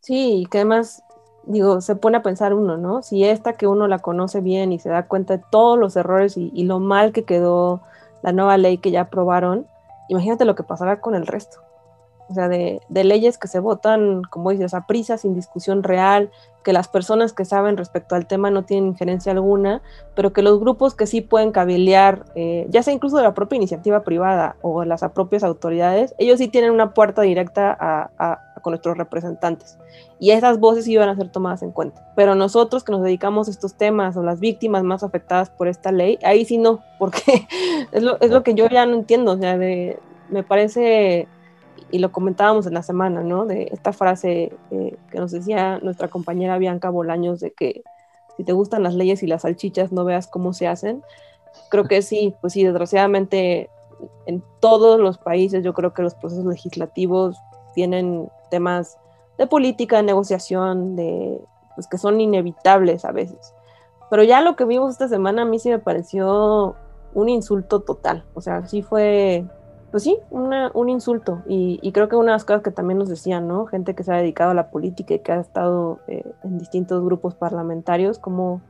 Sí, 0.00 0.42
y 0.42 0.46
que 0.46 0.58
además 0.58 1.02
digo, 1.44 1.80
se 1.80 1.96
pone 1.96 2.18
a 2.18 2.22
pensar 2.22 2.54
uno, 2.54 2.76
¿no? 2.76 3.02
Si 3.02 3.24
esta 3.24 3.54
que 3.54 3.66
uno 3.66 3.88
la 3.88 3.98
conoce 3.98 4.40
bien 4.40 4.72
y 4.72 4.78
se 4.78 4.88
da 4.88 5.06
cuenta 5.06 5.36
de 5.36 5.44
todos 5.50 5.78
los 5.78 5.96
errores 5.96 6.36
y, 6.36 6.64
lo 6.64 6.78
mal 6.80 7.12
que 7.12 7.24
quedó 7.24 7.80
la 8.22 8.32
nueva 8.32 8.56
ley 8.58 8.78
que 8.78 8.90
ya 8.90 9.02
aprobaron, 9.02 9.66
imagínate 10.08 10.44
lo 10.44 10.54
que 10.54 10.62
pasará 10.62 11.00
con 11.00 11.14
el 11.14 11.26
resto 11.26 11.60
o 12.30 12.34
sea, 12.34 12.48
de, 12.48 12.80
leyes 12.88 13.38
que 13.38 13.48
se 13.48 13.58
votan, 13.58 14.22
como 14.22 14.50
dices, 14.50 14.72
a 14.72 14.86
prisa, 14.86 15.18
sin 15.18 15.34
discusión 15.34 15.82
real, 15.82 16.30
que 16.62 16.72
las 16.72 16.86
personas 16.86 17.32
que 17.32 17.44
saben 17.44 17.76
respecto 17.76 18.14
al 18.14 18.26
tema 18.26 18.50
no 18.50 18.62
tienen 18.62 18.90
injerencia 18.90 19.32
alguna, 19.32 19.82
pero 20.14 20.32
que 20.32 20.42
los 20.42 20.60
grupos 20.60 20.94
que 20.94 21.08
sí 21.08 21.22
pueden 21.22 21.50
cabildear, 21.50 22.26
eh, 22.36 22.66
ya 22.68 22.84
sea 22.84 22.94
incluso 22.94 23.16
de 23.16 23.24
la 23.24 23.34
propia 23.34 23.56
iniciativa 23.56 24.04
privada 24.04 24.54
o 24.62 24.84
las 24.84 25.02
propias 25.12 25.42
autoridades, 25.42 26.14
ellos 26.18 26.38
sí 26.38 26.46
tienen 26.46 26.70
una 26.70 26.94
puerta 26.94 27.22
directa 27.22 27.76
a, 27.80 28.38
con 28.60 28.72
nuestros 28.72 28.96
representantes. 28.96 29.78
Y 30.18 30.30
esas 30.30 30.58
voces 30.58 30.86
iban 30.88 31.08
a 31.08 31.16
ser 31.16 31.30
tomadas 31.30 31.62
en 31.62 31.72
cuenta. 31.72 32.12
Pero 32.16 32.34
nosotros 32.34 32.84
que 32.84 32.92
nos 32.92 33.02
dedicamos 33.02 33.48
a 33.48 33.50
estos 33.50 33.74
temas 33.74 34.16
o 34.16 34.22
las 34.22 34.40
víctimas 34.40 34.82
más 34.82 35.02
afectadas 35.02 35.50
por 35.50 35.68
esta 35.68 35.92
ley, 35.92 36.18
ahí 36.22 36.44
sí 36.44 36.58
no, 36.58 36.80
porque 36.98 37.46
es 37.92 38.02
lo, 38.02 38.20
es 38.20 38.30
lo 38.30 38.42
que 38.42 38.54
yo 38.54 38.68
ya 38.68 38.86
no 38.86 38.94
entiendo. 38.94 39.32
O 39.32 39.38
sea, 39.38 39.56
me 39.56 40.42
parece 40.46 41.28
y 41.90 41.98
lo 41.98 42.12
comentábamos 42.12 42.66
en 42.66 42.74
la 42.74 42.82
semana, 42.82 43.22
¿no? 43.22 43.46
De 43.46 43.68
esta 43.72 43.92
frase 43.92 44.52
eh, 44.70 44.96
que 45.10 45.18
nos 45.18 45.32
decía 45.32 45.78
nuestra 45.82 46.08
compañera 46.08 46.58
Bianca 46.58 46.90
Bolaños 46.90 47.40
de 47.40 47.52
que 47.52 47.82
si 48.36 48.44
te 48.44 48.52
gustan 48.52 48.82
las 48.82 48.94
leyes 48.94 49.22
y 49.22 49.26
las 49.26 49.42
salchichas 49.42 49.92
no 49.92 50.04
veas 50.04 50.26
cómo 50.26 50.52
se 50.52 50.66
hacen. 50.66 51.02
Creo 51.68 51.84
que 51.84 52.02
sí, 52.02 52.34
pues 52.40 52.52
sí, 52.52 52.64
desgraciadamente 52.64 53.70
en 54.26 54.42
todos 54.60 54.98
los 54.98 55.18
países 55.18 55.64
yo 55.64 55.74
creo 55.74 55.92
que 55.92 56.02
los 56.02 56.14
procesos 56.14 56.46
legislativos 56.46 57.36
tienen 57.74 58.28
temas 58.50 58.98
de 59.38 59.46
política, 59.46 59.96
de 59.96 60.02
negociación, 60.04 60.96
de 60.96 61.40
pues 61.74 61.86
que 61.86 61.98
son 61.98 62.20
inevitables 62.20 63.04
a 63.04 63.12
veces. 63.12 63.54
Pero 64.10 64.22
ya 64.24 64.40
lo 64.40 64.56
que 64.56 64.64
vimos 64.64 64.90
esta 64.90 65.08
semana 65.08 65.42
a 65.42 65.44
mí 65.44 65.58
sí 65.58 65.70
me 65.70 65.78
pareció 65.78 66.74
un 67.14 67.28
insulto 67.28 67.80
total. 67.80 68.24
O 68.34 68.40
sea, 68.40 68.66
sí 68.66 68.82
fue 68.82 69.46
pues 69.90 70.04
sí, 70.04 70.18
un 70.30 70.88
insulto. 70.88 71.42
Y, 71.48 71.90
creo 71.92 72.08
que 72.08 72.14
una 72.14 72.32
de 72.32 72.36
las 72.36 72.44
cosas 72.44 72.62
que 72.62 72.70
también 72.70 72.98
nos 72.98 73.08
decían, 73.08 73.48
¿no? 73.48 73.66
Gente 73.66 73.94
que 73.94 74.04
se 74.04 74.12
ha 74.12 74.16
dedicado 74.16 74.52
a 74.52 74.54
la 74.54 74.70
política 74.70 75.14
y 75.14 75.18
que 75.18 75.32
ha 75.32 75.40
estado 75.40 75.98
eh, 76.06 76.22
en 76.44 76.58
distintos 76.58 77.04
grupos 77.04 77.34
parlamentarios, 77.34 78.18
como, 78.18 78.60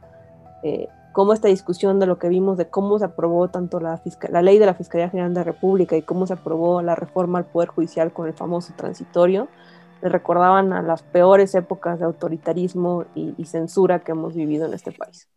eh, 0.62 0.88
como 1.12 1.32
esta 1.32 1.48
discusión 1.48 1.98
de 1.98 2.06
lo 2.06 2.18
que 2.18 2.28
vimos 2.28 2.56
de 2.56 2.68
cómo 2.68 2.98
se 2.98 3.04
aprobó 3.04 3.48
tanto 3.48 3.80
la, 3.80 4.00
la 4.30 4.42
ley 4.42 4.58
de 4.58 4.66
la 4.66 4.74
Fiscalía 4.74 5.10
General 5.10 5.34
de 5.34 5.40
la 5.40 5.44
República 5.44 5.96
y 5.96 6.02
cómo 6.02 6.26
se 6.26 6.34
aprobó 6.34 6.82
la 6.82 6.94
reforma 6.94 7.38
al 7.38 7.46
Poder 7.46 7.68
Judicial 7.68 8.12
con 8.12 8.26
el 8.26 8.34
famoso 8.34 8.72
transitorio, 8.76 9.48
le 10.02 10.08
recordaban 10.08 10.72
a 10.72 10.82
las 10.82 11.02
peores 11.02 11.54
épocas 11.54 11.98
de 11.98 12.06
autoritarismo 12.06 13.04
y, 13.14 13.44
censura 13.44 14.00
que 14.00 14.12
hemos 14.12 14.34
vivido 14.34 14.66
en 14.66 14.74
este 14.74 14.92
país. 14.92 15.28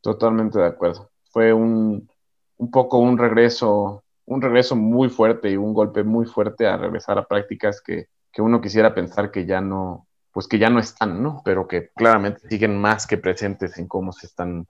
Totalmente 0.00 0.58
de 0.58 0.66
acuerdo. 0.66 1.10
Fue 1.30 1.52
un, 1.52 2.08
poco 2.70 2.98
un 2.98 3.16
regreso 3.16 4.02
un 4.26 4.40
regreso 4.40 4.76
muy 4.76 5.08
fuerte 5.08 5.50
y 5.50 5.56
un 5.56 5.74
golpe 5.74 6.04
muy 6.04 6.24
fuerte 6.24 6.64
a 6.68 6.76
regresar 6.76 7.18
a 7.18 7.26
prácticas 7.26 7.80
que, 7.80 8.06
uno 8.38 8.60
quisiera 8.60 8.94
pensar 8.94 9.32
que 9.32 9.44
ya 9.44 9.60
no, 9.60 10.06
pues 10.32 10.46
que 10.46 10.58
ya 10.58 10.70
no 10.70 10.78
están, 10.78 11.20
¿no? 11.20 11.42
Pero 11.44 11.66
que 11.66 11.90
claramente 11.96 12.48
siguen 12.48 12.78
más 12.80 13.08
que 13.08 13.18
presentes 13.18 13.76
en 13.76 13.88
cómo 13.88 14.12
se 14.12 14.26
están 14.26 14.66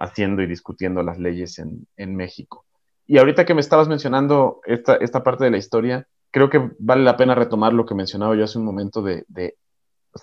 haciendo 0.00 0.42
y 0.42 0.46
discutiendo 0.46 1.02
las 1.04 1.18
leyes 1.18 1.58
en, 1.58 2.16
México. 2.16 2.64
Y 3.06 3.18
ahorita 3.18 3.44
que 3.44 3.54
me 3.54 3.60
estabas 3.60 3.86
mencionando 3.86 4.60
esta, 4.64 4.96
esta 4.96 5.22
parte 5.22 5.44
de 5.44 5.50
la 5.50 5.58
historia, 5.58 6.08
creo 6.32 6.50
que 6.50 6.70
vale 6.78 7.04
la 7.04 7.16
pena 7.16 7.34
retomar 7.36 7.72
lo 7.72 7.86
que 7.86 7.94
mencionaba 7.94 8.34
yo 8.34 8.44
hace 8.44 8.58
un 8.58 8.64
momento 8.64 9.02
de 9.02 9.24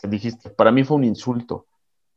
dijiste, 0.04 0.50
para 0.50 0.72
mí 0.72 0.84
fue 0.84 0.98
un 0.98 1.04
insulto. 1.04 1.68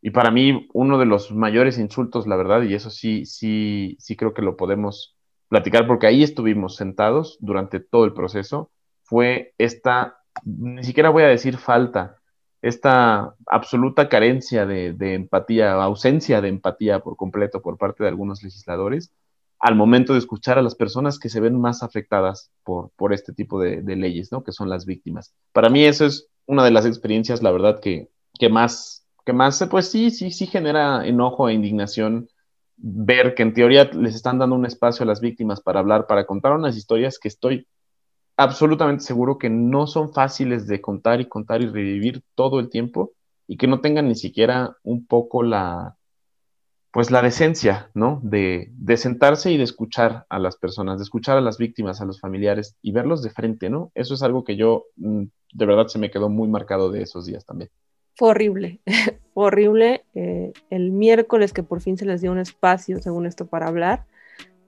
Y 0.03 0.11
para 0.11 0.31
mí 0.31 0.69
uno 0.73 0.99
de 0.99 1.05
los 1.05 1.31
mayores 1.31 1.79
insultos, 1.79 2.27
la 2.27 2.37
verdad, 2.37 2.63
y 2.63 2.75
eso 2.75 2.91
sí, 2.91 3.27
sí, 3.27 3.97
sí 4.01 4.17
creo 4.17 4.33
que 4.33 4.43
lo 4.43 4.57
podemos 4.57 5.17
platicar, 5.49 5.87
porque 5.87 6.07
ahí 6.07 6.23
estuvimos 6.23 6.77
sentados 6.77 7.37
durante 7.41 7.81
todo 7.81 8.05
el 8.05 8.15
proceso, 8.15 8.71
fue 9.03 9.55
esta, 9.59 10.19
ni 10.45 10.85
siquiera 10.85 11.11
voy 11.11 11.25
a 11.25 11.29
decir 11.29 11.59
falta, 11.59 12.20
esta 12.63 13.35
absoluta 13.47 14.09
carencia 14.09 14.67
de, 14.67 14.95
empatía, 15.15 15.73
ausencia 15.73 16.41
de 16.41 16.49
empatía 16.49 17.01
por 17.01 17.17
completo 17.17 17.63
por 17.63 17.79
parte 17.79 18.05
de 18.05 18.11
algunos 18.11 18.43
legisladores 18.43 19.13
al 19.59 19.77
momento 19.77 20.15
de 20.15 20.19
escuchar 20.19 20.59
a 20.59 20.63
las 20.63 20.75
personas 20.75 21.19
que 21.19 21.29
se 21.29 21.41
ven 21.41 21.61
más 21.61 21.83
afectadas 21.83 22.51
por, 22.65 23.13
este 23.13 23.35
tipo 23.35 23.61
de, 23.61 23.83
leyes, 23.95 24.33
¿no? 24.33 24.43
Que 24.43 24.53
son 24.53 24.71
las 24.71 24.87
víctimas. 24.87 25.35
Para 25.53 25.69
mí 25.69 25.85
eso 25.85 26.07
es 26.07 26.29
una 26.47 26.65
de 26.65 26.71
las 26.71 26.87
experiencias, 26.87 27.43
la 27.43 27.51
verdad, 27.51 27.79
que, 27.79 28.09
que 28.39 28.49
más, 28.49 29.07
que 29.27 29.35
más, 29.35 29.63
pues 29.71 29.91
sí, 29.91 30.11
sí, 30.11 30.31
sí 30.31 30.47
genera 30.47 31.07
enojo 31.07 31.49
e 31.49 31.53
indignación 31.53 32.31
ver 32.77 33.35
que 33.35 33.43
en 33.43 33.53
teoría 33.53 33.85
les 33.93 34.15
están 34.15 34.39
dando 34.39 34.57
un 34.57 34.65
espacio 34.65 35.05
a 35.05 35.07
las 35.07 35.21
víctimas 35.21 35.61
para 35.61 35.81
hablar, 35.81 36.07
para 36.07 36.25
contar 36.25 36.53
unas 36.53 36.77
historias 36.79 37.19
que 37.19 37.29
estoy 37.29 37.67
absolutamente 38.41 39.05
seguro 39.05 39.39
que 39.39 39.51
no 39.51 39.87
son 39.87 40.13
fáciles 40.13 40.67
de 40.67 40.81
contar 40.81 41.21
y 41.21 41.29
contar 41.29 41.63
y 41.63 41.67
revivir 41.67 42.23
todo 42.35 42.61
el 42.61 42.71
tiempo 42.71 43.13
y 43.47 43.57
que 43.57 43.67
no 43.67 43.81
tengan 43.81 44.09
ni 44.09 44.15
siquiera 44.15 44.77
un 44.83 45.07
poco 45.07 45.43
la, 45.43 45.97
pues 46.93 47.11
la 47.11 47.23
decencia, 47.23 47.91
¿no? 47.95 48.21
De, 48.23 48.71
de, 48.73 48.97
sentarse 48.97 49.51
y 49.53 49.57
de 49.57 49.65
escuchar 49.65 50.27
a 50.29 50.39
las 50.39 50.57
personas, 50.57 50.99
de 50.99 51.05
escuchar 51.05 51.37
a 51.37 51.41
las 51.41 51.59
víctimas, 51.59 52.01
a 52.01 52.05
los 52.05 52.21
familiares 52.21 52.77
y 52.83 52.93
verlos 52.93 53.23
de 53.23 53.31
frente, 53.31 53.69
¿no? 53.69 53.93
Eso 53.95 54.15
es 54.15 54.23
algo 54.23 54.45
que 54.45 54.57
yo 54.57 54.87
mm, 54.97 55.25
de 55.53 55.67
verdad 55.67 55.89
se 55.89 55.99
me 55.99 56.11
quedó 56.11 56.29
muy 56.29 56.49
marcado 56.49 56.91
de 56.91 57.03
esos 57.03 57.27
días 57.27 57.45
también 57.45 57.71
fue 58.21 58.29
horrible, 58.29 58.81
horrible. 59.35 60.05
Eh, 60.15 60.53
el 60.69 60.91
miércoles 60.91 61.55
que 61.55 61.63
por 61.63 61.81
fin 61.81 61.97
se 61.97 62.05
les 62.05 62.21
dio 62.21 62.31
un 62.33 62.39
espacio, 62.39 63.01
según 63.01 63.25
esto, 63.25 63.47
para 63.47 63.67
hablar, 63.67 64.05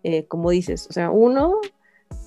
eh, 0.04 0.24
como 0.24 0.48
dices, 0.48 0.86
o 0.88 0.92
sea, 0.94 1.10
uno, 1.10 1.60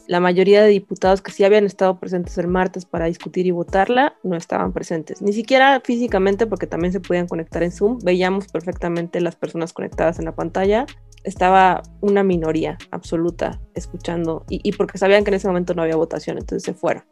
la 0.08 0.20
mayoría 0.20 0.64
de 0.64 0.70
diputados 0.70 1.22
que 1.22 1.32
sí 1.32 1.44
habían 1.44 1.66
estado 1.66 2.00
presentes 2.00 2.38
el 2.38 2.48
martes 2.48 2.86
para 2.86 3.06
discutir 3.06 3.46
y 3.46 3.52
votarla, 3.52 4.16
no 4.24 4.36
estaban 4.36 4.74
presentes, 4.74 5.22
ni 5.22 5.34
siquiera 5.34 5.82
físicamente 5.84 6.48
porque 6.48 6.68
también 6.68 6.94
se 6.94 7.00
podían 7.00 7.28
conectar 7.28 7.64
en 7.64 7.72
Zoom, 7.72 8.00
veíamos 8.04 8.48
perfectamente 8.48 9.22
las 9.22 9.36
personas 9.36 9.74
conectadas 9.74 10.20
en 10.20 10.26
la 10.26 10.36
pantalla, 10.36 10.86
estaba 11.24 11.82
una 12.02 12.24
minoría 12.24 12.78
absoluta 12.92 13.60
escuchando 13.74 14.46
y, 14.50 14.72
porque 14.74 14.98
sabían 14.98 15.24
que 15.24 15.32
en 15.32 15.36
ese 15.36 15.48
momento 15.48 15.74
no 15.74 15.82
había 15.82 15.96
votación, 15.96 16.38
entonces 16.38 16.64
se 16.64 16.74
fueron. 16.74 17.04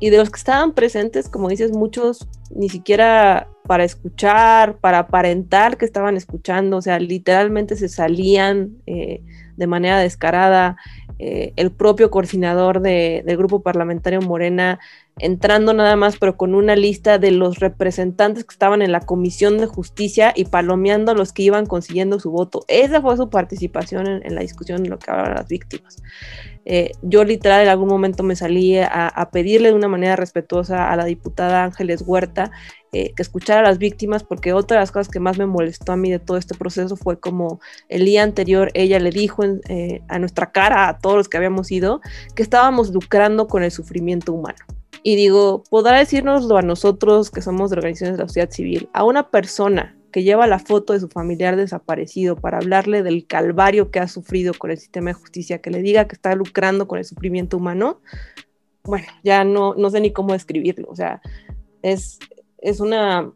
Y 0.00 0.10
de 0.10 0.16
los 0.16 0.30
que 0.30 0.38
estaban 0.38 0.72
presentes, 0.72 1.28
como 1.28 1.48
dices, 1.48 1.70
muchos 1.70 2.26
ni 2.50 2.68
siquiera 2.68 3.48
para 3.66 3.84
escuchar, 3.84 4.78
para 4.78 5.00
aparentar 5.00 5.76
que 5.76 5.84
estaban 5.84 6.16
escuchando, 6.16 6.78
o 6.78 6.82
sea, 6.82 6.98
literalmente 6.98 7.76
se 7.76 7.88
salían 7.88 8.78
eh, 8.86 9.22
de 9.56 9.66
manera 9.66 9.98
descarada. 9.98 10.76
Eh, 11.18 11.54
el 11.56 11.70
propio 11.70 12.10
coordinador 12.10 12.80
del 12.80 13.36
grupo 13.38 13.62
parlamentario 13.62 14.20
Morena 14.20 14.78
entrando 15.18 15.72
nada 15.72 15.96
más, 15.96 16.18
pero 16.18 16.36
con 16.36 16.54
una 16.54 16.76
lista 16.76 17.18
de 17.18 17.30
los 17.30 17.58
representantes 17.58 18.44
que 18.44 18.52
estaban 18.52 18.82
en 18.82 18.92
la 18.92 19.00
Comisión 19.00 19.56
de 19.56 19.66
Justicia 19.66 20.34
y 20.36 20.44
palomeando 20.44 21.12
a 21.12 21.14
los 21.14 21.32
que 21.32 21.42
iban 21.42 21.64
consiguiendo 21.64 22.20
su 22.20 22.30
voto. 22.30 22.64
Esa 22.68 23.00
fue 23.00 23.16
su 23.16 23.30
participación 23.30 24.06
en, 24.06 24.34
la 24.34 24.42
discusión 24.42 24.82
de 24.82 24.90
lo 24.90 24.98
que 24.98 25.10
hablan 25.10 25.34
las 25.34 25.48
víctimas. 25.48 26.02
Eh, 26.66 26.92
yo 27.00 27.24
literal 27.24 27.62
en 27.62 27.68
algún 27.68 27.88
momento 27.88 28.22
me 28.24 28.36
salí 28.36 28.76
a, 28.78 29.30
pedirle 29.32 29.68
de 29.68 29.74
una 29.74 29.88
manera 29.88 30.16
respetuosa 30.16 30.90
a 30.90 30.96
la 30.96 31.04
diputada 31.04 31.64
Ángeles 31.64 32.02
Huerta 32.04 32.50
eh, 32.98 33.12
que 33.14 33.22
escuchara 33.22 33.60
a 33.60 33.62
las 33.62 33.76
víctimas, 33.76 34.24
porque 34.24 34.54
otra 34.54 34.78
de 34.78 34.80
las 34.80 34.90
cosas 34.90 35.08
que 35.08 35.20
más 35.20 35.36
me 35.36 35.44
molestó 35.44 35.92
a 35.92 35.96
mí 35.96 36.10
de 36.10 36.18
todo 36.18 36.38
este 36.38 36.54
proceso 36.54 36.96
fue 36.96 37.20
como 37.20 37.60
el 37.90 38.06
día 38.06 38.22
anterior 38.22 38.70
ella 38.72 38.98
le 38.98 39.10
dijo 39.10 39.42
eh, 39.44 40.00
a 40.08 40.18
nuestra 40.18 40.50
cara, 40.50 40.88
a 40.88 40.98
todos 40.98 41.16
los 41.16 41.28
que 41.28 41.36
habíamos 41.36 41.70
ido, 41.70 42.00
que 42.34 42.42
estábamos 42.42 42.88
lucrando 42.90 43.48
con 43.48 43.62
el 43.62 43.70
sufrimiento 43.70 44.32
humano. 44.32 44.56
Y 45.02 45.14
digo, 45.14 45.62
podrá 45.68 45.98
decirnoslo 45.98 46.56
a 46.56 46.62
nosotros 46.62 47.30
que 47.30 47.42
somos 47.42 47.68
de 47.68 47.76
organizaciones 47.76 48.16
de 48.16 48.22
la 48.22 48.28
sociedad 48.28 48.50
civil, 48.50 48.88
a 48.94 49.04
una 49.04 49.30
persona 49.30 49.94
que 50.10 50.22
lleva 50.22 50.46
la 50.46 50.58
foto 50.58 50.94
de 50.94 51.00
su 51.00 51.08
familiar 51.08 51.56
desaparecido 51.56 52.36
para 52.36 52.56
hablarle 52.56 53.02
del 53.02 53.26
calvario 53.26 53.90
que 53.90 53.98
ha 53.98 54.08
sufrido 54.08 54.54
con 54.54 54.70
el 54.70 54.78
sistema 54.78 55.10
de 55.10 55.14
justicia, 55.14 55.58
que 55.58 55.70
le 55.70 55.82
diga 55.82 56.08
que 56.08 56.14
está 56.14 56.34
lucrando 56.34 56.88
con 56.88 56.98
el 56.98 57.04
sufrimiento 57.04 57.58
humano, 57.58 58.00
bueno, 58.84 59.06
ya 59.22 59.44
no, 59.44 59.74
no 59.74 59.90
sé 59.90 60.00
ni 60.00 60.12
cómo 60.12 60.32
describirlo. 60.32 60.88
O 60.88 60.96
sea, 60.96 61.20
es, 61.82 62.18
es 62.66 62.80
una 62.80 63.32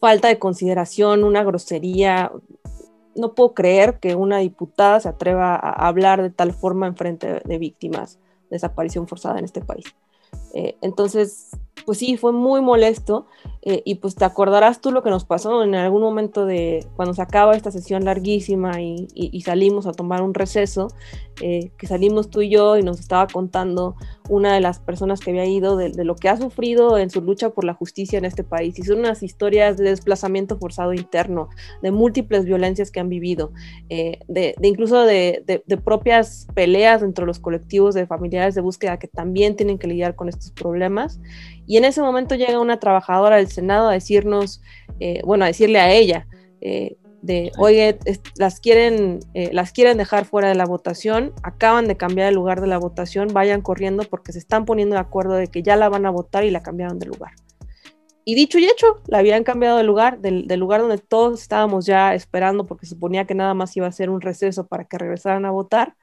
falta 0.00 0.28
de 0.28 0.38
consideración, 0.38 1.24
una 1.24 1.42
grosería. 1.42 2.30
No 3.16 3.34
puedo 3.34 3.52
creer 3.52 3.98
que 3.98 4.14
una 4.14 4.38
diputada 4.38 5.00
se 5.00 5.08
atreva 5.08 5.56
a 5.56 5.88
hablar 5.88 6.22
de 6.22 6.30
tal 6.30 6.52
forma 6.52 6.86
en 6.86 6.94
frente 6.94 7.40
de 7.44 7.58
víctimas 7.58 8.20
de 8.48 8.54
desaparición 8.54 9.08
forzada 9.08 9.40
en 9.40 9.44
este 9.44 9.62
país. 9.62 9.84
Eh, 10.54 10.76
entonces, 10.80 11.50
pues 11.84 11.98
sí, 11.98 12.16
fue 12.16 12.32
muy 12.32 12.60
molesto 12.60 13.26
Eh, 13.62 13.82
y 13.84 13.96
pues 13.96 14.14
te 14.14 14.24
acordarás 14.24 14.80
tú 14.80 14.92
lo 14.92 15.02
que 15.02 15.10
nos 15.10 15.24
pasó 15.24 15.62
en 15.62 15.74
algún 15.74 16.00
momento 16.00 16.46
de 16.46 16.86
cuando 16.96 17.12
se 17.12 17.22
acaba 17.22 17.56
esta 17.56 17.70
sesión 17.70 18.04
larguísima 18.04 18.80
y, 18.80 19.42
salimos 19.44 19.86
a 19.86 19.92
tomar 19.92 20.22
un 20.22 20.32
receso, 20.32 20.88
eh, 21.42 21.72
que 21.76 21.86
salimos 21.86 22.30
tú 22.30 22.40
y 22.40 22.50
yo 22.50 22.78
y 22.78 22.82
nos 22.82 23.00
estaba 23.00 23.26
contando 23.26 23.96
una 24.28 24.54
de 24.54 24.60
las 24.60 24.78
personas 24.78 25.20
que 25.20 25.30
había 25.30 25.46
ido 25.46 25.76
de, 25.76 26.04
lo 26.04 26.16
que 26.16 26.28
ha 26.28 26.36
sufrido 26.36 26.98
en 26.98 27.10
su 27.10 27.20
lucha 27.20 27.50
por 27.50 27.64
la 27.64 27.74
justicia 27.74 28.18
en 28.18 28.24
este 28.24 28.44
país. 28.44 28.78
Y 28.78 28.82
son 28.82 29.00
unas 29.00 29.22
historias 29.22 29.76
de 29.76 29.84
desplazamiento 29.84 30.58
forzado 30.58 30.92
interno, 30.92 31.48
de 31.82 31.90
múltiples 31.90 32.44
violencias 32.44 32.90
que 32.90 33.00
han 33.00 33.08
vivido, 33.08 33.52
eh, 33.88 34.20
de, 34.28 34.54
incluso 34.62 35.02
de, 35.04 35.42
de 35.44 35.76
propias 35.76 36.46
peleas 36.54 37.02
entre 37.02 37.26
los 37.26 37.38
colectivos 37.38 37.94
de 37.94 38.06
familiares 38.06 38.54
de 38.54 38.60
búsqueda 38.60 38.98
que 38.98 39.08
también 39.08 39.56
tienen 39.56 39.78
que 39.78 39.86
lidiar 39.86 40.14
con 40.14 40.28
estos 40.28 40.52
problemas. 40.52 41.20
Y 41.66 41.76
en 41.76 41.84
ese 41.84 42.00
momento 42.00 42.34
llega 42.34 42.58
una 42.60 42.80
trabajadora 42.80 43.36
del 43.36 43.48
Senado 43.48 43.88
a 43.88 43.92
decirnos, 43.92 44.62
eh, 45.00 45.20
bueno, 45.24 45.44
a 45.44 45.48
decirle 45.48 45.78
a 45.78 45.92
ella, 45.92 46.26
eh, 46.60 46.96
de, 47.22 47.52
oye, 47.58 47.98
las 48.36 48.60
quieren, 48.60 49.20
eh, 49.34 49.50
las 49.52 49.72
quieren 49.72 49.98
dejar 49.98 50.24
fuera 50.24 50.48
de 50.48 50.54
la 50.54 50.66
votación, 50.66 51.32
acaban 51.42 51.88
de 51.88 51.96
cambiar 51.96 52.28
el 52.28 52.34
lugar 52.34 52.60
de 52.60 52.66
la 52.68 52.78
votación, 52.78 53.28
vayan 53.32 53.60
corriendo 53.60 54.04
porque 54.04 54.32
se 54.32 54.38
están 54.38 54.64
poniendo 54.64 54.94
de 54.94 55.00
acuerdo 55.00 55.34
de 55.34 55.48
que 55.48 55.62
ya 55.62 55.76
la 55.76 55.88
van 55.88 56.06
a 56.06 56.10
votar 56.10 56.44
y 56.44 56.50
la 56.50 56.62
cambiaron 56.62 56.98
de 56.98 57.06
lugar. 57.06 57.32
Y 58.24 58.34
dicho 58.34 58.58
y 58.58 58.66
hecho, 58.66 59.00
la 59.06 59.18
habían 59.18 59.42
cambiado 59.42 59.78
de 59.78 59.84
lugar, 59.84 60.20
del, 60.20 60.46
del, 60.46 60.60
lugar 60.60 60.82
donde 60.82 60.98
todos 60.98 61.40
estábamos 61.40 61.86
ya 61.86 62.14
esperando 62.14 62.66
porque 62.66 62.86
suponía 62.86 63.26
que 63.26 63.34
nada 63.34 63.54
más 63.54 63.74
iba 63.76 63.86
a 63.86 63.92
ser 63.92 64.10
un 64.10 64.20
receso 64.20 64.66
para 64.66 64.84
que 64.84 64.98
regresaran 64.98 65.46
a 65.46 65.50
votar, 65.50 65.96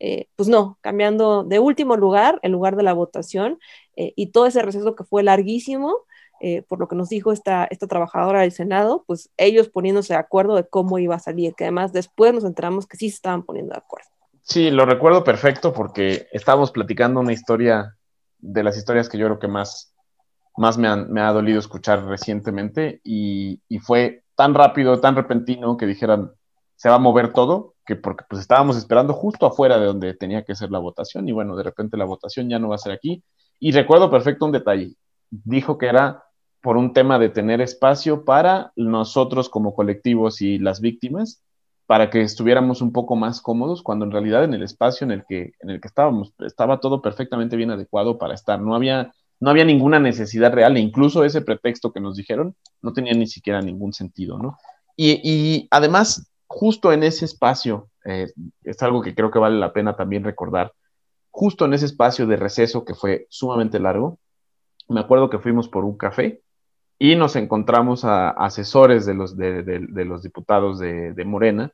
eh, 0.00 0.28
pues 0.36 0.48
no, 0.48 0.78
cambiando 0.80 1.44
de 1.44 1.58
último 1.58 1.96
lugar, 1.96 2.38
el 2.42 2.52
lugar 2.52 2.76
de 2.76 2.82
la 2.84 2.92
votación, 2.92 3.58
eh, 3.96 4.12
y 4.16 4.28
todo 4.28 4.46
ese 4.46 4.62
receso 4.62 4.94
que 4.94 5.04
fue 5.04 5.22
larguísimo, 5.22 6.04
eh, 6.40 6.62
por 6.62 6.78
lo 6.78 6.88
que 6.88 6.96
nos 6.96 7.08
dijo 7.08 7.32
esta, 7.32 7.66
esta 7.70 7.86
trabajadora 7.86 8.42
del 8.42 8.52
Senado, 8.52 9.04
pues 9.06 9.30
ellos 9.36 9.68
poniéndose 9.68 10.14
de 10.14 10.18
acuerdo 10.18 10.54
de 10.54 10.66
cómo 10.66 10.98
iba 10.98 11.16
a 11.16 11.20
salir, 11.20 11.54
que 11.54 11.64
además 11.64 11.92
después 11.92 12.32
nos 12.32 12.44
enteramos 12.44 12.86
que 12.86 12.96
sí 12.96 13.08
se 13.10 13.16
estaban 13.16 13.42
poniendo 13.42 13.72
de 13.72 13.78
acuerdo. 13.78 14.08
Sí, 14.42 14.70
lo 14.70 14.86
recuerdo 14.86 15.24
perfecto 15.24 15.72
porque 15.72 16.26
estábamos 16.32 16.70
platicando 16.70 17.20
una 17.20 17.32
historia 17.32 17.96
de 18.38 18.62
las 18.62 18.76
historias 18.76 19.08
que 19.08 19.18
yo 19.18 19.26
creo 19.26 19.38
que 19.38 19.48
más, 19.48 19.94
más 20.56 20.78
me, 20.78 20.94
me 20.96 21.20
ha 21.20 21.32
dolido 21.32 21.58
escuchar 21.58 22.04
recientemente 22.04 23.00
y, 23.04 23.60
y 23.68 23.78
fue 23.78 24.24
tan 24.34 24.54
rápido, 24.54 25.00
tan 25.00 25.16
repentino 25.16 25.76
que 25.76 25.86
dijeran, 25.86 26.32
se 26.76 26.88
va 26.88 26.94
a 26.94 27.00
mover 27.00 27.32
todo, 27.32 27.74
que 27.84 27.96
porque 27.96 28.24
pues 28.30 28.40
estábamos 28.40 28.76
esperando 28.76 29.12
justo 29.12 29.46
afuera 29.46 29.78
de 29.78 29.86
donde 29.86 30.14
tenía 30.14 30.44
que 30.44 30.54
ser 30.54 30.70
la 30.70 30.78
votación 30.78 31.28
y 31.28 31.32
bueno, 31.32 31.56
de 31.56 31.64
repente 31.64 31.96
la 31.96 32.04
votación 32.04 32.48
ya 32.48 32.58
no 32.58 32.68
va 32.68 32.76
a 32.76 32.78
ser 32.78 32.92
aquí. 32.92 33.24
Y 33.58 33.72
recuerdo 33.72 34.10
perfecto 34.10 34.46
un 34.46 34.52
detalle, 34.52 34.94
dijo 35.30 35.76
que 35.76 35.86
era 35.86 36.22
por 36.60 36.76
un 36.76 36.92
tema 36.92 37.18
de 37.18 37.28
tener 37.28 37.60
espacio 37.60 38.24
para 38.24 38.72
nosotros 38.76 39.48
como 39.48 39.74
colectivos 39.74 40.42
y 40.42 40.58
las 40.58 40.80
víctimas, 40.80 41.42
para 41.86 42.10
que 42.10 42.20
estuviéramos 42.20 42.82
un 42.82 42.92
poco 42.92 43.16
más 43.16 43.40
cómodos, 43.40 43.82
cuando 43.82 44.04
en 44.04 44.10
realidad 44.10 44.44
en 44.44 44.54
el 44.54 44.62
espacio 44.62 45.04
en 45.04 45.12
el 45.12 45.24
que, 45.26 45.52
en 45.60 45.70
el 45.70 45.80
que 45.80 45.88
estábamos 45.88 46.34
estaba 46.40 46.80
todo 46.80 47.00
perfectamente 47.00 47.56
bien 47.56 47.70
adecuado 47.70 48.18
para 48.18 48.34
estar, 48.34 48.60
no 48.60 48.74
había, 48.74 49.12
no 49.40 49.50
había 49.50 49.64
ninguna 49.64 49.98
necesidad 49.98 50.52
real 50.52 50.76
e 50.76 50.80
incluso 50.80 51.24
ese 51.24 51.40
pretexto 51.40 51.92
que 51.92 52.00
nos 52.00 52.16
dijeron 52.16 52.54
no 52.82 52.92
tenía 52.92 53.14
ni 53.14 53.26
siquiera 53.26 53.62
ningún 53.62 53.92
sentido, 53.92 54.38
¿no? 54.38 54.58
Y, 54.96 55.20
y 55.22 55.68
además 55.70 56.28
justo 56.48 56.92
en 56.92 57.04
ese 57.04 57.24
espacio, 57.24 57.90
eh, 58.04 58.32
es 58.64 58.82
algo 58.82 59.02
que 59.02 59.14
creo 59.14 59.30
que 59.30 59.38
vale 59.38 59.58
la 59.58 59.72
pena 59.72 59.94
también 59.96 60.24
recordar, 60.24 60.72
justo 61.30 61.66
en 61.66 61.74
ese 61.74 61.86
espacio 61.86 62.26
de 62.26 62.36
receso 62.36 62.84
que 62.84 62.94
fue 62.94 63.26
sumamente 63.28 63.78
largo, 63.78 64.18
me 64.88 65.00
acuerdo 65.00 65.30
que 65.30 65.38
fuimos 65.38 65.68
por 65.68 65.84
un 65.84 65.96
café 65.96 66.42
y 66.98 67.16
nos 67.16 67.36
encontramos 67.36 68.04
a 68.04 68.30
asesores 68.30 69.06
de 69.06 69.14
los, 69.14 69.36
de, 69.36 70.04
los 70.04 70.22
diputados 70.22 70.78
de, 70.78 71.24
Morena, 71.24 71.72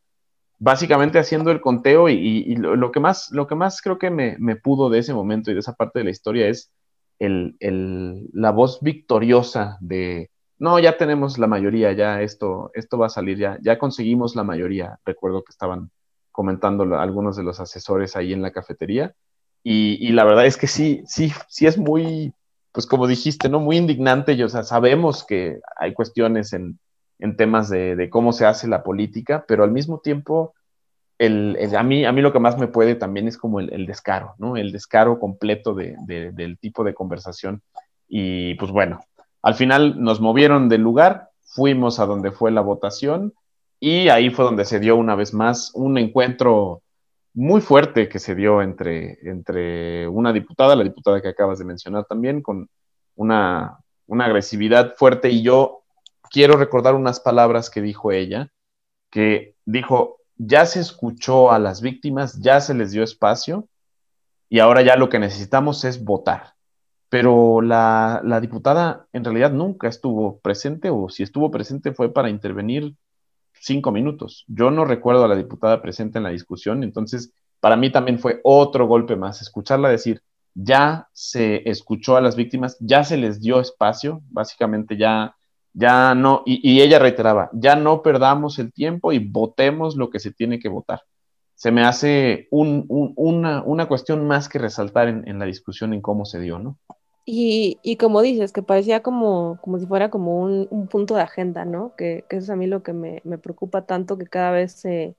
básicamente 0.58 1.18
haciendo 1.18 1.50
el 1.50 1.60
conteo 1.60 2.08
y, 2.08 2.56
lo, 2.56 2.92
que 2.92 3.00
más, 3.00 3.30
lo 3.32 3.46
que 3.46 3.54
más 3.54 3.80
creo 3.80 3.98
que 3.98 4.10
me, 4.10 4.56
pudo 4.56 4.90
de 4.90 4.98
ese 4.98 5.14
momento 5.14 5.50
y 5.50 5.54
de 5.54 5.60
esa 5.60 5.74
parte 5.74 6.00
de 6.00 6.04
la 6.04 6.10
historia 6.10 6.48
es 6.48 6.72
el, 7.18 7.56
la 8.32 8.50
voz 8.50 8.80
victoriosa 8.82 9.78
de, 9.80 10.30
no, 10.58 10.78
ya 10.78 10.96
tenemos 10.96 11.38
la 11.38 11.46
mayoría, 11.46 11.92
ya 11.92 12.22
esto, 12.22 12.70
esto 12.74 12.98
va 12.98 13.06
a 13.06 13.10
salir, 13.10 13.38
ya, 13.38 13.58
ya 13.62 13.78
conseguimos 13.78 14.36
la 14.36 14.44
mayoría. 14.44 14.98
Recuerdo 15.04 15.42
que 15.42 15.50
estaban 15.50 15.90
comentando 16.30 16.98
algunos 16.98 17.36
de 17.36 17.42
los 17.42 17.60
asesores 17.60 18.16
ahí 18.16 18.32
en 18.32 18.42
la 18.42 18.52
cafetería. 18.52 19.14
Y, 19.62 20.12
la 20.12 20.24
verdad 20.24 20.46
es 20.46 20.58
que 20.58 20.66
sí, 20.66 21.02
sí, 21.06 21.32
sí 21.48 21.66
es 21.66 21.78
muy, 21.78 22.34
pues 22.74 22.86
como 22.86 23.06
dijiste, 23.06 23.48
¿no? 23.48 23.60
Muy 23.60 23.76
indignante. 23.76 24.42
o 24.42 24.48
sea, 24.48 24.64
sabemos 24.64 25.24
que 25.24 25.60
hay 25.76 25.94
cuestiones 25.94 26.52
en, 26.52 26.80
temas 27.36 27.70
de, 27.70 28.08
cómo 28.10 28.32
se 28.32 28.46
hace 28.46 28.66
la 28.66 28.82
política, 28.82 29.44
pero 29.46 29.62
al 29.62 29.70
mismo 29.70 30.00
tiempo, 30.00 30.54
el, 31.16 31.56
a, 31.78 31.82
mí, 31.84 32.04
a 32.04 32.10
mí 32.10 32.20
lo 32.20 32.32
que 32.32 32.40
más 32.40 32.58
me 32.58 32.66
puede 32.66 32.96
también 32.96 33.28
es 33.28 33.38
como 33.38 33.60
el, 33.60 33.86
descaro, 33.86 34.34
¿no? 34.38 34.56
El 34.56 34.72
descaro 34.72 35.20
completo 35.20 35.72
del 35.72 36.58
tipo 36.58 36.82
de 36.82 36.94
conversación. 36.94 37.62
Y 38.08 38.54
pues 38.54 38.72
bueno, 38.72 39.04
al 39.40 39.54
final 39.54 40.02
nos 40.02 40.20
movieron 40.20 40.68
del 40.68 40.82
lugar, 40.82 41.28
fuimos 41.44 42.00
a 42.00 42.06
donde 42.06 42.32
fue 42.32 42.50
la 42.50 42.60
votación 42.60 43.34
y 43.78 44.08
ahí 44.08 44.30
fue 44.30 44.44
donde 44.44 44.64
se 44.64 44.80
dio 44.80 44.96
una 44.96 45.14
vez 45.14 45.32
más 45.32 45.70
un 45.74 45.96
encuentro 45.96 46.82
muy 47.34 47.60
fuerte 47.60 48.08
que 48.08 48.18
se 48.18 48.34
dio 48.34 48.62
entre, 48.62 49.18
entre 49.28 50.08
una 50.08 50.32
diputada, 50.32 50.76
la 50.76 50.84
diputada 50.84 51.20
que 51.20 51.28
acabas 51.28 51.58
de 51.58 51.64
mencionar 51.64 52.04
también, 52.06 52.42
con 52.42 52.68
una, 53.16 53.78
una 54.06 54.26
agresividad 54.26 54.94
fuerte. 54.96 55.30
Y 55.30 55.42
yo 55.42 55.82
quiero 56.30 56.56
recordar 56.56 56.94
unas 56.94 57.20
palabras 57.20 57.70
que 57.70 57.82
dijo 57.82 58.12
ella, 58.12 58.50
que 59.10 59.56
dijo, 59.64 60.18
ya 60.36 60.66
se 60.66 60.80
escuchó 60.80 61.52
a 61.52 61.58
las 61.58 61.80
víctimas, 61.80 62.40
ya 62.40 62.60
se 62.60 62.74
les 62.74 62.92
dio 62.92 63.02
espacio 63.02 63.68
y 64.48 64.60
ahora 64.60 64.82
ya 64.82 64.96
lo 64.96 65.08
que 65.08 65.18
necesitamos 65.18 65.84
es 65.84 66.02
votar 66.02 66.54
pero 67.14 67.60
la, 67.60 68.40
diputada 68.42 69.06
en 69.12 69.22
realidad 69.22 69.52
nunca 69.52 69.86
estuvo 69.86 70.40
presente 70.40 70.90
o 70.90 71.08
si 71.08 71.22
estuvo 71.22 71.48
presente 71.48 71.92
fue 71.92 72.12
para 72.12 72.28
intervenir 72.28 72.96
cinco 73.64 73.92
minutos. 73.92 74.44
Yo 74.46 74.70
no 74.70 74.84
recuerdo 74.84 75.24
a 75.24 75.28
la 75.28 75.36
diputada 75.36 75.80
presente 75.80 76.18
en 76.18 76.24
la 76.24 76.30
discusión, 76.30 76.82
entonces 76.82 77.32
para 77.60 77.76
mí 77.76 77.90
también 77.90 78.18
fue 78.18 78.40
otro 78.44 78.86
golpe 78.86 79.16
más, 79.16 79.40
escucharla 79.40 79.88
decir, 79.88 80.22
ya 80.54 81.08
se 81.12 81.68
escuchó 81.68 82.16
a 82.16 82.20
las 82.20 82.36
víctimas, 82.36 82.76
ya 82.78 83.04
se 83.04 83.16
les 83.16 83.40
dio 83.40 83.60
espacio, 83.60 84.22
básicamente 84.30 84.96
ya, 84.96 85.34
ya 85.72 86.14
no, 86.14 86.42
y, 86.44 86.80
ella 86.80 86.98
reiteraba, 86.98 87.50
ya 87.54 87.74
no 87.74 88.02
perdamos 88.02 88.58
el 88.58 88.72
tiempo 88.72 89.12
y 89.12 89.18
votemos 89.18 89.96
lo 89.96 90.10
que 90.10 90.20
se 90.20 90.30
tiene 90.30 90.58
que 90.58 90.68
votar. 90.68 91.00
Se 91.54 91.70
me 91.70 91.84
hace 91.84 92.48
una, 92.50 93.86
cuestión 93.88 94.26
más 94.26 94.48
que 94.48 94.58
resaltar 94.58 95.08
en, 95.08 95.26
en 95.26 95.38
la 95.38 95.46
discusión 95.46 95.94
en 95.94 96.02
cómo 96.02 96.26
se 96.26 96.40
dio, 96.40 96.58
¿no? 96.58 96.78
Y, 97.26 97.78
y, 97.82 97.96
como 97.96 98.20
dices, 98.20 98.52
que 98.52 98.62
parecía 98.62 99.02
como, 99.02 99.58
como 99.62 99.78
si 99.78 99.86
fuera 99.86 100.10
como 100.10 100.40
un, 100.40 100.68
un 100.70 100.88
punto 100.88 101.14
de 101.14 101.22
agenda, 101.22 101.64
¿no? 101.64 101.94
Que, 101.96 102.24
que, 102.28 102.36
eso 102.36 102.44
es 102.44 102.50
a 102.50 102.56
mí 102.56 102.66
lo 102.66 102.82
que 102.82 102.92
me, 102.92 103.22
me 103.24 103.38
preocupa 103.38 103.86
tanto, 103.86 104.18
que 104.18 104.26
cada 104.26 104.50
vez 104.50 104.72
se, 104.72 105.16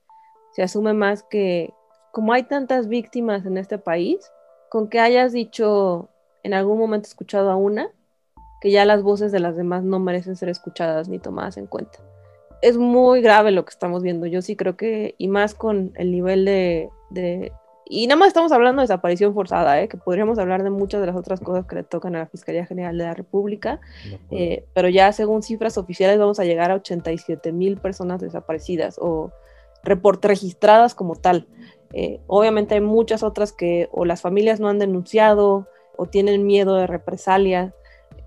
se, 0.52 0.62
asume 0.62 0.92
más 0.92 1.24
que 1.24 1.74
como 2.12 2.32
hay 2.32 2.44
tantas 2.44 2.88
víctimas 2.88 3.44
en 3.44 3.58
este 3.58 3.78
país, 3.78 4.30
con 4.70 4.88
que 4.88 5.00
hayas 5.00 5.32
dicho 5.32 6.08
en 6.44 6.54
algún 6.54 6.78
momento 6.78 7.08
escuchado 7.08 7.50
a 7.50 7.56
una, 7.56 7.90
que 8.60 8.70
ya 8.70 8.84
las 8.84 9.02
voces 9.02 9.32
de 9.32 9.40
las 9.40 9.56
demás 9.56 9.82
no 9.82 9.98
merecen 9.98 10.36
ser 10.36 10.48
escuchadas 10.48 11.08
ni 11.08 11.18
tomadas 11.18 11.56
en 11.56 11.66
cuenta. 11.66 11.98
Es 12.62 12.78
muy 12.78 13.20
grave 13.20 13.50
lo 13.50 13.64
que 13.64 13.70
estamos 13.70 14.02
viendo. 14.02 14.26
Yo 14.26 14.42
sí 14.42 14.56
creo 14.56 14.76
que, 14.76 15.14
y 15.18 15.28
más 15.28 15.54
con 15.54 15.92
el 15.96 16.10
nivel 16.10 16.44
de, 16.44 16.88
de 17.10 17.52
y 17.88 18.08
nada 18.08 18.18
más 18.18 18.28
estamos 18.28 18.50
hablando 18.50 18.80
de 18.80 18.84
desaparición 18.84 19.32
forzada, 19.32 19.80
¿eh? 19.80 19.88
que 19.88 19.96
podríamos 19.96 20.38
hablar 20.38 20.64
de 20.64 20.70
muchas 20.70 21.00
de 21.00 21.06
las 21.06 21.14
otras 21.14 21.40
cosas 21.40 21.66
que 21.66 21.76
le 21.76 21.82
tocan 21.84 22.16
a 22.16 22.20
la 22.20 22.26
Fiscalía 22.26 22.66
General 22.66 22.98
de 22.98 23.04
la 23.04 23.14
República, 23.14 23.80
eh, 24.32 24.64
pero 24.74 24.88
ya 24.88 25.12
según 25.12 25.42
cifras 25.42 25.78
oficiales 25.78 26.18
vamos 26.18 26.40
a 26.40 26.44
llegar 26.44 26.72
a 26.72 26.74
87 26.74 27.52
mil 27.52 27.76
personas 27.76 28.20
desaparecidas 28.20 28.98
o 29.00 29.30
registradas 29.84 30.96
como 30.96 31.14
tal. 31.14 31.46
Eh, 31.92 32.20
obviamente 32.26 32.74
hay 32.74 32.80
muchas 32.80 33.22
otras 33.22 33.52
que 33.52 33.88
o 33.92 34.04
las 34.04 34.20
familias 34.20 34.58
no 34.58 34.68
han 34.68 34.80
denunciado 34.80 35.68
o 35.96 36.06
tienen 36.06 36.44
miedo 36.44 36.74
de 36.74 36.88
represalias. 36.88 37.72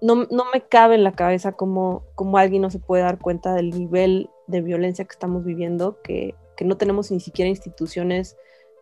No, 0.01 0.25
no 0.31 0.45
me 0.53 0.61
cabe 0.61 0.95
en 0.95 1.03
la 1.03 1.11
cabeza 1.11 1.51
cómo, 1.51 2.03
cómo, 2.15 2.37
alguien 2.37 2.61
no 2.61 2.69
se 2.69 2.79
puede 2.79 3.03
dar 3.03 3.19
cuenta 3.19 3.53
del 3.53 3.71
nivel 3.71 4.29
de 4.47 4.61
violencia 4.61 5.03
que 5.03 5.11
estamos 5.11 5.43
viviendo, 5.43 6.01
que, 6.01 6.33
que 6.55 6.63
no 6.63 6.77
tenemos 6.77 7.11
ni 7.11 7.19
siquiera 7.19 7.49
instituciones 7.49 8.37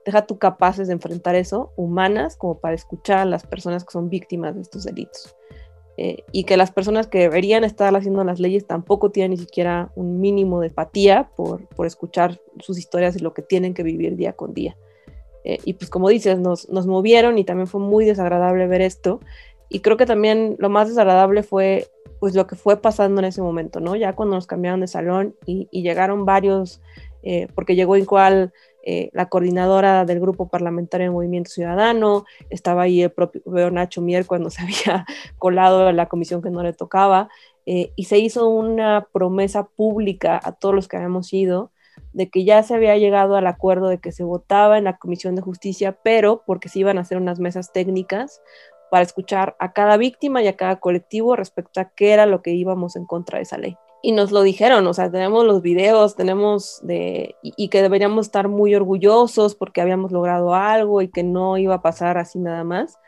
deja 0.08 0.26
tú 0.26 0.38
capaces 0.38 0.88
de 0.88 0.93
enfrentar 0.93 1.36
eso, 1.36 1.74
humanas, 1.76 2.38
como 2.38 2.60
para 2.60 2.76
escuchar 2.76 3.18
a 3.18 3.26
las 3.26 3.45
personas 3.45 3.84
que 3.84 3.91
son 3.91 4.10
víctimas 4.10 4.55
de 4.55 4.62
estos 4.62 4.86
delitos. 4.86 5.36
Eh, 5.97 6.24
y 6.32 6.45
que 6.45 6.55
las 6.55 6.72
personas 6.72 7.08
que 7.08 7.20
deberían 7.20 7.66
estar 7.66 7.93
haciendo 7.93 8.24
las 8.24 8.39
leyes 8.39 8.66
tampoco 8.66 9.12
tienen 9.12 9.32
ni 9.32 9.38
siquiera 9.38 9.91
un 9.95 10.22
mínimo 10.22 10.62
de 10.62 10.68
empatía 10.68 11.30
por, 11.36 11.68
por 11.68 11.88
escuchar 11.88 12.39
sus 12.60 12.78
historias 12.78 13.18
y 13.18 13.20
lo 13.20 13.34
que 13.34 13.41
tienen 13.41 13.74
que 13.74 13.84
vivir 13.84 14.16
día 14.16 14.32
con 14.32 14.53
día. 14.53 14.78
Eh, 15.43 15.58
y 15.66 15.74
pues 15.74 15.89
como 15.89 16.08
dices, 16.08 16.39
nos, 16.39 16.70
nos 16.70 16.88
movieron 16.88 17.38
y 17.38 17.43
también 17.43 17.68
fue 17.68 17.82
muy 17.82 18.05
desagradable 18.05 18.66
ver 18.68 18.80
esto. 18.80 19.20
Y 19.68 19.82
creo 19.82 19.97
que 19.97 20.05
también 20.05 20.55
lo 20.58 20.70
más 20.70 20.88
desagradable 20.88 21.43
fue 21.43 21.89
pues 22.22 22.34
lo 22.34 22.47
que 22.47 22.55
fue 22.55 22.82
pasando 22.82 23.20
en 23.20 23.26
ese 23.26 23.41
momento, 23.41 23.82
¿no? 23.82 23.97
Ya 23.97 24.16
cuando 24.16 24.36
nos 24.36 24.47
cambiaron 24.47 24.80
de 24.80 24.88
salón 24.88 25.36
y, 25.45 25.68
llegaron 25.70 26.24
varios, 26.24 26.82
eh, 27.24 27.49
porque 27.53 27.76
llegó 27.76 27.97
igual 27.97 28.53
eh, 28.89 29.09
la 29.11 29.27
coordinadora 29.27 30.05
del 30.05 30.21
grupo 30.21 30.47
parlamentario 30.47 31.07
de 31.07 31.11
Movimiento 31.11 31.51
Ciudadano, 31.51 32.23
estaba 32.49 32.83
ahí 32.83 33.01
el 33.01 33.11
propio 33.11 33.69
Nacho 33.69 34.01
Mier 34.01 34.25
cuando 34.25 34.49
se 34.49 34.61
había 34.61 35.05
colado 35.38 35.88
a 35.88 35.91
la 35.91 36.05
comisión 36.05 36.41
que 36.41 36.51
no 36.51 36.63
le 36.63 36.71
tocaba, 36.71 37.27
eh, 37.65 37.91
y 37.97 38.05
se 38.05 38.17
hizo 38.17 38.47
una 38.47 39.05
promesa 39.11 39.67
pública 39.67 40.39
a 40.41 40.53
todos 40.53 40.73
los 40.73 40.88
que 40.88 40.95
habíamos 40.95 41.33
ido 41.33 41.73
de 42.13 42.29
que 42.29 42.45
ya 42.45 42.63
se 42.63 42.75
había 42.75 42.95
llegado 42.95 43.35
al 43.35 43.47
acuerdo 43.47 43.89
de 43.89 43.97
que 43.97 44.13
se 44.13 44.23
votaba 44.23 44.77
en 44.77 44.85
la 44.85 44.97
Comisión 44.97 45.35
de 45.35 45.41
Justicia, 45.41 45.97
pero 46.01 46.43
porque 46.45 46.69
se 46.69 46.79
iban 46.79 46.97
a 46.97 47.01
hacer 47.01 47.17
unas 47.17 47.39
mesas 47.41 47.73
técnicas 47.73 48.41
para 48.89 49.03
escuchar 49.03 49.57
a 49.59 49.73
cada 49.73 49.97
víctima 49.97 50.41
y 50.41 50.47
a 50.47 50.55
cada 50.55 50.77
colectivo 50.77 51.35
respecto 51.35 51.81
a 51.81 51.89
qué 51.89 52.13
era 52.13 52.25
lo 52.25 52.41
que 52.41 52.51
íbamos 52.51 52.95
en 52.95 53.05
contra 53.05 53.39
de 53.39 53.43
esa 53.43 53.57
ley. 53.57 53.77
Y 54.01 54.11
nos 54.11 54.31
lo 54.31 54.41
dijeron, 54.41 54.85
o 54.87 54.93
sea, 54.93 55.11
tenemos 55.11 55.43
los 55.45 55.61
videos, 55.61 56.15
tenemos 56.15 56.79
de, 56.83 57.35
y, 57.41 57.69
que 57.69 57.81
deberíamos 57.81 58.27
estar 58.27 58.47
muy 58.47 58.75
orgullosos 58.75 59.55
porque 59.55 59.81
habíamos 59.81 60.11
logrado 60.11 60.53
algo 60.53 61.01
y 61.01 61.09
que 61.09 61.23
no 61.23 61.57
iba 61.57 61.75
a 61.75 61.81
pasar 61.81 62.17
así 62.17 62.39
nada 62.39 62.63
más. 62.63 62.99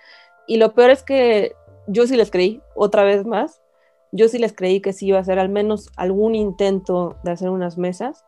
Y 0.48 0.58
lo 0.58 0.74
peor 0.74 0.90
es 0.90 1.04
que 1.04 1.54
yo 1.88 2.08
sí 2.08 2.16
les 2.16 2.32
creí, 2.32 2.62
otra 2.76 3.04
vez 3.04 3.26
más, 3.26 3.62
yo 4.12 4.28
sí 4.28 4.40
les 4.40 4.54
creí 4.54 4.82
que 4.82 4.94
sí 4.94 5.08
iba 5.08 5.20
a 5.20 5.24
ser 5.24 5.40
al 5.40 5.50
menos 5.50 5.90
algún 5.96 6.34
intento 6.36 7.18
de 7.24 7.32
hacer 7.32 7.50
unas 7.50 7.78
mesas 7.78 8.26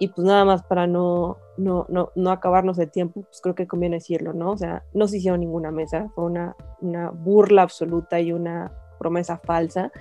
y 0.00 0.08
pues 0.08 0.26
nada 0.26 0.44
más 0.44 0.62
para 0.62 0.86
no, 0.86 1.36
no, 1.58 1.84
no, 1.90 2.10
no 2.14 2.30
acabarnos 2.30 2.78
el 2.78 2.90
tiempo, 2.90 3.22
pues 3.22 3.40
creo 3.42 3.54
que 3.54 3.66
conviene 3.66 3.96
decirlo, 3.96 4.32
¿no? 4.32 4.52
O 4.52 4.56
sea, 4.56 4.82
no 4.94 5.06
se 5.06 5.18
hicieron 5.18 5.40
ninguna 5.40 5.70
mesa, 5.70 6.08
fue 6.14 6.24
una, 6.24 6.56
una 6.80 7.10
burla 7.10 7.62
absoluta 7.62 8.18
y 8.18 8.32
una 8.32 8.72
promesa 8.98 9.38
falsa. 9.38 9.92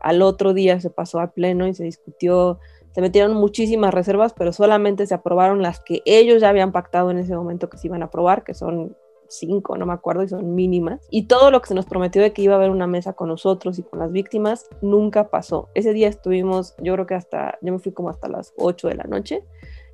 Al 0.00 0.22
otro 0.22 0.54
día 0.54 0.80
se 0.80 0.90
pasó 0.90 1.20
a 1.20 1.32
pleno 1.32 1.66
y 1.66 1.74
se 1.74 1.84
discutió, 1.84 2.58
se 2.92 3.00
metieron 3.00 3.34
muchísimas 3.34 3.94
reservas, 3.94 4.32
pero 4.32 4.52
solamente 4.52 5.06
se 5.06 5.14
aprobaron 5.14 5.62
las 5.62 5.80
que 5.80 6.02
ellos 6.04 6.40
ya 6.40 6.48
habían 6.48 6.72
pactado 6.72 7.10
en 7.10 7.18
ese 7.18 7.34
momento 7.34 7.70
que 7.70 7.78
se 7.78 7.86
iban 7.86 8.02
a 8.02 8.06
aprobar, 8.06 8.42
que 8.42 8.54
son 8.54 8.96
cinco, 9.28 9.76
no 9.76 9.86
me 9.86 9.92
acuerdo, 9.92 10.22
y 10.22 10.28
son 10.28 10.54
mínimas. 10.54 11.06
Y 11.10 11.26
todo 11.26 11.50
lo 11.50 11.60
que 11.60 11.68
se 11.68 11.74
nos 11.74 11.86
prometió 11.86 12.20
de 12.20 12.32
que 12.32 12.42
iba 12.42 12.54
a 12.54 12.56
haber 12.56 12.70
una 12.70 12.86
mesa 12.86 13.12
con 13.12 13.28
nosotros 13.28 13.78
y 13.78 13.82
con 13.82 13.98
las 14.00 14.12
víctimas, 14.12 14.68
nunca 14.82 15.30
pasó. 15.30 15.68
Ese 15.74 15.92
día 15.92 16.08
estuvimos, 16.08 16.74
yo 16.82 16.94
creo 16.94 17.06
que 17.06 17.14
hasta, 17.14 17.58
yo 17.62 17.72
me 17.72 17.78
fui 17.78 17.92
como 17.92 18.10
hasta 18.10 18.28
las 18.28 18.52
8 18.56 18.88
de 18.88 18.94
la 18.94 19.04
noche, 19.04 19.44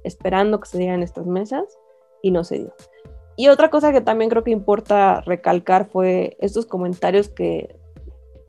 esperando 0.04 0.60
que 0.60 0.68
se 0.68 0.78
dieran 0.78 1.02
estas 1.02 1.26
mesas 1.26 1.78
y 2.22 2.30
no 2.30 2.44
se 2.44 2.58
dio. 2.58 2.74
Y 3.36 3.48
otra 3.48 3.68
cosa 3.68 3.92
que 3.92 4.00
también 4.00 4.30
creo 4.30 4.44
que 4.44 4.50
importa 4.50 5.20
recalcar 5.20 5.86
fue 5.90 6.36
estos 6.40 6.64
comentarios 6.64 7.28
que, 7.28 7.76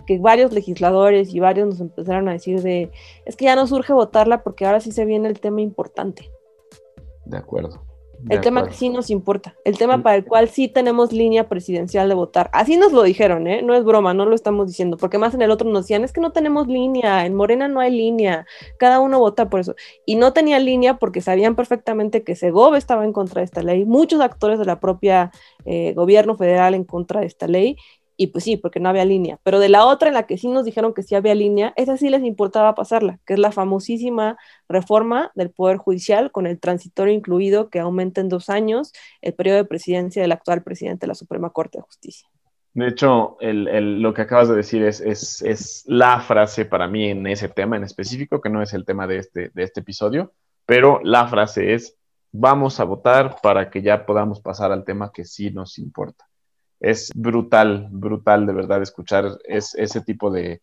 que 0.08 0.18
varios 0.18 0.52
legisladores 0.52 1.34
y 1.34 1.40
varios 1.40 1.68
nos 1.68 1.80
empezaron 1.80 2.28
a 2.30 2.34
decir 2.34 2.64
de, 2.64 2.90
es 3.26 3.36
que 3.36 3.46
ya 3.46 3.56
no 3.56 3.68
surge 3.68 3.94
votarla 3.94 4.42
porque 4.42 4.66
ahora 4.66 4.80
sí 4.80 4.92
se 4.92 5.06
viene 5.06 5.28
el 5.28 5.40
tema 5.40 5.62
importante. 5.62 6.32
De 7.26 7.38
acuerdo 7.38 7.88
el 8.30 8.42
tema 8.42 8.68
que 8.68 8.74
sí 8.74 8.90
nos 8.90 9.10
importa, 9.10 9.56
el 9.64 9.78
tema 9.78 10.02
para 10.02 10.16
el 10.16 10.26
cual 10.26 10.50
sí 10.50 10.68
tenemos 10.68 11.14
línea 11.14 11.48
presidencial 11.48 12.10
de 12.10 12.16
votar. 12.16 12.50
Así 12.52 12.76
nos 12.76 12.92
lo 12.92 13.04
dijeron, 13.04 13.48
¿eh? 13.48 13.62
No 13.62 13.74
es 13.74 13.84
broma, 13.84 14.14
no 14.14 14.26
lo 14.26 14.36
estamos 14.36 14.68
diciendo, 14.68 14.98
porque 14.98 15.18
más 15.18 15.34
en 15.34 15.42
el 15.42 15.52
otro 15.52 15.70
nos 15.70 15.84
decían, 15.84 16.04
es 16.04 16.12
que 16.12 16.22
no 16.22 16.32
tenemos 16.32 16.68
línea, 16.68 17.26
en 17.26 17.36
Morena 17.36 17.68
no 17.68 17.80
hay 17.80 17.92
línea, 17.92 18.46
cada 18.78 19.00
uno 19.00 19.20
vota 19.20 19.50
por 19.50 19.60
eso. 19.60 19.76
Y 20.06 20.16
no 20.16 20.34
tenía 20.34 20.60
línea 20.60 20.96
porque 20.96 21.22
sabían 21.22 21.56
perfectamente 21.56 22.24
que 22.24 22.36
Segov 22.36 22.76
estaba 22.76 23.06
en 23.06 23.14
contra 23.14 23.42
de 23.42 23.46
esta 23.46 23.62
ley, 23.62 23.86
muchos 23.86 24.20
actores 24.20 24.60
de 24.60 24.66
la 24.66 24.80
propia 24.80 25.32
eh, 25.66 25.94
gobierno 25.94 26.36
federal 26.36 26.74
en 26.74 26.84
contra 26.84 27.22
de 27.22 27.28
esta 27.28 27.48
ley, 27.48 27.78
y 28.18 28.28
pues 28.28 28.44
sí, 28.44 28.58
porque 28.58 28.80
no 28.80 28.90
había 28.90 29.06
línea. 29.06 29.40
Pero 29.44 29.60
de 29.60 29.70
la 29.70 29.86
otra 29.86 30.08
en 30.08 30.16
la 30.16 30.24
que 30.24 30.38
sí 30.38 30.48
nos 30.48 30.66
dijeron 30.66 30.94
que 30.94 31.04
sí 31.04 31.14
había 31.14 31.36
línea, 31.36 31.72
esa 31.76 31.98
sí 31.98 32.10
les 32.10 32.24
importaba 32.24 32.74
pasarla, 32.74 33.20
que 33.26 33.34
es 33.34 33.40
la 33.40 33.52
famosísima 33.52 34.38
reforma 34.68 35.32
del 35.36 35.52
Poder 35.52 35.78
Judicial 35.78 36.32
con 36.32 36.48
el 36.48 36.60
transitorio 36.60 37.14
incluido 37.14 37.70
que 37.70 37.80
aumenta 37.80 38.20
en 38.20 38.30
dos 38.30 38.50
años 38.50 38.92
el 39.22 39.36
periodo 39.36 39.58
de 39.58 39.66
presidencia 39.66 40.24
del 40.24 40.32
actual 40.32 40.64
presidente 40.64 41.06
de 41.06 41.10
la 41.10 41.16
Suprema 41.16 41.52
Corte 41.52 41.78
de 41.78 41.84
Justicia. 41.84 42.28
De 42.74 42.88
hecho, 42.88 43.38
lo 43.40 44.14
que 44.14 44.22
acabas 44.22 44.50
de 44.50 44.56
decir 44.56 44.84
es, 44.84 45.02
es, 45.02 45.84
la 45.88 46.20
frase 46.20 46.66
para 46.66 46.88
mí 46.88 47.10
en 47.10 47.26
ese 47.26 47.50
tema 47.50 47.76
en 47.76 47.84
específico, 47.84 48.42
que 48.42 48.50
no 48.50 48.62
es 48.62 48.74
el 48.74 48.86
tema 48.86 49.08
de 49.08 49.18
este, 49.18 49.52
de 49.54 49.64
este 49.64 49.80
episodio, 49.80 50.34
pero 50.66 51.00
la 51.04 51.28
frase 51.28 51.74
es, 51.74 51.98
vamos 52.32 52.80
a 52.80 52.84
votar 52.84 53.38
para 53.42 53.70
que 53.70 53.82
ya 53.82 54.06
podamos 54.06 54.42
pasar 54.42 54.72
al 54.72 54.86
tema 54.86 55.12
que 55.12 55.24
sí 55.24 55.50
nos 55.50 55.80
importa 55.80 56.28
es 56.80 57.12
brutal, 57.16 57.88
brutal 57.92 58.46
de 58.46 58.54
verdad 58.54 58.82
escuchar 58.82 59.38
ese 59.46 60.02
tipo 60.02 60.32
de, 60.32 60.62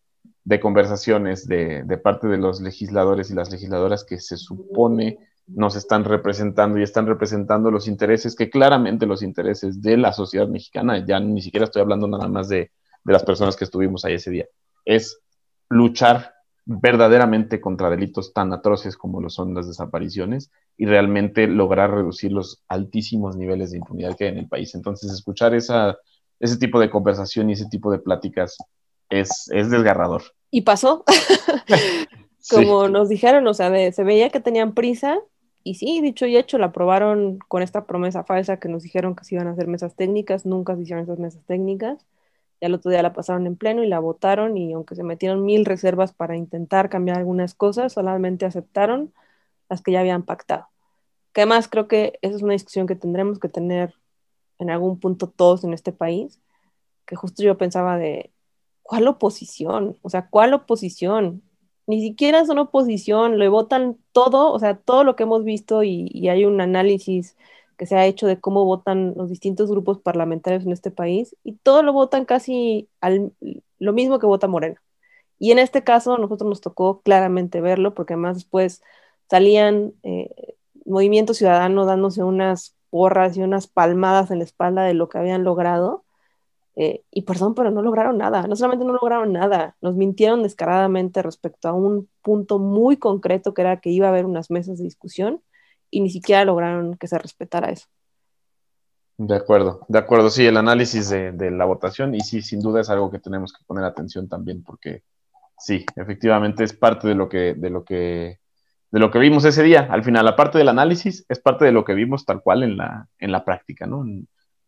conversaciones 0.61 1.47
de, 1.47 1.99
parte 2.03 2.27
de 2.27 2.37
los 2.37 2.61
legisladores 2.61 3.29
y 3.31 3.33
las 3.33 3.51
legisladoras 3.51 4.03
que 4.03 4.19
se 4.19 4.37
supone 4.37 5.19
nos 5.47 5.75
están 5.75 6.05
representando 6.05 6.79
y 6.79 6.83
están 6.83 7.05
representando 7.05 7.69
los 7.69 7.87
intereses, 7.87 8.35
que 8.35 8.49
claramente 8.49 9.05
los 9.05 9.21
intereses 9.21 9.81
de 9.81 9.97
la 9.97 10.11
sociedad 10.11 10.47
mexicana, 10.47 11.05
ya 11.05 11.19
ni 11.19 11.41
siquiera 11.41 11.65
estoy 11.65 11.81
hablando 11.81 12.07
nada 12.07 12.27
más 12.27 12.49
de, 12.49 12.71
de 13.03 13.13
las 13.13 13.23
personas 13.23 13.55
que 13.55 13.65
estuvimos 13.65 14.05
ahí 14.05 14.15
ese 14.15 14.31
día, 14.31 14.45
es 14.85 15.19
luchar 15.69 16.33
verdaderamente 16.65 17.61
contra 17.61 17.91
delitos 17.91 18.33
tan 18.33 18.51
atroces 18.53 18.97
como 18.97 19.21
lo 19.21 19.29
son 19.29 19.53
las 19.53 19.67
desapariciones 19.67 20.51
y 20.77 20.85
realmente 20.85 21.47
lograr 21.47 21.91
reducir 21.91 22.31
los 22.31 22.63
altísimos 22.67 23.37
niveles 23.37 23.71
de 23.71 23.77
impunidad 23.77 24.15
que 24.15 24.25
hay 24.25 24.31
en 24.31 24.39
el 24.39 24.47
país. 24.47 24.75
Entonces, 24.75 25.11
escuchar 25.11 25.55
esa, 25.55 25.97
ese 26.39 26.57
tipo 26.57 26.79
de 26.79 26.89
conversación 26.89 27.49
y 27.49 27.53
ese 27.53 27.67
tipo 27.67 27.91
de 27.91 27.99
pláticas 27.99 28.57
es, 29.09 29.49
es 29.51 29.69
desgarrador. 29.69 30.23
Y 30.51 30.61
pasó. 30.61 31.03
como 32.49 32.89
nos 32.89 33.09
dijeron, 33.09 33.47
o 33.47 33.53
sea, 33.53 33.91
se 33.91 34.03
veía 34.03 34.29
que 34.29 34.39
tenían 34.39 34.73
prisa 34.73 35.19
y 35.67 35.75
sí, 35.75 35.99
dicho 36.01 36.27
y 36.27 36.37
hecho, 36.37 36.59
la 36.59 36.67
aprobaron 36.67 37.39
con 37.47 37.63
esta 37.63 37.85
promesa 37.87 38.23
falsa 38.23 38.57
que 38.59 38.69
nos 38.69 38.83
dijeron 38.83 39.15
que 39.15 39.23
se 39.23 39.33
iban 39.33 39.47
a 39.47 39.51
hacer 39.51 39.67
mesas 39.67 39.95
técnicas, 39.95 40.45
nunca 40.45 40.75
se 40.75 40.83
hicieron 40.83 41.05
esas 41.05 41.17
mesas 41.17 41.43
técnicas. 41.47 42.05
Ya 42.61 42.67
el 42.67 42.75
otro 42.75 42.91
día 42.91 43.01
la 43.01 43.13
pasaron 43.13 43.47
en 43.47 43.55
pleno 43.55 43.83
y 43.83 43.87
la 43.87 43.97
votaron 43.99 44.57
y 44.57 44.73
aunque 44.73 44.95
se 44.95 45.03
metieron 45.03 45.43
mil 45.43 45.65
reservas 45.65 46.13
para 46.13 46.37
intentar 46.37 46.89
cambiar 46.89 47.17
algunas 47.17 47.55
cosas, 47.55 47.93
solamente 47.93 48.45
aceptaron 48.45 49.11
las 49.69 49.81
que 49.81 49.91
ya 49.91 49.99
habían 50.01 50.23
pactado. 50.23 50.67
Que 51.33 51.41
además 51.41 51.67
creo 51.67 51.87
que 51.87 52.19
esa 52.21 52.35
es 52.35 52.41
una 52.43 52.53
discusión 52.53 52.87
que 52.87 52.95
tendremos 52.95 53.39
que 53.39 53.49
tener 53.49 53.93
en 54.59 54.69
algún 54.69 54.99
punto 54.99 55.29
todos 55.29 55.63
en 55.63 55.73
este 55.73 55.91
país, 55.91 56.39
que 57.05 57.15
justo 57.15 57.43
yo 57.43 57.57
pensaba 57.57 57.97
de, 57.97 58.31
¿cuál 58.85 59.07
oposición? 59.07 59.97
O 60.01 60.09
sea, 60.09 60.29
¿cuál 60.29 60.53
oposición? 60.53 61.43
Ni 61.87 62.01
siquiera 62.01 62.45
son 62.45 62.59
oposición, 62.59 63.39
le 63.39 63.49
votan 63.49 63.97
todo, 64.11 64.51
o 64.51 64.59
sea, 64.59 64.77
todo 64.77 65.03
lo 65.03 65.15
que 65.15 65.23
hemos 65.23 65.43
visto 65.43 65.83
y, 65.83 66.27
hay 66.29 66.45
un 66.45 66.61
análisis 66.61 67.35
que 67.77 67.85
se 67.85 67.95
ha 67.95 68.05
hecho 68.05 68.27
de 68.27 68.39
cómo 68.39 68.65
votan 68.65 69.13
los 69.17 69.29
distintos 69.29 69.69
grupos 69.69 69.99
parlamentarios 69.99 70.65
en 70.65 70.71
este 70.71 70.91
país 70.91 71.35
y 71.43 71.53
todo 71.53 71.83
lo 71.83 71.93
votan 71.93 72.25
casi 72.25 72.89
al, 73.01 73.33
lo 73.79 73.93
mismo 73.93 74.19
que 74.19 74.27
vota 74.27 74.47
Morena. 74.47 74.81
Y 75.39 75.51
en 75.51 75.59
este 75.59 75.83
caso 75.83 76.17
nosotros 76.17 76.47
nos 76.47 76.61
tocó 76.61 77.01
claramente 77.01 77.61
verlo 77.61 77.93
porque 77.93 78.13
además 78.13 78.35
después 78.37 78.81
salían 79.29 79.93
eh, 80.03 80.55
Movimiento 80.85 81.33
Ciudadano 81.33 81.85
dándose 81.85 82.23
unas 82.23 82.75
porras 82.89 83.35
y 83.35 83.41
unas 83.41 83.67
palmadas 83.67 84.31
en 84.31 84.39
la 84.39 84.45
espalda 84.45 84.83
de 84.83 84.93
lo 84.93 85.09
que 85.09 85.17
habían 85.17 85.43
logrado. 85.43 86.05
Eh, 86.77 87.03
y 87.09 87.21
perdón, 87.21 87.55
pero 87.55 87.71
no 87.71 87.81
lograron 87.81 88.17
nada. 88.17 88.47
No 88.47 88.55
solamente 88.55 88.85
no 88.85 88.93
lograron 88.93 89.31
nada, 89.31 89.75
nos 89.81 89.95
mintieron 89.95 90.43
descaradamente 90.43 91.21
respecto 91.21 91.69
a 91.69 91.73
un 91.73 92.09
punto 92.21 92.59
muy 92.59 92.97
concreto 92.97 93.53
que 93.53 93.61
era 93.61 93.79
que 93.79 93.89
iba 93.89 94.07
a 94.07 94.09
haber 94.09 94.25
unas 94.25 94.51
mesas 94.51 94.77
de 94.77 94.83
discusión 94.83 95.41
y 95.89 96.01
ni 96.01 96.09
siquiera 96.09 96.43
lograron 96.43 96.97
que 96.97 97.07
se 97.07 97.17
respetara 97.17 97.69
eso. 97.69 97.87
De 99.17 99.35
acuerdo, 99.35 99.85
de 99.87 99.97
acuerdo, 99.97 100.29
sí, 100.29 100.45
el 100.45 100.57
análisis 100.57 101.09
de, 101.09 101.51
la 101.51 101.63
votación 101.63 102.13
y 102.15 102.19
sí, 102.19 102.41
sin 102.41 102.59
duda 102.59 102.81
es 102.81 102.89
algo 102.89 103.09
que 103.09 103.19
tenemos 103.19 103.53
que 103.53 103.63
poner 103.65 103.85
atención 103.85 104.27
también 104.27 104.61
porque 104.61 105.03
sí, 105.57 105.85
efectivamente 105.95 106.65
es 106.65 106.73
parte 106.73 107.07
de 107.07 107.15
lo 107.15 107.29
que, 107.29 107.53
de 107.53 107.69
lo 107.69 107.85
que, 107.85 108.39
de 108.95 109.01
lo 109.01 109.11
que 109.11 109.19
vimos 109.19 109.43
ese 109.43 109.61
día. 109.61 109.89
Al 109.91 110.05
final, 110.05 110.23
la 110.23 110.37
parte 110.37 110.57
del 110.57 110.69
análisis 110.69 111.25
es 111.27 111.39
parte 111.41 111.65
de 111.65 111.73
lo 111.73 111.83
que 111.83 111.93
vimos 111.93 112.23
tal 112.23 112.41
cual 112.41 112.63
en 112.63 112.77
la, 112.77 113.09
en 113.19 113.33
la 113.33 113.43
práctica, 113.43 113.85
¿no? 113.85 114.05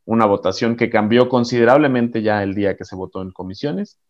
una 0.03 0.25
votación 0.25 0.75
que 0.75 0.89
cambió 0.89 1.30
considerablemente 1.30 2.21
ya 2.21 2.43
el 2.43 2.53
día 2.53 2.75
que 2.75 2.84
se 2.84 2.97
votó 2.97 3.21
en 3.21 3.32
comisiones 3.32 4.01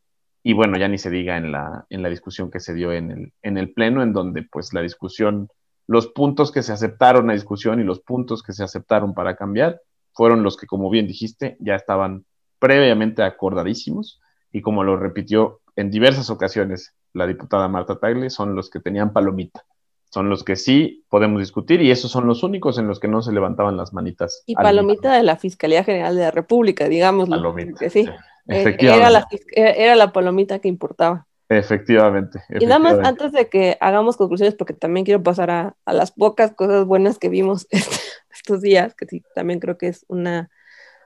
y 0.42 0.54
bueno, 0.54 0.76
ya 0.80 0.88
ni 0.88 0.98
se 0.98 1.12
diga 1.12 1.38
en 1.38 1.52
la, 1.52 1.86
en 1.92 2.02
la 2.02 2.10
discusión 2.10 2.50
que 2.50 2.60
se 2.60 2.74
dio 2.74 2.94
en 2.94 3.12
el, 3.12 3.34
en 3.44 3.60
el 3.60 3.72
pleno, 3.74 4.02
en 4.02 4.12
donde 4.12 4.42
pues 4.42 4.74
la 4.74 4.82
discusión 4.82 5.50
los 5.86 6.08
puntos 6.08 6.52
que 6.52 6.64
se 6.64 6.74
aceptaron 6.74 7.30
a 7.30 7.34
discusión 7.34 7.80
y 7.80 7.84
los 7.84 8.00
puntos 8.00 8.42
que 8.42 8.54
se 8.54 8.64
aceptaron 8.64 9.14
para 9.14 9.36
cambiar 9.36 9.82
fueron 10.14 10.42
los 10.42 10.58
que, 10.58 10.66
como 10.66 10.90
bien 10.90 11.06
dijiste, 11.06 11.58
ya 11.60 11.76
estaban 11.76 12.26
previamente 12.58 13.22
acordadísimos 13.22 14.20
y 14.52 14.62
como 14.62 14.84
lo 14.84 14.98
repitió 14.98 15.62
en 15.76 15.92
diversas 15.92 16.32
ocasiones 16.32 16.96
la 17.14 17.28
diputada 17.28 17.68
Marta 17.68 18.00
Tagle, 18.00 18.32
son 18.32 18.56
los 18.56 18.72
que 18.72 18.80
tenían 18.80 19.14
palomita. 19.14 19.64
Son 20.10 20.30
los 20.30 20.44
que 20.44 20.56
sí 20.56 21.06
podemos 21.10 21.40
discutir 21.40 21.82
y 21.82 21.92
esos 21.92 22.12
son 22.12 22.28
los 22.28 22.44
únicos 22.44 22.78
en 22.78 22.88
los 22.88 23.00
que 23.00 23.08
no 23.08 23.22
se 23.22 23.34
levantaban 23.34 23.76
las 23.78 23.94
manitas. 23.94 24.44
Y 24.46 24.56
palomita 24.56 25.14
de 25.14 25.24
la 25.24 25.36
Fiscalía 25.36 25.84
General 25.84 26.16
de 26.16 26.22
la 26.22 26.32
República, 26.32 26.88
digamos. 26.88 27.30
Palomita. 27.30 27.80
Que 27.80 27.90
sí. 27.90 28.08
Eh, 28.48 28.78
era, 28.80 29.10
la, 29.10 29.28
era 29.54 29.96
la 29.96 30.14
palomita 30.14 30.60
que 30.60 30.70
importaba. 30.70 31.28
Efectivamente, 31.50 32.42
Y 32.60 32.66
nada 32.66 32.80
más 32.80 33.00
antes 33.00 33.32
de 33.32 33.48
que 33.48 33.78
hagamos 33.80 34.18
conclusiones, 34.18 34.54
porque 34.56 34.74
también 34.74 35.06
quiero 35.06 35.24
pasar 35.24 35.50
a, 35.50 35.76
las 35.86 36.12
pocas 36.12 36.54
cosas 36.54 36.86
buenas 36.86 37.20
que 37.20 37.30
vimos 37.30 37.68
estos 38.30 38.62
días, 38.62 38.94
que 38.96 39.06
sí, 39.06 39.24
también 39.34 39.62
creo 39.62 39.78
que 39.78 39.88
es 39.88 40.04
una 40.10 40.50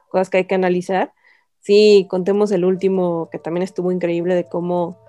cosa 0.10 0.32
que 0.32 0.38
hay 0.38 0.45
que 0.45 0.56
analizar. 0.56 1.14
Sí, 1.60 2.08
contemos 2.10 2.52
el 2.52 2.66
último, 2.66 3.30
que 3.32 3.38
también 3.38 3.62
estuvo 3.62 3.91
increíble, 3.91 4.34
de 4.34 4.49
cómo 4.49 5.01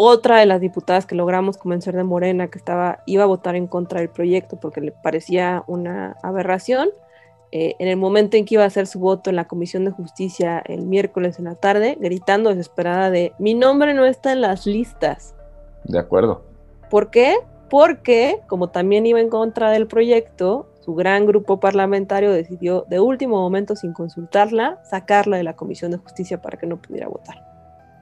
otra 0.00 0.38
de 0.38 0.46
las 0.46 0.60
diputadas 0.60 1.06
que 1.06 1.16
logramos 1.16 1.58
convencer 1.58 1.96
de 1.96 2.04
Morena, 2.04 2.46
que 2.46 2.56
estaba, 2.56 3.02
iba 3.04 3.24
a 3.24 3.26
votar 3.26 3.56
en 3.56 3.66
contra 3.66 3.98
del 3.98 4.08
proyecto 4.08 4.56
porque 4.56 4.80
le 4.80 4.92
parecía 4.92 5.64
una 5.66 6.16
aberración, 6.22 6.90
eh, 7.50 7.74
en 7.80 7.88
el 7.88 7.96
momento 7.96 8.36
en 8.36 8.44
que 8.44 8.54
iba 8.54 8.62
a 8.62 8.68
hacer 8.68 8.86
su 8.86 9.00
voto 9.00 9.28
en 9.28 9.34
la 9.34 9.48
Comisión 9.48 9.84
de 9.84 9.90
Justicia 9.90 10.62
el 10.66 10.86
miércoles 10.86 11.40
en 11.40 11.46
la 11.46 11.56
tarde, 11.56 11.98
gritando 12.00 12.50
desesperada 12.50 13.10
de, 13.10 13.32
mi 13.40 13.54
nombre 13.54 13.92
no 13.92 14.06
está 14.06 14.30
en 14.30 14.40
las 14.40 14.66
listas. 14.66 15.34
De 15.82 15.98
acuerdo. 15.98 16.42
¿Por 16.90 17.10
qué? 17.10 17.34
Porque, 17.68 18.40
como 18.46 18.68
también 18.68 19.04
iba 19.04 19.18
en 19.18 19.28
contra 19.28 19.72
del 19.72 19.88
proyecto, 19.88 20.68
su 20.78 20.94
gran 20.94 21.26
grupo 21.26 21.58
parlamentario 21.58 22.30
decidió 22.30 22.86
de 22.88 23.00
último 23.00 23.38
momento, 23.38 23.74
sin 23.74 23.94
consultarla, 23.94 24.80
sacarla 24.84 25.38
de 25.38 25.42
la 25.42 25.56
Comisión 25.56 25.90
de 25.90 25.98
Justicia 25.98 26.40
para 26.40 26.56
que 26.56 26.68
no 26.68 26.76
pudiera 26.76 27.08
votar. 27.08 27.47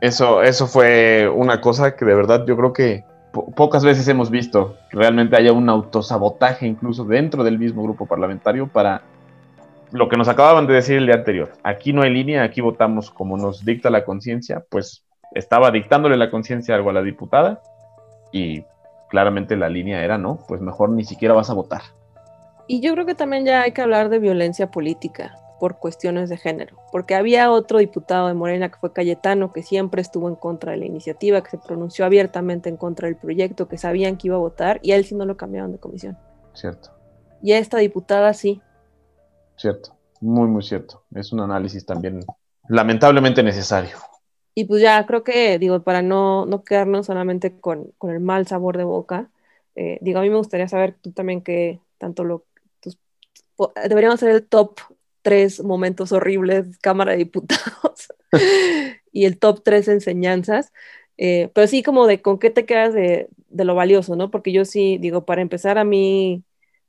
Eso, 0.01 0.43
eso 0.43 0.67
fue 0.67 1.29
una 1.29 1.61
cosa 1.61 1.97
que 1.97 2.05
de 2.05 2.15
verdad 2.15 2.45
yo 2.47 2.57
creo 2.57 2.73
que 2.73 3.05
pocas 3.55 3.85
veces 3.85 4.07
hemos 4.09 4.31
visto, 4.31 4.77
que 4.91 4.99
realmente 4.99 5.37
haya 5.37 5.53
un 5.53 5.69
autosabotaje 5.69 6.67
incluso 6.67 7.05
dentro 7.05 7.45
del 7.45 7.59
mismo 7.59 7.83
grupo 7.83 8.07
parlamentario 8.07 8.67
para 8.67 9.03
lo 9.93 10.09
que 10.09 10.17
nos 10.17 10.29
acababan 10.29 10.67
de 10.67 10.75
decir 10.75 10.97
el 10.97 11.07
día 11.07 11.17
anterior. 11.17 11.53
Aquí 11.63 11.93
no 11.93 12.03
hay 12.03 12.11
línea, 12.11 12.43
aquí 12.43 12.61
votamos 12.61 13.11
como 13.11 13.37
nos 13.37 13.65
dicta 13.65 13.91
la 13.91 14.05
conciencia, 14.05 14.65
pues 14.69 15.05
estaba 15.33 15.71
dictándole 15.71 16.17
la 16.17 16.31
conciencia 16.31 16.75
algo 16.75 16.91
a 16.91 16.95
la 16.95 17.03
diputada 17.03 17.61
y 18.33 18.65
claramente 19.09 19.57
la 19.57 19.69
línea 19.69 20.03
era 20.03 20.19
no, 20.19 20.39
pues 20.49 20.61
mejor 20.61 20.91
ni 20.91 21.05
siquiera 21.05 21.35
vas 21.35 21.51
a 21.51 21.55
votar. 21.55 21.83
Y 22.69 22.81
yo 22.81 22.93
creo 22.93 23.07
que 23.07 23.15
también 23.15 23.45
ya 23.45 23.63
hay 23.63 23.73
que 23.73 23.83
hablar 23.83 24.09
de 24.09 24.19
violencia 24.19 24.71
política 24.71 25.39
por 25.59 25.79
cuestiones 25.79 26.29
de 26.29 26.37
género, 26.37 26.77
porque 26.93 27.15
había 27.15 27.51
otro 27.51 27.79
diputado 27.79 28.29
de 28.29 28.35
Morena 28.35 28.71
que 28.71 28.79
fue 28.79 28.93
Cayetano, 28.93 29.53
que 29.53 29.63
siempre 29.63 30.03
estuvo 30.03 30.29
en 30.29 30.35
contra 30.35 30.73
de 30.73 30.79
la 30.79 30.87
iniciativa, 30.87 31.43
que 31.43 31.51
se 31.51 31.59
pronunció 31.59 32.05
abiertamente 32.05 32.69
en 32.69 32.77
contra 32.77 33.09
del 33.09 33.17
proyecto, 33.17 33.69
que 33.69 33.79
sabían 33.79 34.17
que 34.17 34.29
iba 34.29 34.37
a 34.37 34.41
votar, 34.41 34.81
y 34.83 34.93
a 34.93 34.97
él 34.97 35.05
sí 35.05 35.15
no 35.15 35.25
lo 35.25 35.37
cambiaron 35.37 35.73
de 35.73 35.79
comisión. 35.79 36.19
Cierto. 36.55 36.91
Y 37.43 37.53
a 37.53 37.59
esta 37.59 37.79
diputada 37.79 38.33
sí, 38.33 38.63
Cierto, 39.57 39.97
muy, 40.21 40.49
muy 40.49 40.63
cierto. 40.63 41.03
Es 41.15 41.33
un 41.33 41.41
análisis 41.41 41.85
también 41.85 42.21
lamentablemente 42.69 43.43
necesario. 43.43 43.97
Y 44.55 44.65
pues 44.65 44.83
ya 44.83 45.05
creo 45.07 45.25
que, 45.25 45.59
digo, 45.59 45.83
para 45.83 46.03
no, 46.03 46.47
no 46.47 46.63
quedarnos 46.63 47.07
solamente 47.07 47.59
con, 47.59 47.93
con 47.99 48.11
el 48.11 48.21
mal 48.21 48.47
sabor 48.47 48.77
de 48.77 48.85
boca, 48.85 49.31
eh, 49.75 49.99
digo, 50.01 50.19
a 50.19 50.23
mí 50.23 50.31
me 50.31 50.37
gustaría 50.37 50.69
saber 50.69 50.97
tú 51.01 51.13
también 51.13 51.43
que 51.43 51.81
tanto 51.99 52.25
lo... 52.25 52.45
deberíamos 53.89 54.17
hacer 54.17 54.31
el 54.31 54.47
top 54.47 54.79
tres 55.27 55.61
momentos 55.61 56.13
horribles, 56.13 56.79
Cámara 56.79 57.11
de 57.11 57.19
Diputados, 57.19 58.13
y 59.13 59.25
el 59.25 59.41
top 59.41 59.63
tres 59.65 59.89
enseñanzas. 59.89 60.73
Eh, 61.19 61.51
pero 61.53 61.67
sí 61.67 61.83
como 61.83 62.07
de 62.07 62.23
con 62.23 62.39
qué 62.39 62.51
te 62.51 62.65
quedas 62.65 62.95
de, 62.95 63.29
de, 63.49 63.65
lo 63.65 63.75
valioso, 63.75 64.15
¿no? 64.15 64.31
Porque 64.31 64.53
yo 64.53 64.65
sí, 64.65 64.99
digo, 64.99 65.25
para 65.25 65.43
empezar 65.43 65.79
a 65.79 65.85
mí 65.85 66.45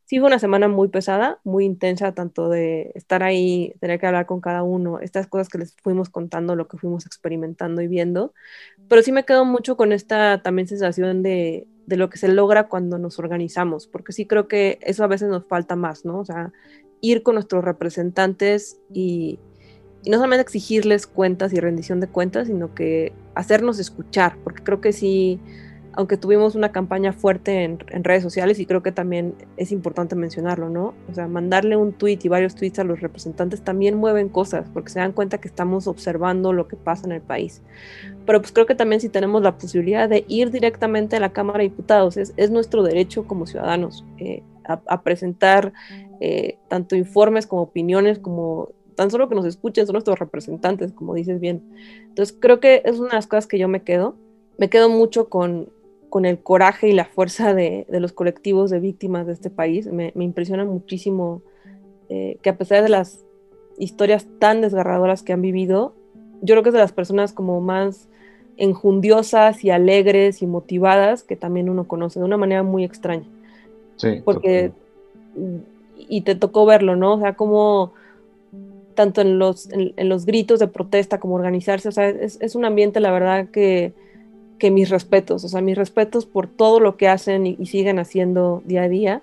sí 0.06 0.20
fue 0.20 0.28
una 0.28 0.38
semana 0.38 0.68
muy 0.68 0.90
pesada, 0.90 1.40
muy 1.44 1.66
intensa, 1.66 2.14
tanto 2.14 2.48
de 2.48 2.92
estar 2.94 3.24
ahí, 3.24 3.74
tener 3.80 4.00
que 4.00 4.06
hablar 4.06 4.28
con 4.28 4.40
cada 4.40 4.62
uno, 4.62 5.00
estas 5.00 5.26
cosas 5.26 5.50
que 5.50 5.58
les 5.58 5.76
fuimos 5.82 6.10
contando, 6.10 6.56
lo 6.56 6.68
que 6.68 6.78
fuimos 6.78 7.08
experimentando 7.08 7.82
y 7.82 7.88
viendo, 7.88 8.34
pero 8.88 9.02
sí 9.02 9.12
me 9.12 9.26
quedo 9.26 9.46
mucho 9.46 9.76
con 9.78 9.94
esta 9.94 10.44
también 10.44 10.68
sensación 10.68 11.24
de, 11.24 11.66
de 11.88 11.98
lo 11.98 12.10
que 12.10 12.18
se 12.18 12.28
logra 12.28 12.68
cuando 12.68 13.00
nos 13.00 13.18
organizamos, 13.18 13.88
porque 13.88 14.14
sí 14.14 14.28
creo 14.28 14.48
que 14.48 14.78
eso 14.82 15.04
a 15.04 15.08
veces 15.08 15.30
nos 15.30 15.46
falta 15.48 15.76
más, 15.76 16.06
¿no? 16.06 16.20
O 16.20 16.26
sea, 16.26 16.54
ir 17.02 17.24
con 17.24 17.36
nuestros 17.36 17.64
representantes 17.64 18.80
y, 18.94 19.40
no 20.06 20.18
solamente 20.18 20.44
exigirles 20.44 21.06
cuentas 21.06 21.52
y 21.52 21.60
rendición 21.60 22.00
de 22.00 22.08
cuentas, 22.08 22.48
sino 22.48 22.74
que 22.74 23.12
hacernos 23.36 23.78
escuchar, 23.80 24.38
porque 24.44 24.64
creo 24.64 24.80
que 24.80 24.94
sí 24.94 25.40
aunque 25.98 26.16
tuvimos 26.16 26.54
una 26.54 26.72
campaña 26.72 27.12
fuerte 27.12 27.64
en, 27.64 27.80
redes 28.04 28.22
sociales 28.22 28.60
y 28.60 28.68
creo 28.68 28.84
que 28.84 28.92
también 28.92 29.34
es 29.58 29.72
importante 29.72 30.16
mencionarlo, 30.16 30.70
¿no? 30.70 30.94
O 31.10 31.14
sea, 31.16 31.28
mandarle 31.28 31.76
un 31.76 31.92
tweet 31.92 32.20
y 32.22 32.28
varios 32.28 32.54
tweets 32.54 32.78
a 32.78 32.84
los 32.84 33.02
representantes 33.02 33.64
también 33.64 33.98
mueven 33.98 34.30
cosas 34.30 34.70
porque 34.72 34.92
se 34.92 35.00
dan 35.00 35.12
cuenta 35.12 35.40
que 35.40 35.48
estamos 35.48 35.88
observando 35.88 36.54
lo 36.54 36.68
que 36.68 36.76
pasa 36.76 37.08
en 37.08 37.14
el 37.14 37.22
país. 37.22 37.64
Pero 38.28 38.40
pues 38.40 38.52
creo 38.52 38.68
que 38.68 38.76
también 38.76 39.02
si 39.02 39.10
tenemos 39.10 39.42
la 39.42 39.58
posibilidad 39.58 40.08
de 40.08 40.24
ir 40.28 40.52
directamente 40.52 41.16
a 41.16 41.20
la 41.20 41.34
Cámara 41.34 41.58
de 41.58 41.70
Diputados, 41.70 42.16
es, 42.16 42.52
nuestro 42.52 42.84
derecho 42.84 43.26
como 43.26 43.48
ciudadanos 43.48 44.06
eh, 44.20 44.44
a, 44.66 45.02
presentar 45.02 45.74
eh, 46.22 46.60
tanto 46.68 46.96
informes 46.96 47.48
como 47.48 47.64
opiniones, 47.64 48.20
como 48.20 48.70
tan 48.94 49.10
solo 49.10 49.30
que 49.30 49.36
nos 49.36 49.46
escuchen, 49.48 49.88
son 49.88 49.94
nuestros 49.94 50.20
representantes, 50.20 50.92
como 50.92 51.16
dices 51.16 51.40
bien. 51.40 51.64
Entonces 52.04 52.38
creo 52.40 52.60
que 52.60 52.84
es 52.86 53.00
una 53.00 53.10
de 53.10 53.16
las 53.16 53.26
cosas 53.26 53.48
que 53.48 53.58
yo 53.58 53.68
me 53.68 53.82
quedo. 53.82 54.16
Me 54.60 54.70
quedo 54.70 54.90
mucho 54.90 55.30
con, 55.30 55.70
con 56.10 56.26
el 56.26 56.40
coraje 56.40 56.88
y 56.88 56.94
la 56.94 57.06
fuerza 57.06 57.54
de, 57.54 57.86
los 57.90 58.14
colectivos 58.14 58.70
de 58.70 58.80
víctimas 58.80 59.28
de 59.28 59.34
este 59.34 59.50
país. 59.50 59.88
Me, 59.88 60.14
impresiona 60.16 60.66
muchísimo 60.66 61.42
eh, 62.10 62.38
que 62.42 62.50
a 62.50 62.58
pesar 62.58 62.84
de 62.84 62.90
las 62.90 63.26
historias 63.78 64.26
tan 64.40 64.62
desgarradoras 64.62 65.24
que 65.24 65.34
han 65.34 65.42
vivido, 65.42 65.94
yo 66.42 66.54
creo 66.54 66.64
que 66.64 66.70
es 66.70 66.74
de 66.74 66.80
las 66.80 66.94
personas 66.94 67.34
como 67.34 67.62
más 67.62 68.08
enjundiosas 68.58 69.64
y 69.64 69.70
alegres 69.70 70.42
y 70.42 70.48
motivadas 70.48 71.24
que 71.24 71.36
también 71.36 71.70
uno 71.70 71.88
conoce 71.88 72.20
de 72.20 72.26
una 72.26 72.38
manera 72.38 72.64
muy 72.64 72.84
extraña. 72.84 73.28
Sí. 73.98 74.22
Porque, 74.24 74.72
y 75.98 76.22
te 76.22 76.36
tocó 76.36 76.66
verlo, 76.66 76.96
¿no? 76.96 77.16
O 77.16 77.20
sea, 77.20 77.36
como 77.36 77.94
tanto 78.96 79.22
en 79.22 79.38
los, 79.38 79.70
en, 79.72 80.10
los 80.10 80.26
gritos 80.26 80.60
de 80.60 80.68
protesta 80.68 81.20
como 81.20 81.36
organizarse, 81.36 81.90
o 81.90 81.92
sea, 81.92 82.10
es, 82.10 82.40
es 82.42 82.56
un 82.56 82.66
ambiente, 82.66 83.00
la 83.00 83.12
verdad, 83.12 83.50
que 83.50 83.94
que 84.58 84.72
mis 84.72 84.90
respetos, 84.90 85.44
o 85.44 85.48
sea, 85.48 85.62
mis 85.62 85.78
respetos 85.78 86.26
por 86.26 86.48
todo 86.48 86.80
lo 86.80 86.98
que 86.98 87.08
hacen 87.08 87.46
y, 87.46 87.66
siguen 87.66 88.00
haciendo 88.00 88.62
día 88.66 88.84
a 88.84 88.90
día 88.90 89.22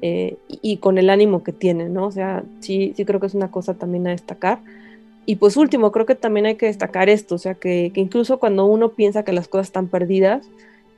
eh, 0.00 0.36
y, 0.48 0.78
con 0.78 0.98
el 0.98 1.10
ánimo 1.10 1.42
que 1.42 1.52
tienen, 1.52 1.92
¿no? 1.92 2.06
O 2.06 2.12
sea, 2.12 2.44
sí, 2.60 2.92
sí 2.96 3.04
creo 3.04 3.20
que 3.20 3.26
es 3.26 3.34
una 3.34 3.50
cosa 3.50 3.74
también 3.74 4.06
a 4.06 4.10
destacar. 4.10 4.60
Y 5.26 5.36
pues 5.36 5.56
último, 5.56 5.92
creo 5.92 6.06
que 6.06 6.14
también 6.14 6.46
hay 6.46 6.54
que 6.56 6.66
destacar 6.66 7.08
esto, 7.08 7.34
o 7.34 7.38
sea, 7.38 7.54
que, 7.54 7.92
incluso 7.94 8.38
cuando 8.38 8.64
uno 8.64 8.90
piensa 8.90 9.24
que 9.24 9.32
las 9.32 9.48
cosas 9.48 9.66
están 9.66 9.88
perdidas, 9.88 10.48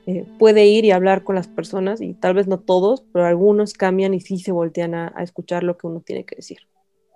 eh, 0.07 0.25
puede 0.39 0.65
ir 0.65 0.85
y 0.85 0.91
hablar 0.91 1.23
con 1.23 1.35
las 1.35 1.47
personas 1.47 2.01
y 2.01 2.13
tal 2.13 2.33
vez 2.33 2.47
no 2.47 2.59
todos, 2.59 3.03
pero 3.11 3.25
algunos 3.25 3.73
cambian 3.73 4.13
y 4.13 4.21
sí 4.21 4.39
se 4.39 4.51
voltean 4.51 4.95
a 4.95 5.13
escuchar 5.19 5.63
lo 5.63 5.77
que 5.77 5.87
uno 5.87 6.01
tiene 6.01 6.23
que 6.23 6.37
decir. 6.37 6.59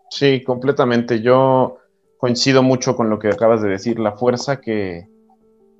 Sí, 0.09 0.43
completamente. 0.43 1.21
Yo 1.21 1.77
coincido 2.17 2.63
mucho 2.63 2.95
con 2.95 3.09
lo 3.09 3.19
que 3.19 3.27
acabas 3.27 3.61
de 3.61 3.69
decir, 3.69 3.99
la 3.99 4.13
fuerza 4.13 4.61
que, 4.61 5.07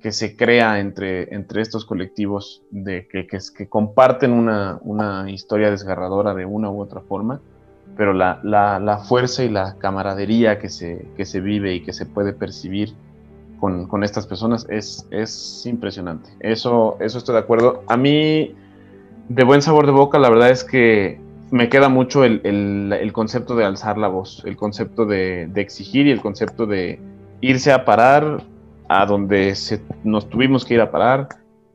que 0.06 0.12
se 0.12 0.36
crea 0.36 0.80
entre, 0.80 1.34
entre 1.34 1.64
estos 1.64 1.84
colectivos 1.84 2.62
de 2.70 3.08
que, 3.08 3.26
que, 3.26 3.68
comparten 3.68 4.34
una, 4.34 4.78
una, 4.84 5.32
historia 5.32 5.72
desgarradora 5.72 6.36
de 6.36 6.45
una 6.45 6.70
u 6.70 6.80
otra 6.80 7.01
forma, 7.01 7.41
pero 7.97 8.14
la, 8.14 8.39
la, 8.43 8.80
la 8.80 8.99
fuerza 8.99 9.43
y 9.43 9.49
la 9.49 9.80
camaradería 9.80 10.60
que 10.60 10.70
se, 10.70 11.08
que 11.18 11.26
se 11.26 11.39
vive 11.39 11.74
y 11.74 11.82
que 11.82 11.91
se 11.91 12.06
puede 12.06 12.34
percibir 12.34 12.93
con, 13.60 13.88
con, 13.88 14.03
estas 14.03 14.28
personas 14.28 14.68
es, 14.70 15.08
es 15.10 15.66
impresionante. 15.66 16.30
Eso, 16.39 16.97
eso 16.99 17.18
estoy 17.18 17.34
de 17.34 17.39
acuerdo. 17.39 17.82
A 17.88 17.97
mí, 17.97 18.53
de 19.28 19.43
buen 19.43 19.64
sabor 19.64 19.88
de 19.88 19.91
boca, 19.91 20.20
la 20.20 20.30
verdad 20.30 20.51
es 20.51 20.64
que 20.64 21.20
me 21.49 21.68
queda 21.68 21.89
mucho 21.89 22.24
el, 22.24 22.41
el, 22.43 22.93
el 22.93 23.12
concepto 23.12 23.56
de 23.56 23.66
alzar 23.66 23.97
la 23.97 24.10
voz, 24.10 24.43
el 24.45 24.56
concepto 24.56 25.08
de, 25.08 25.47
de 25.51 25.62
exigir 25.62 26.06
y 26.06 26.12
el 26.12 26.22
concepto 26.22 26.68
de 26.68 26.99
irse 27.41 27.72
a 27.72 27.86
parar 27.86 28.43
a 28.88 29.06
donde 29.06 29.56
se, 29.56 29.82
nos 30.04 30.30
tuvimos 30.30 30.66
que 30.66 30.76
ir 30.76 30.82
a 30.82 30.92
parar 30.92 31.28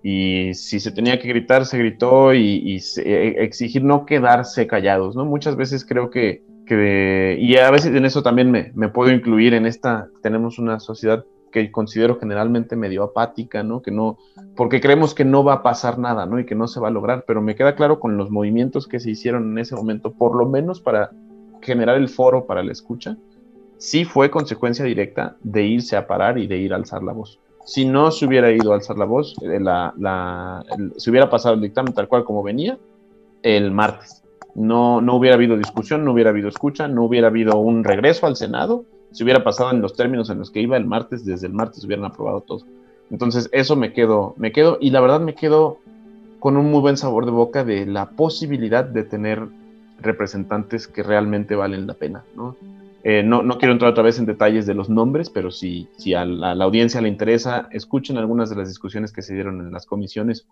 y 0.03 0.55
si 0.55 0.81
se 0.81 0.93
tenía 0.93 1.19
que 1.19 1.29
gritar, 1.29 1.67
se 1.67 1.79
gritó 1.79 2.33
y, 2.33 2.81
e, 2.97 3.45
exigir 3.45 3.85
no 3.85 4.07
quedarse 4.07 4.67
callados, 4.67 5.15
¿no? 5.15 5.25
Muchas 5.25 5.57
veces 5.57 5.85
creo 5.85 6.11
que, 6.11 6.43
que 6.67 7.37
y 7.39 7.57
a 7.57 7.71
veces 7.71 7.95
en 7.95 8.05
eso 8.05 8.23
también 8.23 8.51
me, 8.51 8.73
me, 8.75 8.89
puedo 8.89 9.13
incluir 9.13 9.55
en 9.55 9.67
esta, 9.67 10.09
tenemos 10.23 10.59
una 10.59 10.81
sociedad 10.81 11.25
que 11.53 11.71
considero 11.71 12.19
generalmente 12.19 12.77
medio 12.77 13.03
apática, 13.03 13.63
¿no? 13.63 13.83
Que 13.83 13.91
no, 13.91 14.19
porque 14.57 14.81
creemos 14.81 15.15
que 15.15 15.25
no 15.25 15.45
va 15.45 15.55
a 15.55 15.63
pasar 15.63 15.99
nada, 15.99 16.25
¿no? 16.25 16.39
Y 16.39 16.47
que 16.47 16.55
no 16.55 16.69
se 16.69 16.81
va 16.81 16.89
a 16.89 16.93
lograr, 16.93 17.25
pero 17.27 17.43
me 17.43 17.57
queda 17.57 17.75
claro 17.75 18.01
con 18.01 18.17
los 18.17 18.31
movimientos 18.31 18.87
que 18.87 19.01
se 19.01 19.11
hicieron 19.11 19.51
en 19.51 19.59
ese 19.59 19.75
momento, 19.75 20.13
por 20.13 20.37
lo 20.37 20.49
menos 20.49 20.81
para 20.81 21.11
generar 21.61 21.97
el 21.97 22.09
foro 22.09 22.47
para 22.47 22.63
la 22.63 22.73
escucha, 22.73 23.17
sí 23.81 24.05
fue 24.05 24.31
consecuencia 24.31 24.85
directa 24.85 25.37
de 25.43 25.65
irse 25.65 25.97
a 25.97 26.07
parar 26.07 26.39
y 26.39 26.47
de 26.47 26.59
ir 26.59 26.73
a 26.73 26.77
alzar 26.77 27.03
la 27.03 27.13
voz. 27.13 27.41
Si 27.65 27.87
no 27.87 28.11
se 28.11 28.27
hubiera 28.27 28.53
ido 28.53 28.73
a 28.73 28.75
alzar 28.77 28.99
la 28.99 29.07
voz, 29.07 29.35
eh, 29.43 29.59
la, 29.59 30.65
se 30.97 31.11
hubiera 31.11 31.31
pasado 31.31 31.55
el 31.55 31.63
dictamen 31.63 31.95
tal 31.95 32.07
cual 32.07 32.25
como 32.25 32.43
venía 32.43 32.79
el 33.43 33.71
martes. 33.71 34.23
No, 34.55 35.01
no 35.01 35.15
hubiera 35.17 35.37
habido 35.37 35.57
discusión, 35.57 36.05
no 36.05 36.13
hubiera 36.13 36.31
habido 36.31 36.49
escucha, 36.49 36.89
no 36.89 37.05
hubiera 37.05 37.29
habido 37.29 37.57
un 37.59 37.83
regreso 37.83 38.27
al 38.27 38.37
Senado, 38.37 38.85
se 39.13 39.25
hubiera 39.25 39.43
pasado 39.43 39.71
en 39.71 39.81
los 39.81 39.95
términos 39.95 40.29
en 40.29 40.39
los 40.39 40.51
que 40.51 40.61
iba 40.61 40.77
el 40.77 40.85
martes, 40.85 41.25
desde 41.25 41.47
el 41.47 41.55
martes 41.55 41.85
hubieran 41.85 42.05
aprobado 42.05 42.43
todo. 42.43 42.67
Entonces, 43.11 43.49
eso 43.53 43.77
me 43.77 43.93
quedo, 43.93 44.35
me 44.37 44.53
quedo, 44.53 44.77
y 44.81 44.91
la 44.91 45.01
verdad 45.01 45.21
me 45.21 45.35
quedo 45.35 45.79
con 46.39 46.57
un 46.57 46.71
muy 46.71 46.81
buen 46.81 46.97
sabor 46.97 47.25
de 47.25 47.31
boca 47.31 47.65
de 47.65 47.87
la 47.87 48.11
posibilidad 48.11 48.85
de 48.85 49.05
tener 49.05 49.47
representantes 50.01 50.87
que 50.87 51.03
realmente 51.03 51.55
valen 51.55 51.87
la 51.87 51.95
pena, 51.95 52.25
¿no? 52.37 52.57
Eh, 53.03 53.23
no, 53.23 53.43
quiero 53.59 53.73
entrar 53.73 53.93
otra 53.93 54.03
vez 54.03 54.19
en 54.19 54.27
detalles 54.27 54.67
de 54.67 54.75
los 54.75 54.91
nombres, 54.91 55.31
pero 55.31 55.51
si, 55.51 55.89
a, 56.15 56.25
la, 56.25 56.53
audiencia 56.53 57.01
le 57.01 57.09
interesa, 57.09 57.69
escuchen 57.71 58.19
algunas 58.19 58.51
de 58.51 58.57
las 58.57 58.69
discusiones 58.69 59.13
que 59.13 59.23
se 59.23 59.35
dieron 59.35 59.61
en 59.61 59.73
las 59.73 59.87
comisiones 59.87 60.47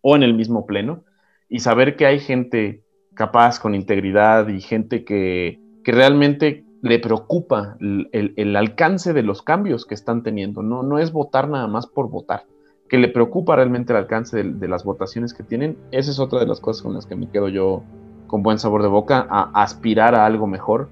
o 0.00 0.16
en 0.16 0.24
el 0.24 0.34
mismo 0.34 0.66
pleno 0.66 1.04
y 1.48 1.60
saber 1.60 1.96
que 1.96 2.06
hay 2.06 2.18
gente 2.18 2.82
capaz, 3.14 3.60
con 3.60 3.76
integridad 3.76 4.48
y 4.48 4.60
gente 4.60 5.04
que, 5.04 5.60
realmente 5.84 6.64
le 6.80 6.98
preocupa 6.98 7.76
el, 7.80 8.56
alcance 8.56 9.12
de 9.12 9.22
los 9.22 9.42
cambios 9.42 9.84
que 9.84 9.94
están 9.94 10.22
teniendo. 10.22 10.62
No, 10.62 10.82
no 10.82 10.98
es 10.98 11.12
votar 11.12 11.48
nada 11.48 11.68
más 11.68 11.86
por 11.86 12.10
votar, 12.10 12.46
que 12.88 12.98
le 12.98 13.08
preocupa 13.08 13.54
realmente 13.54 13.92
el 13.92 13.98
alcance 13.98 14.42
de, 14.42 14.68
las 14.68 14.82
votaciones 14.82 15.32
que 15.32 15.44
tienen. 15.44 15.78
Esa 15.92 16.10
es 16.10 16.18
otra 16.18 16.40
de 16.40 16.46
las 16.46 16.60
cosas 16.60 16.82
con 16.82 16.94
las 16.94 17.06
que 17.06 17.16
me 17.16 17.28
quedo 17.28 17.48
yo 17.48 17.84
con 18.26 18.42
buen 18.42 18.58
sabor 18.58 18.82
de 18.82 18.88
boca, 18.88 19.26
a 19.30 19.62
aspirar 19.62 20.14
a 20.14 20.26
algo 20.26 20.46
mejor 20.46 20.88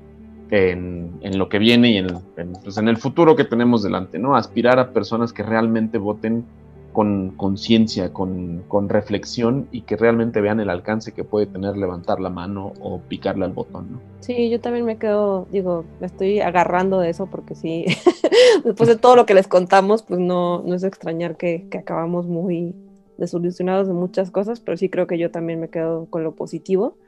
en, 0.53 1.39
lo 1.39 1.49
que 1.49 1.59
viene 1.59 1.91
y 1.91 2.07
pues, 2.63 2.77
en, 2.77 2.89
el 2.89 2.99
futuro 2.99 3.37
que 3.37 3.45
tenemos 3.45 3.83
delante, 3.83 4.19
¿no? 4.19 4.37
Aspirar 4.37 4.79
a 4.79 4.93
personas 4.93 5.33
que 5.33 5.43
realmente 5.43 5.97
voten 5.97 6.45
con 6.93 7.31
conciencia, 7.31 8.13
con, 8.13 8.63
reflexión 8.91 9.67
y 9.73 9.81
que 9.81 9.97
realmente 9.97 10.43
vean 10.43 10.61
el 10.61 10.69
alcance 10.69 11.13
que 11.13 11.25
puede 11.25 11.47
tener 11.47 11.79
levantar 11.79 12.21
la 12.21 12.29
mano 12.29 12.75
o 12.81 13.01
picarle 13.01 13.47
al 13.47 13.53
botón, 13.53 13.93
¿no? 13.93 14.01
Sí, 14.21 14.51
yo 14.51 14.61
también 14.61 14.85
me 14.85 14.99
quedo, 14.99 15.47
digo, 15.51 15.87
me 16.01 16.07
estoy 16.07 16.41
agarrando 16.41 17.01
de 17.01 17.09
eso 17.09 17.27
porque 17.27 17.55
sí, 17.55 17.87
después 18.65 18.91
de 18.91 18.97
todo 18.97 19.17
lo 19.17 19.25
que 19.25 19.33
les 19.33 19.49
contamos, 19.49 20.03
pues 20.03 20.21
no, 20.21 20.63
no 20.67 20.75
es 20.75 20.85
extrañar 20.85 21.39
que, 21.39 21.67
acabamos 21.79 22.27
muy 22.27 22.75
desolucionados 23.17 23.89
de 23.89 23.95
muchas 23.95 24.31
cosas, 24.31 24.61
pero 24.61 24.77
sí 24.77 24.91
creo 24.91 25.07
que 25.07 25.17
yo 25.17 25.31
también 25.31 25.61
me 25.61 25.71
quedo 25.71 26.05
con 26.11 26.23
lo 26.23 26.35
positivo, 26.35 26.99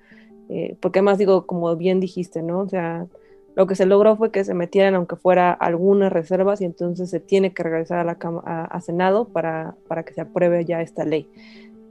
eh, 0.49 0.79
porque 0.81 1.01
además 1.01 1.19
digo, 1.19 1.45
como 1.45 1.77
bien 1.77 2.01
dijiste, 2.01 2.41
¿no? 2.41 2.61
O 2.61 2.69
sea, 2.71 3.07
lo 3.55 3.67
que 3.67 3.77
se 3.77 3.87
logró 3.87 4.17
fue 4.17 4.31
que 4.31 4.45
se 4.45 4.55
metieran, 4.55 4.95
aunque 4.95 5.17
fuera 5.17 5.53
algunas 5.53 6.13
reservas, 6.13 6.61
y 6.61 6.65
entonces 6.65 7.11
se 7.11 7.21
tiene 7.21 7.53
que 7.53 7.63
regresar 7.63 7.99
a 7.99 8.05
la 8.05 8.19
a, 8.45 8.81
Senado 8.81 9.27
para, 9.27 9.77
para, 9.87 10.03
que 10.03 10.13
se 10.13 10.21
apruebe 10.21 10.65
ya 10.65 10.83
esta 10.83 11.05
ley. 11.05 11.29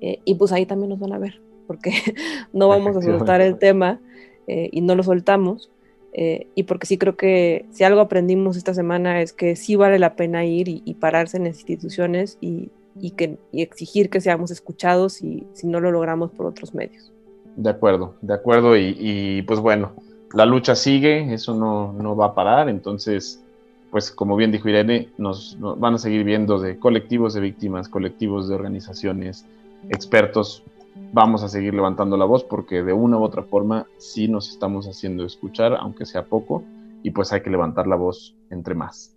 Eh, 0.02 0.20
y 0.26 0.36
pues 0.36 0.52
ahí 0.52 0.66
también 0.66 0.90
nos 0.90 1.00
van 1.00 1.14
a 1.14 1.20
ver, 1.20 1.42
porque 1.66 1.92
no 2.54 2.68
vamos 2.68 2.98
a 2.98 3.02
soltar 3.02 3.40
el 3.40 3.58
tema 3.58 4.02
eh, 4.48 4.70
y 4.72 4.82
no 4.82 4.96
lo 4.96 5.04
soltamos. 5.04 5.70
Eh, 6.16 6.48
y 6.54 6.64
porque 6.64 6.86
sí 6.86 7.00
creo 7.00 7.16
que 7.16 7.66
si 7.72 7.84
algo 7.84 8.00
aprendimos 8.00 8.56
esta 8.56 8.76
semana 8.76 9.22
es 9.22 9.34
que 9.34 9.56
sí 9.56 9.76
vale 9.76 9.98
la 9.98 10.16
pena 10.16 10.46
ir 10.46 10.68
y, 10.68 10.94
pararse 11.00 11.38
en 11.38 11.46
las 11.46 11.56
instituciones 11.56 12.38
y, 12.40 12.70
y, 13.00 13.12
que, 13.12 13.40
y 13.52 13.64
exigir 13.64 14.12
que 14.12 14.22
seamos 14.22 14.52
escuchados 14.52 15.24
y 15.24 15.48
si 15.54 15.66
no 15.66 15.80
lo 15.80 15.92
logramos 15.92 16.30
por 16.30 16.46
otros 16.46 16.76
medios. 16.76 17.12
De 17.56 17.70
acuerdo, 17.72 18.14
de 18.22 18.34
acuerdo. 18.34 18.78
Y, 18.78 18.96
y 19.00 19.42
pues 19.44 19.60
bueno, 19.60 19.94
la 20.34 20.46
lucha 20.46 20.76
sigue, 20.76 21.34
eso 21.34 21.54
no, 21.54 22.16
va 22.16 22.28
a 22.28 22.36
parar, 22.36 22.68
entonces, 22.68 23.44
pues 23.92 24.12
como 24.12 24.36
bien 24.36 24.52
dijo 24.52 24.68
Irene, 24.68 25.10
nos, 25.18 25.58
van 25.60 25.94
a 25.94 25.98
seguir 26.00 26.24
viendo 26.24 26.60
de 26.60 26.80
colectivos 26.80 27.34
de 27.34 27.42
víctimas, 27.42 27.88
colectivos 27.88 28.50
de 28.50 28.56
organizaciones, 28.56 29.46
expertos, 29.90 30.64
vamos 31.12 31.44
a 31.44 31.50
seguir 31.50 31.74
levantando 31.74 32.18
la 32.18 32.26
voz 32.26 32.44
porque 32.44 32.84
de 32.84 32.94
una 32.94 33.18
u 33.18 33.24
otra 33.24 33.44
forma 33.44 33.86
sí 33.98 34.28
nos 34.28 34.50
estamos 34.50 34.88
haciendo 34.88 35.24
escuchar, 35.24 35.76
aunque 35.76 36.06
sea 36.06 36.26
poco, 36.26 36.64
y 37.04 37.12
pues 37.12 37.32
hay 37.32 37.42
que 37.42 37.50
levantar 37.50 37.86
la 37.86 37.96
voz 37.96 38.36
entre 38.50 38.74
más. 38.74 39.16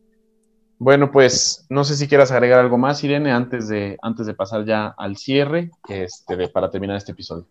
Bueno, 0.78 1.10
pues 1.10 1.64
no 1.70 1.84
sé 1.84 1.96
si 1.96 2.06
quieras 2.06 2.30
agregar 2.30 2.60
algo 2.60 2.76
más, 2.76 3.02
Irene, 3.02 3.32
antes 3.32 3.68
de, 3.68 3.96
antes 4.02 4.26
de 4.26 4.34
pasar 4.34 4.66
ya 4.66 4.88
al 4.88 5.16
cierre, 5.16 5.70
este, 5.88 6.48
para 6.48 6.70
terminar 6.70 6.98
este 6.98 7.12
episodio. 7.12 7.46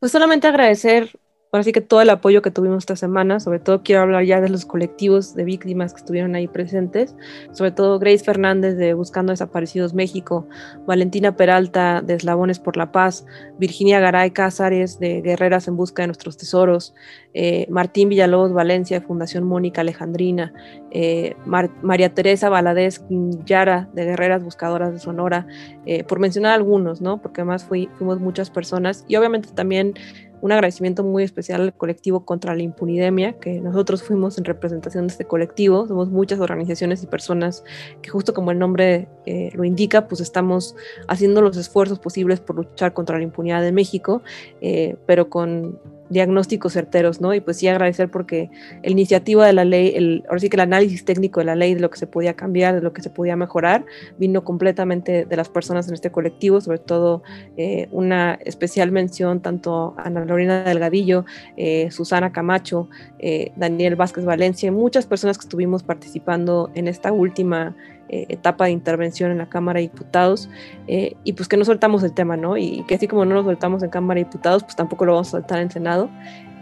Pues 0.00 0.10
solamente 0.10 0.48
agradecer 0.48 1.16
Así 1.60 1.72
que 1.72 1.80
todo 1.80 2.00
el 2.00 2.10
apoyo 2.10 2.42
que 2.42 2.50
tuvimos 2.50 2.78
esta 2.78 2.96
semana, 2.96 3.40
sobre 3.40 3.58
todo 3.58 3.82
quiero 3.82 4.02
hablar 4.02 4.24
ya 4.24 4.40
de 4.40 4.48
los 4.48 4.64
colectivos 4.64 5.34
de 5.34 5.44
víctimas 5.44 5.92
que 5.92 5.98
estuvieron 5.98 6.34
ahí 6.34 6.48
presentes, 6.48 7.14
sobre 7.52 7.70
todo 7.70 7.98
Grace 7.98 8.24
Fernández 8.24 8.76
de 8.76 8.94
Buscando 8.94 9.32
Desaparecidos 9.32 9.94
México, 9.94 10.46
Valentina 10.86 11.36
Peralta 11.36 12.02
de 12.02 12.14
Eslabones 12.14 12.58
por 12.58 12.76
la 12.76 12.92
Paz, 12.92 13.26
Virginia 13.58 14.00
Garay 14.00 14.30
Cázares 14.30 14.98
de 14.98 15.20
Guerreras 15.20 15.68
en 15.68 15.76
Busca 15.76 16.02
de 16.02 16.08
Nuestros 16.08 16.36
Tesoros, 16.36 16.94
eh, 17.34 17.66
Martín 17.70 18.08
Villalobos 18.08 18.52
Valencia 18.52 19.00
de 19.00 19.06
Fundación 19.06 19.44
Mónica 19.44 19.82
Alejandrina, 19.82 20.52
eh, 20.90 21.34
María 21.44 22.14
Teresa 22.14 22.48
Valadez 22.48 23.02
Yara 23.44 23.88
de 23.92 24.04
Guerreras 24.04 24.42
Buscadoras 24.42 24.92
de 24.92 24.98
Sonora, 24.98 25.46
eh, 25.84 26.04
por 26.04 26.18
mencionar 26.18 26.52
algunos, 26.52 27.00
¿no? 27.00 27.20
Porque 27.20 27.42
además 27.42 27.64
fuimos 27.64 28.20
muchas 28.20 28.50
personas 28.50 29.04
y 29.08 29.16
obviamente 29.16 29.50
también 29.54 29.94
un 30.40 30.52
agradecimiento 30.52 31.02
muy 31.02 31.22
especial 31.22 31.62
al 31.62 31.74
colectivo 31.74 32.24
contra 32.24 32.54
la 32.54 32.62
impunidemia, 32.62 33.34
que 33.38 33.60
nosotros 33.60 34.02
fuimos 34.02 34.38
en 34.38 34.44
representación 34.44 35.06
de 35.06 35.12
este 35.12 35.24
colectivo, 35.24 35.86
somos 35.86 36.08
muchas 36.08 36.40
organizaciones 36.40 37.02
y 37.02 37.06
personas 37.06 37.64
que 38.02 38.10
justo 38.10 38.34
como 38.34 38.50
el 38.50 38.58
nombre 38.58 39.08
eh, 39.24 39.50
lo 39.54 39.64
indica, 39.64 40.08
pues 40.08 40.20
estamos 40.20 40.76
haciendo 41.08 41.40
los 41.42 41.56
esfuerzos 41.56 41.98
posibles 41.98 42.40
por 42.40 42.56
luchar 42.56 42.92
contra 42.92 43.18
la 43.18 43.24
impunidad 43.24 43.66
en 43.66 43.74
México, 43.74 44.22
eh, 44.60 44.96
pero 45.06 45.28
con 45.30 45.78
diagnósticos 46.08 46.72
certeros, 46.72 47.20
¿no? 47.20 47.34
Y 47.34 47.40
pues 47.40 47.58
sí 47.58 47.68
agradecer 47.68 48.10
porque 48.10 48.50
la 48.82 48.90
iniciativa 48.90 49.46
de 49.46 49.52
la 49.52 49.64
ley, 49.64 49.92
el, 49.94 50.24
ahora 50.28 50.40
sí 50.40 50.48
que 50.48 50.56
el 50.56 50.60
análisis 50.60 51.04
técnico 51.04 51.40
de 51.40 51.46
la 51.46 51.54
ley, 51.54 51.74
de 51.74 51.80
lo 51.80 51.90
que 51.90 51.98
se 51.98 52.06
podía 52.06 52.34
cambiar, 52.34 52.74
de 52.74 52.80
lo 52.80 52.92
que 52.92 53.02
se 53.02 53.10
podía 53.10 53.36
mejorar, 53.36 53.84
vino 54.18 54.44
completamente 54.44 55.24
de 55.24 55.36
las 55.36 55.48
personas 55.48 55.88
en 55.88 55.94
este 55.94 56.10
colectivo, 56.10 56.60
sobre 56.60 56.78
todo 56.78 57.22
eh, 57.56 57.88
una 57.90 58.38
especial 58.44 58.92
mención 58.92 59.40
tanto 59.40 59.94
a 59.96 60.04
Ana 60.04 60.24
Lorena 60.24 60.64
Delgadillo, 60.64 61.24
eh, 61.56 61.90
Susana 61.90 62.32
Camacho, 62.32 62.88
eh, 63.18 63.52
Daniel 63.56 63.96
Vázquez 63.96 64.24
Valencia, 64.24 64.70
muchas 64.72 65.06
personas 65.06 65.38
que 65.38 65.42
estuvimos 65.42 65.82
participando 65.82 66.70
en 66.74 66.88
esta 66.88 67.12
última 67.12 67.76
eh, 68.08 68.26
etapa 68.28 68.66
de 68.66 68.70
intervención 68.70 69.32
en 69.32 69.38
la 69.38 69.48
Cámara 69.48 69.78
de 69.80 69.88
Diputados 69.88 70.48
eh, 70.86 71.16
y 71.24 71.32
pues 71.32 71.48
que 71.48 71.56
no 71.56 71.64
soltamos 71.64 72.04
el 72.04 72.12
tema, 72.12 72.36
¿no? 72.36 72.56
Y 72.56 72.84
que 72.86 72.94
así 72.94 73.08
como 73.08 73.24
no 73.24 73.34
lo 73.34 73.42
soltamos 73.42 73.82
en 73.82 73.90
Cámara 73.90 74.18
de 74.18 74.24
Diputados, 74.24 74.62
pues 74.62 74.76
tampoco 74.76 75.04
lo 75.04 75.12
vamos 75.12 75.28
a 75.28 75.30
soltar 75.32 75.58
en 75.60 75.70
Senado. 75.70 76.08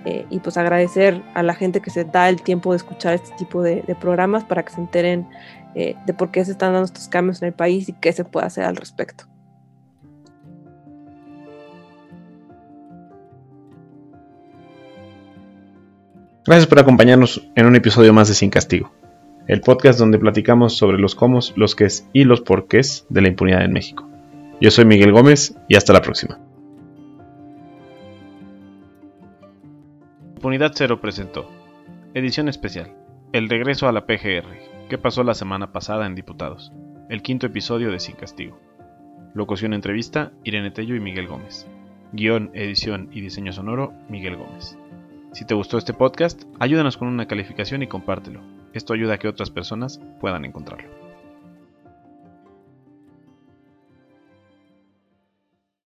Eh, 0.06 0.26
y 0.30 0.38
pues 0.38 0.56
agradecer 0.58 1.22
a 1.34 1.42
la 1.42 1.54
gente 1.54 1.80
que 1.80 1.90
se 1.90 2.04
da 2.04 2.28
el 2.28 2.42
tiempo 2.42 2.72
de 2.72 2.76
escuchar 2.76 3.14
este 3.14 3.34
tipo 3.36 3.62
de, 3.62 3.82
programas 4.00 4.44
para 4.44 4.62
que 4.62 4.72
se 4.72 4.80
enteren 4.80 5.26
de 5.74 6.14
por 6.14 6.30
qué 6.30 6.44
se 6.44 6.52
están 6.52 6.72
dando 6.72 6.84
estos 6.84 7.08
cambios 7.08 7.42
en 7.42 7.48
el 7.48 7.54
país 7.54 7.88
y 7.88 7.94
qué 7.94 8.12
se 8.12 8.24
puede 8.24 8.46
hacer 8.46 8.64
al 8.64 8.76
respecto. 8.76 9.24
Gracias 16.46 16.66
por 16.66 16.78
acompañarnos 16.78 17.50
en 17.56 17.66
un 17.66 17.74
episodio 17.74 18.12
más 18.12 18.28
de 18.28 18.34
Sin 18.34 18.50
Castigo 18.50 18.92
el 19.46 19.60
podcast 19.60 19.98
donde 19.98 20.18
platicamos 20.18 20.76
sobre 20.76 20.98
los 20.98 21.14
cómo, 21.14 21.40
los 21.56 21.74
qués 21.74 22.08
y 22.12 22.24
los 22.24 22.40
porqués 22.40 23.06
de 23.10 23.22
la 23.22 23.28
impunidad 23.28 23.64
en 23.64 23.72
México. 23.72 24.08
Yo 24.60 24.70
soy 24.70 24.84
Miguel 24.86 25.12
Gómez 25.12 25.54
y 25.68 25.76
hasta 25.76 25.92
la 25.92 26.00
próxima. 26.00 26.38
Impunidad 30.36 30.72
Cero 30.74 31.00
presentó 31.00 31.50
Edición 32.14 32.48
Especial 32.48 32.92
El 33.32 33.48
regreso 33.48 33.88
a 33.88 33.92
la 33.92 34.06
PGR, 34.06 34.88
que 34.88 34.98
pasó 34.98 35.24
la 35.24 35.34
semana 35.34 35.72
pasada 35.72 36.06
en 36.06 36.14
Diputados, 36.14 36.72
el 37.10 37.22
quinto 37.22 37.46
episodio 37.46 37.90
de 37.90 38.00
Sin 38.00 38.14
Castigo. 38.14 38.58
Locución 39.34 39.74
entrevista 39.74 40.32
Irene 40.44 40.70
Tello 40.70 40.94
y 40.94 41.00
Miguel 41.00 41.26
Gómez. 41.26 41.66
Guión, 42.12 42.50
edición 42.54 43.08
y 43.12 43.20
diseño 43.20 43.52
sonoro 43.52 43.92
Miguel 44.08 44.36
Gómez. 44.36 44.78
Si 45.32 45.44
te 45.44 45.54
gustó 45.54 45.76
este 45.78 45.92
podcast, 45.92 46.44
ayúdanos 46.60 46.96
con 46.96 47.08
una 47.08 47.26
calificación 47.26 47.82
y 47.82 47.88
compártelo. 47.88 48.53
Esto 48.74 48.92
ayuda 48.92 49.14
a 49.14 49.18
que 49.18 49.28
otras 49.28 49.50
personas 49.50 50.00
puedan 50.20 50.44
encontrarlo. 50.44 51.03